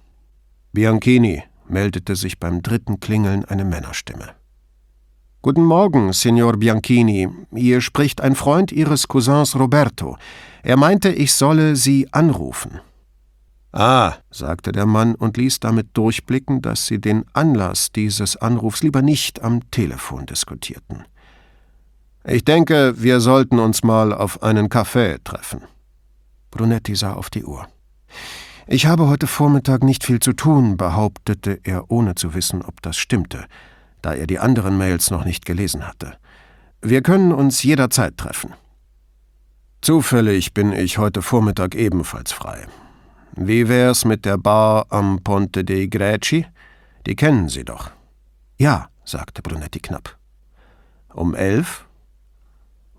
Bianchini, 0.71 1.43
meldete 1.74 2.15
sich 2.15 2.39
beim 2.39 2.61
dritten 2.61 2.99
Klingeln 2.99 3.43
eine 3.43 3.65
Männerstimme. 3.65 4.30
Guten 5.41 5.65
Morgen, 5.65 6.13
Signor 6.13 6.55
Bianchini. 6.55 7.28
Hier 7.53 7.82
spricht 7.82 8.21
ein 8.21 8.36
Freund 8.36 8.71
Ihres 8.71 9.09
Cousins 9.09 9.57
Roberto. 9.57 10.17
Er 10.61 10.78
meinte, 10.78 11.09
ich 11.09 11.34
solle 11.34 11.76
Sie 11.76 12.07
anrufen. 12.13 12.80
Ah, 13.74 14.13
sagte 14.30 14.71
der 14.71 14.86
Mann 14.86 15.15
und 15.15 15.36
ließ 15.36 15.59
damit 15.59 15.88
durchblicken, 15.97 16.61
dass 16.61 16.86
sie 16.86 17.01
den 17.01 17.26
Anlass 17.34 17.91
dieses 17.91 18.38
Anrufs 18.38 18.84
lieber 18.84 19.01
nicht 19.01 19.41
am 19.41 19.69
Telefon 19.71 20.28
diskutierten. 20.28 21.05
Ich 22.24 22.45
denke, 22.45 22.93
wir 22.97 23.19
sollten 23.19 23.57
uns 23.57 23.84
mal 23.84 24.13
auf 24.13 24.43
einen 24.43 24.69
Kaffee 24.69 25.17
treffen. 25.24 25.61
Brunetti 26.51 26.95
sah 26.95 27.13
auf 27.13 27.32
die 27.32 27.43
Uhr. 27.43 27.67
Ich 28.66 28.86
habe 28.86 29.07
heute 29.07 29.28
Vormittag 29.28 29.84
nicht 29.84 30.05
viel 30.05 30.20
zu 30.20 30.34
tun, 30.34 30.78
behauptete 30.78 31.59
er, 31.64 31.91
ohne 31.91 32.16
zu 32.16 32.34
wissen, 32.34 32.61
ob 32.61 32.82
das 32.82 32.95
stimmte, 32.95 33.45
da 34.01 34.14
er 34.14 34.26
die 34.26 34.39
anderen 34.39 34.78
Mails 34.78 35.11
noch 35.11 35.26
nicht 35.26 35.45
gelesen 35.45 35.86
hatte. 35.86 36.18
Wir 36.82 37.01
können 37.01 37.34
uns 37.34 37.64
jederzeit 37.64 38.18
treffen. 38.18 38.53
Zufällig 39.82 40.53
bin 40.53 40.72
ich 40.72 40.97
heute 40.97 41.22
Vormittag 41.22 41.76
ebenfalls 41.76 42.32
frei. 42.32 42.66
Wie 43.36 43.68
wär's 43.68 44.05
mit 44.05 44.24
der 44.24 44.38
Bar 44.38 44.86
am 44.89 45.20
Ponte 45.24 45.66
dei 45.66 45.88
Greci? 45.88 46.45
Die 47.05 47.16
kennen 47.16 47.49
Sie 47.49 47.66
doch. 47.66 47.91
Ja, 48.57 48.88
sagte 49.03 49.41
Brunetti 49.41 49.80
knapp. 49.80 50.18
Um 51.14 51.36
elf? 51.36 51.86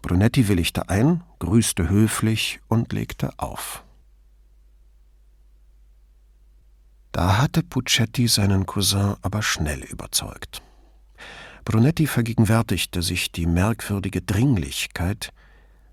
Brunetti 0.03 0.47
willigte 0.49 0.91
ein, 0.91 1.23
grüßte 1.39 1.89
höflich 1.89 2.61
und 2.69 2.93
legte 2.93 3.31
auf. 3.39 3.83
Da 7.15 7.39
hatte 7.39 7.63
Puccetti 7.63 8.27
seinen 8.27 8.67
Cousin 8.67 9.15
aber 9.23 9.41
schnell 9.41 9.85
überzeugt. 9.85 10.63
Brunetti 11.65 12.09
vergegenwärtigte 12.09 13.03
sich 13.03 13.31
die 13.31 13.47
merkwürdige 13.47 14.21
Dringlichkeit, 14.21 15.33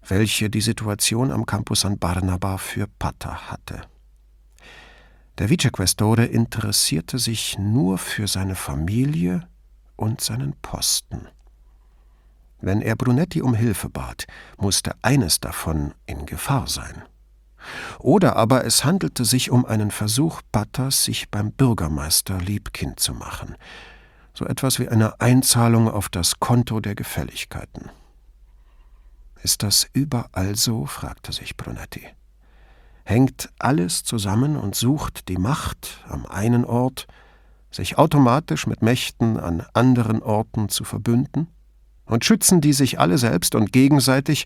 welche 0.07 0.49
die 0.49 0.61
Situation 0.61 1.31
am 1.31 1.45
Campus 1.45 1.81
San 1.81 1.99
Barnaba 1.99 2.57
für 2.57 2.87
Pata 2.97 3.51
hatte. 3.51 3.83
Der 5.37 5.51
Vicequestore 5.51 6.25
interessierte 6.25 7.19
sich 7.19 7.55
nur 7.59 7.99
für 7.99 8.27
seine 8.27 8.55
Familie 8.55 9.47
und 9.97 10.21
seinen 10.21 10.55
Posten. 10.63 11.27
Wenn 12.61 12.81
er 12.81 12.95
Brunetti 12.95 13.43
um 13.43 13.53
Hilfe 13.53 13.89
bat, 13.89 14.25
musste 14.57 14.95
eines 15.03 15.39
davon 15.39 15.93
in 16.07 16.25
Gefahr 16.25 16.65
sein. 16.65 17.03
Oder 17.99 18.35
aber 18.35 18.65
es 18.65 18.83
handelte 18.83 19.25
sich 19.25 19.51
um 19.51 19.65
einen 19.65 19.91
Versuch 19.91 20.41
Pattas, 20.51 21.03
sich 21.03 21.29
beim 21.29 21.51
Bürgermeister 21.51 22.37
liebkind 22.37 22.99
zu 22.99 23.13
machen, 23.13 23.55
so 24.33 24.45
etwas 24.45 24.79
wie 24.79 24.89
eine 24.89 25.19
Einzahlung 25.19 25.89
auf 25.89 26.09
das 26.09 26.39
Konto 26.39 26.79
der 26.79 26.95
Gefälligkeiten. 26.95 27.89
Ist 29.43 29.63
das 29.63 29.87
überall 29.93 30.55
so? 30.55 30.85
fragte 30.85 31.31
sich 31.31 31.57
Brunetti. 31.57 32.07
Hängt 33.03 33.49
alles 33.57 34.03
zusammen 34.03 34.55
und 34.55 34.75
sucht 34.75 35.27
die 35.27 35.37
Macht 35.37 36.03
am 36.07 36.25
einen 36.25 36.65
Ort, 36.65 37.07
sich 37.71 37.97
automatisch 37.97 38.67
mit 38.67 38.81
Mächten 38.81 39.39
an 39.39 39.65
anderen 39.73 40.21
Orten 40.21 40.69
zu 40.69 40.83
verbünden? 40.83 41.47
Und 42.05 42.25
schützen 42.25 42.61
die 42.61 42.73
sich 42.73 42.99
alle 42.99 43.17
selbst 43.17 43.55
und 43.55 43.71
gegenseitig 43.71 44.45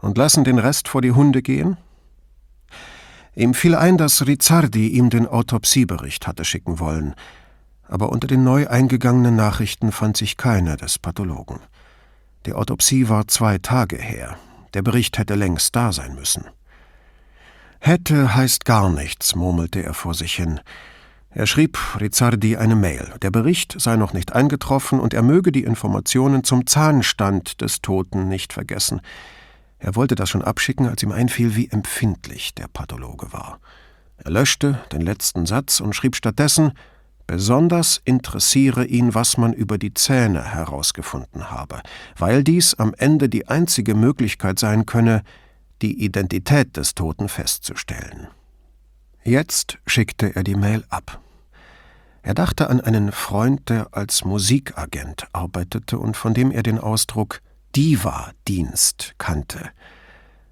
und 0.00 0.16
lassen 0.16 0.44
den 0.44 0.58
Rest 0.58 0.88
vor 0.88 1.02
die 1.02 1.12
Hunde 1.12 1.42
gehen? 1.42 1.76
Ihm 3.34 3.54
fiel 3.54 3.74
ein, 3.74 3.96
dass 3.96 4.26
Rizzardi 4.26 4.88
ihm 4.88 5.08
den 5.08 5.26
Autopsiebericht 5.26 6.26
hatte 6.26 6.44
schicken 6.44 6.78
wollen, 6.78 7.14
aber 7.88 8.10
unter 8.10 8.26
den 8.26 8.44
neu 8.44 8.68
eingegangenen 8.68 9.36
Nachrichten 9.36 9.92
fand 9.92 10.16
sich 10.16 10.36
keiner 10.36 10.76
des 10.76 10.98
Pathologen. 10.98 11.60
Die 12.46 12.52
Autopsie 12.52 13.08
war 13.08 13.28
zwei 13.28 13.58
Tage 13.58 13.96
her. 13.96 14.36
Der 14.74 14.82
Bericht 14.82 15.18
hätte 15.18 15.34
längst 15.34 15.76
da 15.76 15.92
sein 15.92 16.14
müssen. 16.14 16.44
Hätte 17.78 18.34
heißt 18.34 18.64
gar 18.64 18.90
nichts, 18.90 19.34
murmelte 19.34 19.82
er 19.82 19.94
vor 19.94 20.14
sich 20.14 20.34
hin. 20.34 20.60
Er 21.30 21.46
schrieb 21.46 21.78
Rizzardi 21.98 22.56
eine 22.56 22.76
Mail. 22.76 23.14
Der 23.22 23.30
Bericht 23.30 23.76
sei 23.78 23.96
noch 23.96 24.12
nicht 24.12 24.34
eingetroffen 24.34 25.00
und 25.00 25.14
er 25.14 25.22
möge 25.22 25.52
die 25.52 25.64
Informationen 25.64 26.44
zum 26.44 26.66
Zahnstand 26.66 27.60
des 27.60 27.80
Toten 27.80 28.28
nicht 28.28 28.52
vergessen. 28.52 29.00
Er 29.82 29.96
wollte 29.96 30.14
das 30.14 30.30
schon 30.30 30.42
abschicken, 30.42 30.86
als 30.86 31.02
ihm 31.02 31.10
einfiel, 31.10 31.56
wie 31.56 31.68
empfindlich 31.68 32.54
der 32.54 32.68
Pathologe 32.68 33.32
war. 33.32 33.58
Er 34.16 34.30
löschte 34.30 34.80
den 34.92 35.00
letzten 35.00 35.44
Satz 35.44 35.80
und 35.80 35.96
schrieb 35.96 36.14
stattdessen, 36.14 36.72
besonders 37.26 38.00
interessiere 38.04 38.84
ihn, 38.84 39.12
was 39.12 39.38
man 39.38 39.52
über 39.52 39.78
die 39.78 39.92
Zähne 39.92 40.54
herausgefunden 40.54 41.50
habe, 41.50 41.82
weil 42.16 42.44
dies 42.44 42.74
am 42.74 42.94
Ende 42.96 43.28
die 43.28 43.48
einzige 43.48 43.96
Möglichkeit 43.96 44.60
sein 44.60 44.86
könne, 44.86 45.24
die 45.82 46.04
Identität 46.04 46.76
des 46.76 46.94
Toten 46.94 47.28
festzustellen. 47.28 48.28
Jetzt 49.24 49.78
schickte 49.84 50.36
er 50.36 50.44
die 50.44 50.54
Mail 50.54 50.84
ab. 50.90 51.20
Er 52.22 52.34
dachte 52.34 52.70
an 52.70 52.80
einen 52.80 53.10
Freund, 53.10 53.68
der 53.68 53.88
als 53.90 54.24
Musikagent 54.24 55.26
arbeitete 55.32 55.98
und 55.98 56.16
von 56.16 56.34
dem 56.34 56.52
er 56.52 56.62
den 56.62 56.78
Ausdruck 56.78 57.40
Diva-Dienst 57.74 59.14
kannte. 59.18 59.70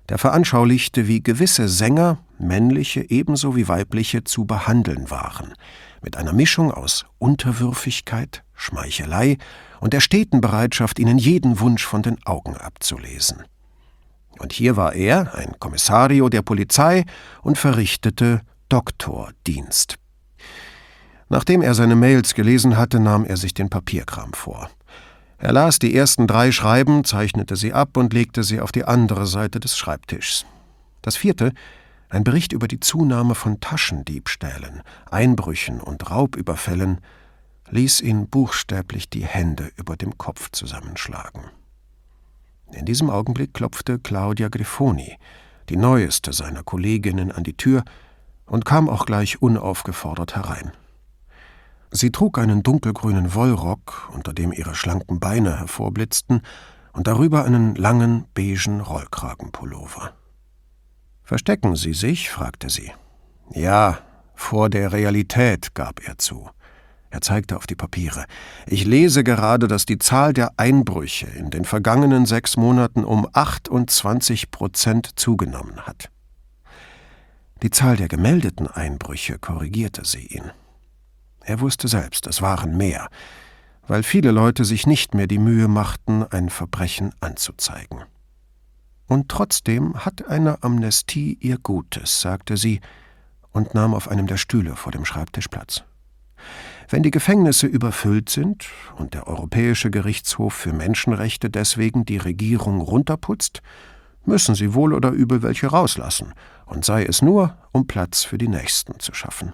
Der 0.08 0.18
veranschaulichte, 0.18 1.06
wie 1.06 1.22
gewisse 1.22 1.68
Sänger, 1.68 2.18
männliche 2.38 3.08
ebenso 3.10 3.54
wie 3.56 3.68
weibliche, 3.68 4.24
zu 4.24 4.44
behandeln 4.44 5.10
waren, 5.10 5.54
mit 6.02 6.16
einer 6.16 6.32
Mischung 6.32 6.72
aus 6.72 7.04
Unterwürfigkeit, 7.18 8.42
Schmeichelei 8.54 9.38
und 9.80 9.92
der 9.92 10.00
steten 10.00 10.40
Bereitschaft, 10.40 10.98
ihnen 10.98 11.18
jeden 11.18 11.60
Wunsch 11.60 11.84
von 11.84 12.02
den 12.02 12.16
Augen 12.26 12.56
abzulesen. 12.56 13.44
Und 14.38 14.52
hier 14.52 14.76
war 14.76 14.94
er, 14.94 15.34
ein 15.34 15.54
Kommissario 15.60 16.28
der 16.28 16.42
Polizei, 16.42 17.04
und 17.42 17.58
verrichtete 17.58 18.40
Doktordienst. 18.68 19.96
Nachdem 21.28 21.62
er 21.62 21.74
seine 21.74 21.94
Mails 21.94 22.34
gelesen 22.34 22.76
hatte, 22.76 22.98
nahm 22.98 23.24
er 23.24 23.36
sich 23.36 23.54
den 23.54 23.70
Papierkram 23.70 24.32
vor. 24.32 24.70
Er 25.42 25.52
las 25.54 25.78
die 25.78 25.96
ersten 25.96 26.26
drei 26.26 26.52
Schreiben, 26.52 27.02
zeichnete 27.02 27.56
sie 27.56 27.72
ab 27.72 27.96
und 27.96 28.12
legte 28.12 28.44
sie 28.44 28.60
auf 28.60 28.72
die 28.72 28.84
andere 28.84 29.26
Seite 29.26 29.58
des 29.58 29.76
Schreibtischs. 29.76 30.44
Das 31.00 31.16
vierte 31.16 31.54
Ein 32.10 32.24
Bericht 32.24 32.52
über 32.52 32.68
die 32.68 32.80
Zunahme 32.80 33.34
von 33.34 33.58
Taschendiebstählen, 33.58 34.82
Einbrüchen 35.10 35.80
und 35.80 36.10
Raubüberfällen 36.10 37.00
ließ 37.70 38.02
ihn 38.02 38.28
buchstäblich 38.28 39.08
die 39.08 39.24
Hände 39.24 39.70
über 39.76 39.96
dem 39.96 40.18
Kopf 40.18 40.50
zusammenschlagen. 40.52 41.44
In 42.72 42.84
diesem 42.84 43.08
Augenblick 43.08 43.54
klopfte 43.54 43.98
Claudia 43.98 44.48
Grifoni, 44.48 45.16
die 45.70 45.76
neueste 45.76 46.34
seiner 46.34 46.64
Kolleginnen, 46.64 47.32
an 47.32 47.44
die 47.44 47.56
Tür 47.56 47.84
und 48.44 48.66
kam 48.66 48.90
auch 48.90 49.06
gleich 49.06 49.40
unaufgefordert 49.40 50.36
herein. 50.36 50.72
Sie 51.90 52.12
trug 52.12 52.38
einen 52.38 52.62
dunkelgrünen 52.62 53.34
Wollrock, 53.34 54.10
unter 54.14 54.32
dem 54.32 54.52
ihre 54.52 54.74
schlanken 54.74 55.18
Beine 55.18 55.58
hervorblitzten, 55.58 56.42
und 56.92 57.06
darüber 57.06 57.44
einen 57.44 57.74
langen, 57.76 58.26
beigen 58.34 58.80
Rollkragenpullover. 58.80 60.12
Verstecken 61.22 61.76
Sie 61.76 61.94
sich? 61.94 62.30
fragte 62.30 62.68
sie. 62.70 62.90
Ja, 63.52 63.98
vor 64.34 64.70
der 64.70 64.92
Realität, 64.92 65.74
gab 65.74 66.06
er 66.06 66.18
zu. 66.18 66.50
Er 67.10 67.20
zeigte 67.20 67.56
auf 67.56 67.66
die 67.66 67.74
Papiere. 67.74 68.24
Ich 68.66 68.84
lese 68.84 69.24
gerade, 69.24 69.66
dass 69.66 69.84
die 69.84 69.98
Zahl 69.98 70.32
der 70.32 70.52
Einbrüche 70.56 71.26
in 71.26 71.50
den 71.50 71.64
vergangenen 71.64 72.24
sechs 72.24 72.56
Monaten 72.56 73.04
um 73.04 73.28
28 73.32 74.50
Prozent 74.52 75.18
zugenommen 75.18 75.80
hat. 75.82 76.10
Die 77.62 77.70
Zahl 77.70 77.96
der 77.96 78.08
gemeldeten 78.08 78.68
Einbrüche 78.68 79.38
korrigierte 79.38 80.04
sie 80.04 80.26
ihn. 80.26 80.52
Er 81.50 81.58
wusste 81.58 81.88
selbst, 81.88 82.28
es 82.28 82.42
waren 82.42 82.76
mehr, 82.76 83.08
weil 83.88 84.04
viele 84.04 84.30
Leute 84.30 84.64
sich 84.64 84.86
nicht 84.86 85.16
mehr 85.16 85.26
die 85.26 85.40
Mühe 85.40 85.66
machten, 85.66 86.22
ein 86.22 86.48
Verbrechen 86.48 87.12
anzuzeigen. 87.18 88.04
Und 89.08 89.28
trotzdem 89.28 90.04
hat 90.04 90.28
eine 90.28 90.62
Amnestie 90.62 91.36
ihr 91.40 91.58
Gutes, 91.58 92.20
sagte 92.20 92.56
sie 92.56 92.80
und 93.50 93.74
nahm 93.74 93.94
auf 93.94 94.06
einem 94.06 94.28
der 94.28 94.36
Stühle 94.36 94.76
vor 94.76 94.92
dem 94.92 95.04
Schreibtisch 95.04 95.48
Platz. 95.48 95.82
Wenn 96.88 97.02
die 97.02 97.10
Gefängnisse 97.10 97.66
überfüllt 97.66 98.28
sind 98.28 98.68
und 98.96 99.14
der 99.14 99.26
Europäische 99.26 99.90
Gerichtshof 99.90 100.54
für 100.54 100.72
Menschenrechte 100.72 101.50
deswegen 101.50 102.04
die 102.04 102.18
Regierung 102.18 102.80
runterputzt, 102.80 103.60
müssen 104.24 104.54
sie 104.54 104.72
wohl 104.72 104.94
oder 104.94 105.10
übel 105.10 105.42
welche 105.42 105.66
rauslassen, 105.66 106.32
und 106.66 106.84
sei 106.84 107.04
es 107.04 107.22
nur, 107.22 107.58
um 107.72 107.88
Platz 107.88 108.22
für 108.22 108.38
die 108.38 108.46
Nächsten 108.46 109.00
zu 109.00 109.12
schaffen. 109.14 109.52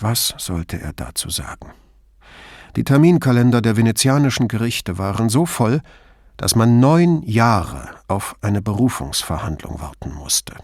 Was 0.00 0.34
sollte 0.38 0.80
er 0.80 0.94
dazu 0.94 1.28
sagen? 1.28 1.72
Die 2.74 2.84
Terminkalender 2.84 3.60
der 3.60 3.76
venezianischen 3.76 4.48
Gerichte 4.48 4.96
waren 4.96 5.28
so 5.28 5.44
voll, 5.44 5.82
dass 6.38 6.56
man 6.56 6.80
neun 6.80 7.22
Jahre 7.22 7.90
auf 8.08 8.34
eine 8.40 8.62
Berufungsverhandlung 8.62 9.78
warten 9.80 10.14
musste. 10.14 10.54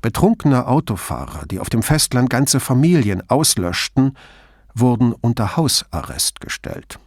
Betrunkene 0.00 0.68
Autofahrer, 0.68 1.44
die 1.46 1.58
auf 1.58 1.70
dem 1.70 1.82
Festland 1.82 2.30
ganze 2.30 2.60
Familien 2.60 3.28
auslöschten, 3.28 4.16
wurden 4.74 5.12
unter 5.12 5.56
Hausarrest 5.56 6.40
gestellt. 6.40 7.00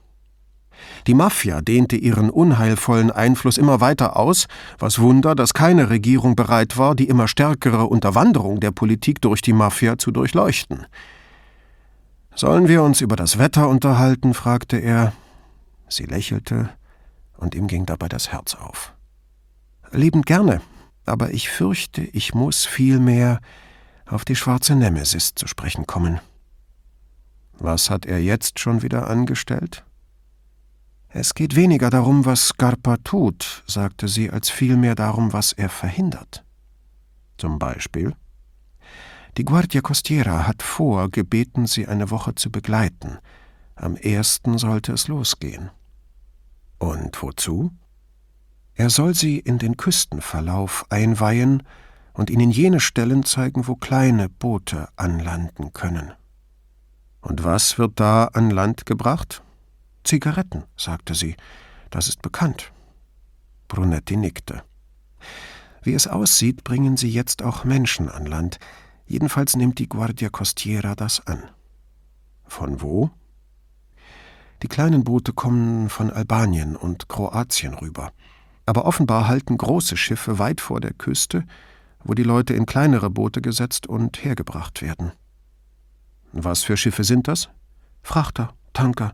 Die 1.07 1.13
Mafia 1.13 1.61
dehnte 1.61 1.95
ihren 1.95 2.29
unheilvollen 2.29 3.11
Einfluss 3.11 3.57
immer 3.57 3.79
weiter 3.79 4.17
aus, 4.17 4.47
was 4.77 4.99
Wunder, 4.99 5.35
dass 5.35 5.53
keine 5.53 5.89
Regierung 5.89 6.35
bereit 6.35 6.77
war, 6.77 6.95
die 6.95 7.07
immer 7.07 7.29
stärkere 7.29 7.85
Unterwanderung 7.85 8.59
der 8.59 8.71
Politik 8.71 9.21
durch 9.21 9.41
die 9.41 9.53
Mafia 9.53 9.97
zu 9.97 10.11
durchleuchten. 10.11 10.85
Sollen 12.39 12.69
wir 12.69 12.83
uns 12.83 13.01
über 13.01 13.17
das 13.17 13.37
Wetter 13.37 13.67
unterhalten? 13.67 14.33
fragte 14.33 14.77
er. 14.77 15.11
Sie 15.89 16.05
lächelte, 16.05 16.69
und 17.35 17.53
ihm 17.53 17.67
ging 17.67 17.85
dabei 17.85 18.07
das 18.07 18.31
Herz 18.31 18.55
auf. 18.55 18.93
Liebend 19.91 20.25
gerne, 20.25 20.61
aber 21.05 21.33
ich 21.33 21.49
fürchte, 21.49 22.01
ich 22.01 22.33
muss 22.33 22.65
vielmehr 22.65 23.41
auf 24.05 24.23
die 24.23 24.37
schwarze 24.37 24.73
Nemesis 24.77 25.35
zu 25.35 25.47
sprechen 25.47 25.85
kommen. 25.85 26.21
Was 27.57 27.89
hat 27.89 28.05
er 28.05 28.21
jetzt 28.21 28.57
schon 28.59 28.83
wieder 28.83 29.09
angestellt? 29.09 29.83
Es 31.09 31.33
geht 31.33 31.57
weniger 31.57 31.89
darum, 31.89 32.23
was 32.23 32.47
Scarpa 32.47 32.95
tut, 33.03 33.65
sagte 33.67 34.07
sie, 34.07 34.29
als 34.29 34.49
vielmehr 34.49 34.95
darum, 34.95 35.33
was 35.33 35.51
er 35.51 35.67
verhindert. 35.67 36.45
Zum 37.37 37.59
Beispiel? 37.59 38.15
Die 39.37 39.45
Guardia 39.45 39.81
Costiera 39.81 40.47
hat 40.47 40.63
vor, 40.63 41.09
gebeten, 41.09 41.67
sie 41.67 41.87
eine 41.87 42.11
Woche 42.11 42.35
zu 42.35 42.51
begleiten. 42.51 43.19
Am 43.75 43.95
ersten 43.95 44.57
sollte 44.57 44.93
es 44.93 45.07
losgehen. 45.07 45.71
Und 46.77 47.21
wozu? 47.21 47.71
Er 48.75 48.89
soll 48.89 49.13
sie 49.13 49.39
in 49.39 49.57
den 49.59 49.77
Küstenverlauf 49.77 50.85
einweihen 50.89 51.63
und 52.13 52.29
ihnen 52.29 52.51
jene 52.51 52.79
Stellen 52.79 53.23
zeigen, 53.23 53.67
wo 53.67 53.75
kleine 53.75 54.29
Boote 54.29 54.89
anlanden 54.95 55.73
können. 55.73 56.13
Und 57.21 57.43
was 57.43 57.77
wird 57.77 57.99
da 57.99 58.25
an 58.25 58.49
Land 58.49 58.85
gebracht? 58.85 59.43
Zigaretten, 60.03 60.63
sagte 60.77 61.13
sie. 61.13 61.35
Das 61.89 62.07
ist 62.07 62.21
bekannt. 62.21 62.71
Brunetti 63.67 64.15
nickte. 64.15 64.63
Wie 65.81 65.93
es 65.93 66.07
aussieht, 66.07 66.63
bringen 66.63 66.97
sie 66.97 67.09
jetzt 67.09 67.41
auch 67.41 67.63
Menschen 67.63 68.09
an 68.09 68.25
Land. 68.25 68.59
Jedenfalls 69.09 69.57
nimmt 69.57 69.79
die 69.79 69.89
Guardia 69.89 70.29
Costiera 70.29 70.95
das 70.95 71.27
an. 71.27 71.43
Von 72.45 72.81
wo? 72.81 73.09
Die 74.63 74.69
kleinen 74.69 75.03
Boote 75.03 75.33
kommen 75.33 75.89
von 75.89 76.09
Albanien 76.09 76.77
und 76.77 77.09
Kroatien 77.09 77.73
rüber 77.73 78.13
aber 78.69 78.85
offenbar 78.85 79.27
halten 79.27 79.57
große 79.57 79.97
Schiffe 79.97 80.37
weit 80.37 80.61
vor 80.61 80.79
der 80.79 80.93
Küste, 80.93 81.43
wo 82.03 82.13
die 82.13 82.21
Leute 82.21 82.53
in 82.53 82.67
kleinere 82.67 83.09
Boote 83.09 83.41
gesetzt 83.41 83.87
und 83.87 84.23
hergebracht 84.23 84.83
werden. 84.83 85.11
Was 86.33 86.61
für 86.61 86.77
Schiffe 86.77 87.03
sind 87.03 87.27
das? 87.27 87.49
Frachter, 88.03 88.53
Tanker, 88.73 89.13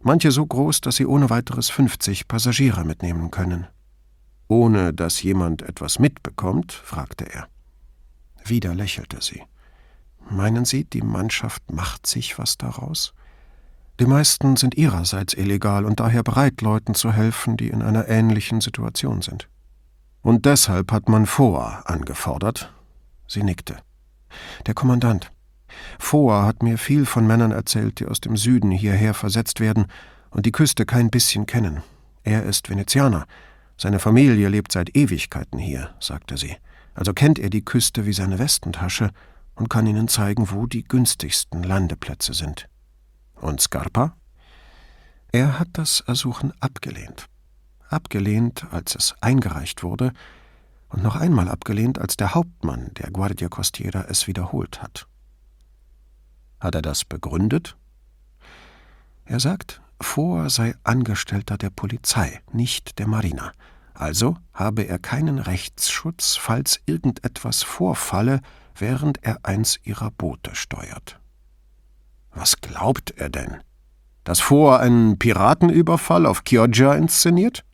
manche 0.00 0.30
so 0.30 0.46
groß, 0.46 0.80
dass 0.80 0.94
sie 0.94 1.06
ohne 1.06 1.28
weiteres 1.28 1.70
50 1.70 2.28
Passagiere 2.28 2.84
mitnehmen 2.84 3.32
können. 3.32 3.66
Ohne 4.46 4.94
dass 4.94 5.20
jemand 5.24 5.62
etwas 5.62 5.98
mitbekommt? 5.98 6.70
fragte 6.72 7.24
er. 7.24 7.48
Wieder 8.44 8.74
lächelte 8.74 9.22
sie. 9.22 9.42
Meinen 10.30 10.64
Sie, 10.64 10.84
die 10.84 11.02
Mannschaft 11.02 11.70
macht 11.72 12.06
sich 12.06 12.38
was 12.38 12.56
daraus? 12.56 13.14
Die 14.00 14.06
meisten 14.06 14.56
sind 14.56 14.76
ihrerseits 14.76 15.34
illegal 15.34 15.84
und 15.84 16.00
daher 16.00 16.22
bereit, 16.22 16.60
Leuten 16.60 16.94
zu 16.94 17.12
helfen, 17.12 17.56
die 17.56 17.68
in 17.68 17.82
einer 17.82 18.08
ähnlichen 18.08 18.60
Situation 18.60 19.22
sind. 19.22 19.48
Und 20.22 20.46
deshalb 20.46 20.90
hat 20.90 21.08
man 21.08 21.26
Foa 21.26 21.82
angefordert. 21.84 22.72
Sie 23.28 23.42
nickte. 23.42 23.76
Der 24.66 24.74
Kommandant. 24.74 25.30
Foa 25.98 26.44
hat 26.44 26.62
mir 26.62 26.78
viel 26.78 27.06
von 27.06 27.26
Männern 27.26 27.52
erzählt, 27.52 28.00
die 28.00 28.06
aus 28.06 28.20
dem 28.20 28.36
Süden 28.36 28.70
hierher 28.70 29.14
versetzt 29.14 29.60
werden 29.60 29.86
und 30.30 30.46
die 30.46 30.52
Küste 30.52 30.86
kein 30.86 31.10
bisschen 31.10 31.46
kennen. 31.46 31.82
Er 32.24 32.44
ist 32.44 32.68
Venezianer. 32.70 33.26
Seine 33.76 33.98
Familie 33.98 34.48
lebt 34.48 34.72
seit 34.72 34.96
Ewigkeiten 34.96 35.58
hier, 35.58 35.94
sagte 36.00 36.36
sie. 36.36 36.56
Also 36.94 37.12
kennt 37.12 37.38
er 37.38 37.50
die 37.50 37.64
Küste 37.64 38.06
wie 38.06 38.12
seine 38.12 38.38
Westentasche 38.38 39.10
und 39.54 39.68
kann 39.68 39.86
ihnen 39.86 40.08
zeigen, 40.08 40.50
wo 40.50 40.66
die 40.66 40.84
günstigsten 40.84 41.62
Landeplätze 41.62 42.34
sind. 42.34 42.68
Und 43.34 43.60
Scarpa? 43.60 44.16
Er 45.32 45.58
hat 45.58 45.68
das 45.72 46.00
Ersuchen 46.00 46.52
abgelehnt. 46.60 47.26
Abgelehnt, 47.88 48.66
als 48.70 48.94
es 48.94 49.14
eingereicht 49.20 49.82
wurde, 49.82 50.12
und 50.88 51.02
noch 51.02 51.16
einmal 51.16 51.48
abgelehnt, 51.48 51.98
als 51.98 52.16
der 52.16 52.34
Hauptmann 52.34 52.92
der 52.94 53.10
Guardia 53.10 53.48
Costiera 53.48 54.04
es 54.08 54.28
wiederholt 54.28 54.80
hat. 54.80 55.08
Hat 56.60 56.76
er 56.76 56.82
das 56.82 57.04
begründet? 57.04 57.76
Er 59.24 59.40
sagt, 59.40 59.80
Vor 60.00 60.50
sei 60.50 60.74
Angestellter 60.84 61.58
der 61.58 61.70
Polizei, 61.70 62.40
nicht 62.52 62.98
der 62.98 63.08
Marina. 63.08 63.52
Also 63.94 64.36
habe 64.52 64.82
er 64.82 64.98
keinen 64.98 65.38
Rechtsschutz, 65.38 66.36
falls 66.36 66.80
irgendetwas 66.84 67.62
vorfalle, 67.62 68.40
während 68.76 69.22
er 69.22 69.38
eins 69.44 69.78
ihrer 69.84 70.10
Boote 70.10 70.54
steuert. 70.54 71.20
Was 72.32 72.60
glaubt 72.60 73.12
er 73.16 73.30
denn? 73.30 73.62
Dass 74.24 74.40
vor 74.40 74.80
einen 74.80 75.18
Piratenüberfall 75.18 76.26
auf 76.26 76.42
Chioggia 76.44 76.94
inszeniert? 76.94 77.64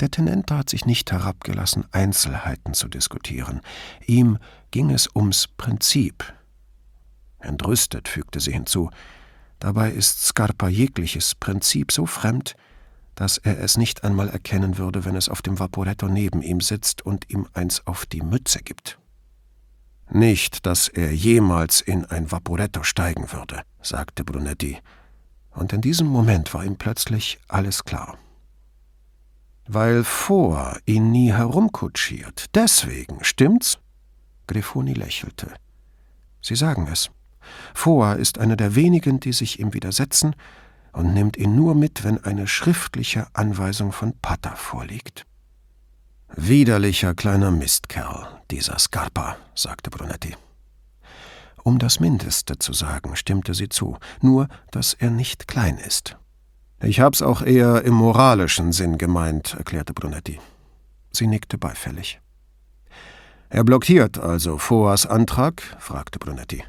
Der 0.00 0.10
Tenente 0.10 0.56
hat 0.56 0.68
sich 0.68 0.84
nicht 0.84 1.12
herabgelassen, 1.12 1.84
Einzelheiten 1.92 2.74
zu 2.74 2.88
diskutieren. 2.88 3.60
Ihm 4.06 4.38
ging 4.72 4.90
es 4.90 5.08
ums 5.14 5.46
Prinzip. 5.46 6.34
Entrüstet 7.38 8.08
fügte 8.08 8.40
sie 8.40 8.52
hinzu. 8.52 8.90
Dabei 9.60 9.92
ist 9.92 10.24
Scarpa 10.24 10.66
jegliches 10.66 11.36
Prinzip 11.36 11.92
so 11.92 12.06
fremd, 12.06 12.54
dass 13.14 13.38
er 13.38 13.60
es 13.60 13.76
nicht 13.76 14.04
einmal 14.04 14.28
erkennen 14.28 14.78
würde, 14.78 15.04
wenn 15.04 15.16
es 15.16 15.28
auf 15.28 15.42
dem 15.42 15.58
Vaporetto 15.58 16.08
neben 16.08 16.42
ihm 16.42 16.60
sitzt 16.60 17.02
und 17.02 17.30
ihm 17.30 17.46
eins 17.52 17.86
auf 17.86 18.06
die 18.06 18.22
Mütze 18.22 18.60
gibt. 18.60 18.98
Nicht, 20.10 20.66
dass 20.66 20.88
er 20.88 21.12
jemals 21.14 21.80
in 21.80 22.04
ein 22.04 22.30
Vaporetto 22.30 22.82
steigen 22.82 23.32
würde, 23.32 23.62
sagte 23.80 24.24
Brunetti, 24.24 24.78
und 25.50 25.72
in 25.72 25.80
diesem 25.80 26.06
Moment 26.06 26.52
war 26.54 26.64
ihm 26.64 26.76
plötzlich 26.76 27.38
alles 27.48 27.84
klar. 27.84 28.18
Weil 29.66 30.02
vor 30.02 30.78
ihn 30.86 31.12
nie 31.12 31.32
herumkutschiert. 31.32 32.46
Deswegen, 32.54 33.22
stimmt's? 33.22 33.78
Grifoni 34.46 34.94
lächelte. 34.94 35.52
Sie 36.40 36.56
sagen 36.56 36.88
es. 36.90 37.10
Foa 37.74 38.14
ist 38.14 38.38
einer 38.38 38.56
der 38.56 38.74
wenigen, 38.74 39.20
die 39.20 39.32
sich 39.32 39.60
ihm 39.60 39.74
widersetzen 39.74 40.34
und 40.92 41.14
nimmt 41.14 41.36
ihn 41.36 41.56
nur 41.56 41.74
mit, 41.74 42.04
wenn 42.04 42.22
eine 42.22 42.46
schriftliche 42.46 43.26
Anweisung 43.32 43.92
von 43.92 44.14
Pata 44.20 44.54
vorliegt. 44.54 45.26
Widerlicher 46.34 47.14
kleiner 47.14 47.50
Mistkerl, 47.50 48.26
dieser 48.50 48.78
Scarpa, 48.78 49.36
sagte 49.54 49.90
Brunetti. 49.90 50.34
Um 51.64 51.78
das 51.78 52.00
Mindeste 52.00 52.58
zu 52.58 52.72
sagen, 52.72 53.16
stimmte 53.16 53.54
sie 53.54 53.68
zu, 53.68 53.98
nur, 54.20 54.48
dass 54.70 54.94
er 54.94 55.10
nicht 55.10 55.46
klein 55.46 55.78
ist. 55.78 56.16
Ich 56.80 57.00
hab's 57.00 57.22
auch 57.22 57.42
eher 57.42 57.84
im 57.84 57.94
moralischen 57.94 58.72
Sinn 58.72 58.98
gemeint, 58.98 59.54
erklärte 59.54 59.94
Brunetti. 59.94 60.40
Sie 61.12 61.26
nickte 61.26 61.58
beifällig. 61.58 62.20
Er 63.50 63.64
blockiert 63.64 64.18
also 64.18 64.58
Foas 64.58 65.06
Antrag? 65.06 65.62
fragte 65.78 66.18
Brunetti. 66.18 66.64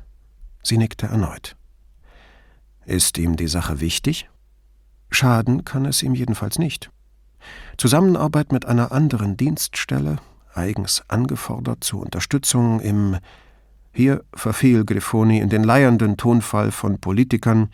Sie 0.61 0.77
nickte 0.77 1.07
erneut. 1.07 1.55
Ist 2.85 3.17
ihm 3.17 3.35
die 3.35 3.47
Sache 3.47 3.79
wichtig? 3.79 4.29
Schaden 5.09 5.63
kann 5.63 5.85
es 5.85 6.03
ihm 6.03 6.15
jedenfalls 6.15 6.59
nicht. 6.59 6.89
Zusammenarbeit 7.77 8.51
mit 8.51 8.65
einer 8.65 8.91
anderen 8.91 9.37
Dienststelle, 9.37 10.17
eigens 10.53 11.03
angefordert 11.07 11.83
zur 11.83 12.01
Unterstützung 12.01 12.79
im 12.79 13.17
hier 13.95 14.23
verfiel 14.33 14.85
Grifoni 14.85 15.39
in 15.39 15.49
den 15.49 15.63
leiernden 15.63 16.17
Tonfall 16.17 16.71
von 16.71 16.99
Politikern 16.99 17.69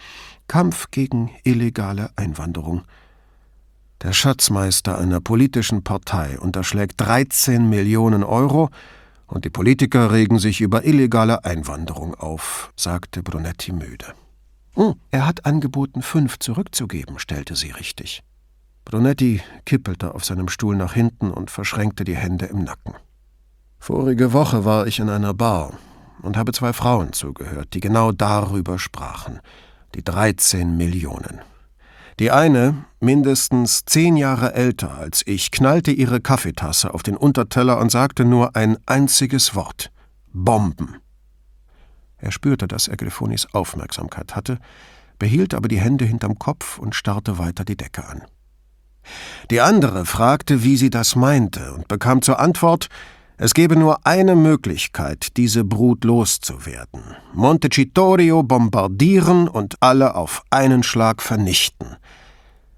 Kampf 0.48 0.92
gegen 0.92 1.32
illegale 1.44 2.10
Einwanderung. 2.18 2.84
Der 4.02 4.12
Schatzmeister 4.12 4.98
einer 4.98 5.22
politischen 5.22 5.84
Partei 5.84 6.38
unterschlägt 6.38 7.00
13 7.00 7.70
Millionen 7.70 8.24
Euro 8.24 8.70
und 9.28 9.46
die 9.46 9.50
Politiker 9.50 10.12
regen 10.12 10.40
sich 10.40 10.60
über 10.60 10.84
illegale 10.84 11.46
Einwanderung 11.46 12.16
auf, 12.16 12.74
sagte 12.76 13.24
Brunetti 13.24 13.72
müde. 13.72 14.14
Hm, 14.80 14.96
er 15.12 15.28
hat 15.28 15.46
angeboten, 15.46 16.02
fünf 16.02 16.40
zurückzugeben, 16.40 17.20
stellte 17.20 17.58
sie 17.58 17.72
richtig. 17.72 18.24
Brunetti 18.86 19.42
kippelte 19.66 20.16
auf 20.16 20.24
seinem 20.24 20.48
Stuhl 20.48 20.78
nach 20.78 20.94
hinten 20.94 21.32
und 21.32 21.52
verschränkte 21.52 22.06
die 22.06 22.16
Hände 22.16 22.46
im 22.46 22.64
Nacken. 22.64 22.94
Vorige 23.78 24.32
Woche 24.32 24.64
war 24.64 24.88
ich 24.88 25.00
in 25.00 25.10
einer 25.10 25.34
Bar 25.34 25.74
und 26.22 26.38
habe 26.38 26.54
zwei 26.54 26.72
Frauen 26.72 27.12
zugehört, 27.12 27.74
die 27.74 27.82
genau 27.82 28.14
darüber 28.14 28.80
sprachen, 28.80 29.42
die 29.96 30.04
13 30.04 30.78
Millionen. 30.78 31.42
Die 32.20 32.32
eine, 32.32 32.86
mindestens 33.02 33.84
zehn 33.84 34.16
Jahre 34.16 34.54
älter 34.54 34.98
als 34.98 35.24
ich, 35.26 35.52
knallte 35.52 35.92
ihre 35.92 36.22
Kaffeetasse 36.22 36.94
auf 36.94 37.04
den 37.04 37.18
Unterteller 37.18 37.80
und 37.80 37.92
sagte 37.92 38.24
nur 38.24 38.56
ein 38.56 38.78
einziges 38.86 39.56
Wort 39.56 39.92
Bomben. 40.32 41.02
Er 42.20 42.32
spürte, 42.32 42.68
dass 42.68 42.88
er 42.88 42.98
Griffonis 42.98 43.48
Aufmerksamkeit 43.54 44.36
hatte, 44.36 44.60
behielt 45.18 45.54
aber 45.54 45.68
die 45.68 45.80
Hände 45.80 46.06
hinterm 46.06 46.40
Kopf 46.40 46.80
und 46.80 46.96
starrte 46.96 47.38
weiter 47.38 47.66
die 47.66 47.78
Decke 47.78 48.06
an. 48.06 48.24
Die 49.50 49.62
andere 49.62 50.06
fragte, 50.06 50.64
wie 50.64 50.78
sie 50.78 50.90
das 50.90 51.16
meinte, 51.16 51.74
und 51.74 51.88
bekam 51.88 52.22
zur 52.22 52.40
Antwort, 52.40 52.90
es 53.38 53.54
gebe 53.54 53.78
nur 53.78 54.06
eine 54.06 54.36
Möglichkeit, 54.36 55.38
diese 55.38 55.64
Brut 55.64 56.04
loszuwerden. 56.04 57.02
Montecitorio 57.34 58.44
bombardieren 58.44 59.48
und 59.48 59.76
alle 59.80 60.16
auf 60.16 60.44
einen 60.50 60.84
Schlag 60.84 61.22
vernichten. 61.22 61.96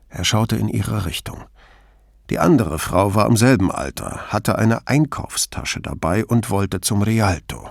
Er 0.10 0.24
schaute 0.24 0.58
in 0.58 0.68
ihre 0.68 1.06
Richtung. 1.06 1.44
Die 2.30 2.38
andere 2.38 2.78
Frau 2.78 3.16
war 3.16 3.26
im 3.26 3.38
selben 3.38 3.72
Alter, 3.72 4.28
hatte 4.28 4.58
eine 4.58 4.88
Einkaufstasche 4.88 5.82
dabei 5.82 6.26
und 6.26 6.50
wollte 6.50 6.80
zum 6.80 7.02
Rialto. 7.02 7.70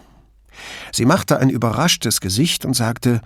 Sie 0.93 1.05
machte 1.05 1.39
ein 1.39 1.51
überraschtes 1.51 2.21
Gesicht 2.21 2.65
und 2.65 2.75
sagte 2.75 3.21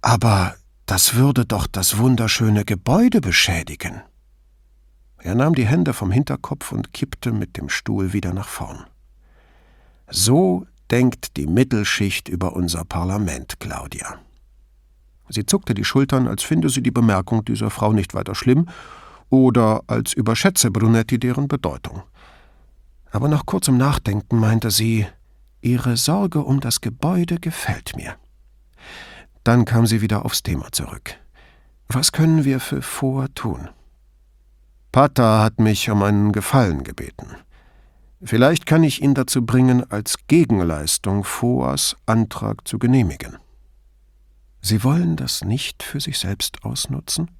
Aber 0.00 0.54
das 0.86 1.14
würde 1.14 1.44
doch 1.44 1.66
das 1.66 1.98
wunderschöne 1.98 2.64
Gebäude 2.64 3.20
beschädigen. 3.20 4.02
Er 5.18 5.34
nahm 5.34 5.54
die 5.54 5.66
Hände 5.66 5.92
vom 5.92 6.10
Hinterkopf 6.10 6.72
und 6.72 6.92
kippte 6.92 7.32
mit 7.32 7.56
dem 7.56 7.68
Stuhl 7.68 8.12
wieder 8.12 8.32
nach 8.32 8.48
vorn. 8.48 8.86
So 10.08 10.66
denkt 10.90 11.36
die 11.36 11.46
Mittelschicht 11.46 12.28
über 12.28 12.54
unser 12.54 12.84
Parlament, 12.84 13.60
Claudia. 13.60 14.18
Sie 15.28 15.44
zuckte 15.44 15.74
die 15.74 15.84
Schultern, 15.84 16.26
als 16.26 16.42
finde 16.42 16.70
sie 16.70 16.82
die 16.82 16.90
Bemerkung 16.90 17.44
dieser 17.44 17.70
Frau 17.70 17.92
nicht 17.92 18.14
weiter 18.14 18.34
schlimm 18.34 18.68
oder 19.28 19.82
als 19.86 20.14
überschätze 20.14 20.70
Brunetti 20.70 21.18
deren 21.18 21.48
Bedeutung. 21.48 22.02
Aber 23.10 23.28
nach 23.28 23.44
kurzem 23.44 23.76
Nachdenken 23.76 24.38
meinte 24.38 24.70
sie, 24.70 25.06
Ihre 25.60 25.96
Sorge 25.96 26.40
um 26.42 26.60
das 26.60 26.80
Gebäude 26.80 27.40
gefällt 27.40 27.96
mir. 27.96 28.16
Dann 29.44 29.64
kam 29.64 29.86
sie 29.86 30.00
wieder 30.00 30.24
aufs 30.24 30.42
Thema 30.42 30.70
zurück. 30.72 31.16
Was 31.88 32.12
können 32.12 32.44
wir 32.44 32.60
für 32.60 32.82
Vor 32.82 33.32
tun? 33.34 33.68
Pata 34.92 35.42
hat 35.42 35.58
mich 35.58 35.90
um 35.90 36.02
einen 36.02 36.32
Gefallen 36.32 36.84
gebeten. 36.84 37.36
Vielleicht 38.22 38.66
kann 38.66 38.82
ich 38.82 39.00
ihn 39.00 39.14
dazu 39.14 39.46
bringen, 39.46 39.88
als 39.90 40.26
Gegenleistung 40.26 41.24
Foas 41.24 41.96
Antrag 42.04 42.66
zu 42.66 42.78
genehmigen. 42.78 43.38
Sie 44.60 44.82
wollen 44.82 45.16
das 45.16 45.44
nicht 45.44 45.82
für 45.82 46.00
sich 46.00 46.18
selbst 46.18 46.64
ausnutzen? 46.64 47.30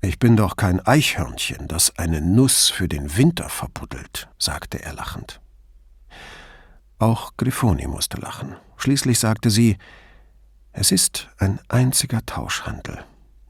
Ich 0.00 0.18
bin 0.18 0.36
doch 0.36 0.56
kein 0.56 0.80
Eichhörnchen, 0.80 1.68
das 1.68 1.98
eine 1.98 2.20
Nuss 2.20 2.70
für 2.70 2.88
den 2.88 3.16
Winter 3.16 3.48
verbuddelt, 3.48 4.28
sagte 4.38 4.82
er 4.82 4.94
lachend. 4.94 5.40
Auch 6.98 7.36
Grifoni 7.36 7.86
musste 7.86 8.18
lachen. 8.18 8.56
Schließlich 8.76 9.18
sagte 9.18 9.50
sie, 9.50 9.78
es 10.72 10.90
ist 10.90 11.28
ein 11.38 11.60
einziger 11.68 12.24
Tauschhandel. 12.26 13.04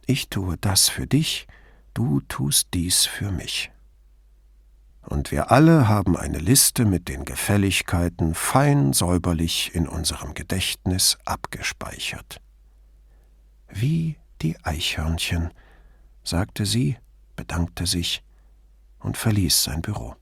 Ich 0.06 0.28
tue 0.28 0.56
das 0.58 0.88
für 0.88 1.06
dich, 1.06 1.46
du 1.94 2.20
tust 2.28 2.68
dies 2.74 3.06
für 3.06 3.30
mich. 3.30 3.70
Und 5.06 5.30
wir 5.30 5.50
alle 5.50 5.88
haben 5.88 6.16
eine 6.16 6.38
Liste 6.38 6.84
mit 6.84 7.08
den 7.08 7.24
Gefälligkeiten 7.24 8.34
fein 8.34 8.92
säuberlich 8.92 9.74
in 9.74 9.86
unserem 9.86 10.34
Gedächtnis 10.34 11.18
abgespeichert. 11.24 12.40
Wie 13.68 14.16
die 14.42 14.56
Eichhörnchen, 14.64 15.50
sagte 16.22 16.64
sie, 16.64 16.96
bedankte 17.36 17.86
sich 17.86 18.22
und 18.98 19.16
verließ 19.16 19.64
sein 19.64 19.82
Büro. 19.82 20.16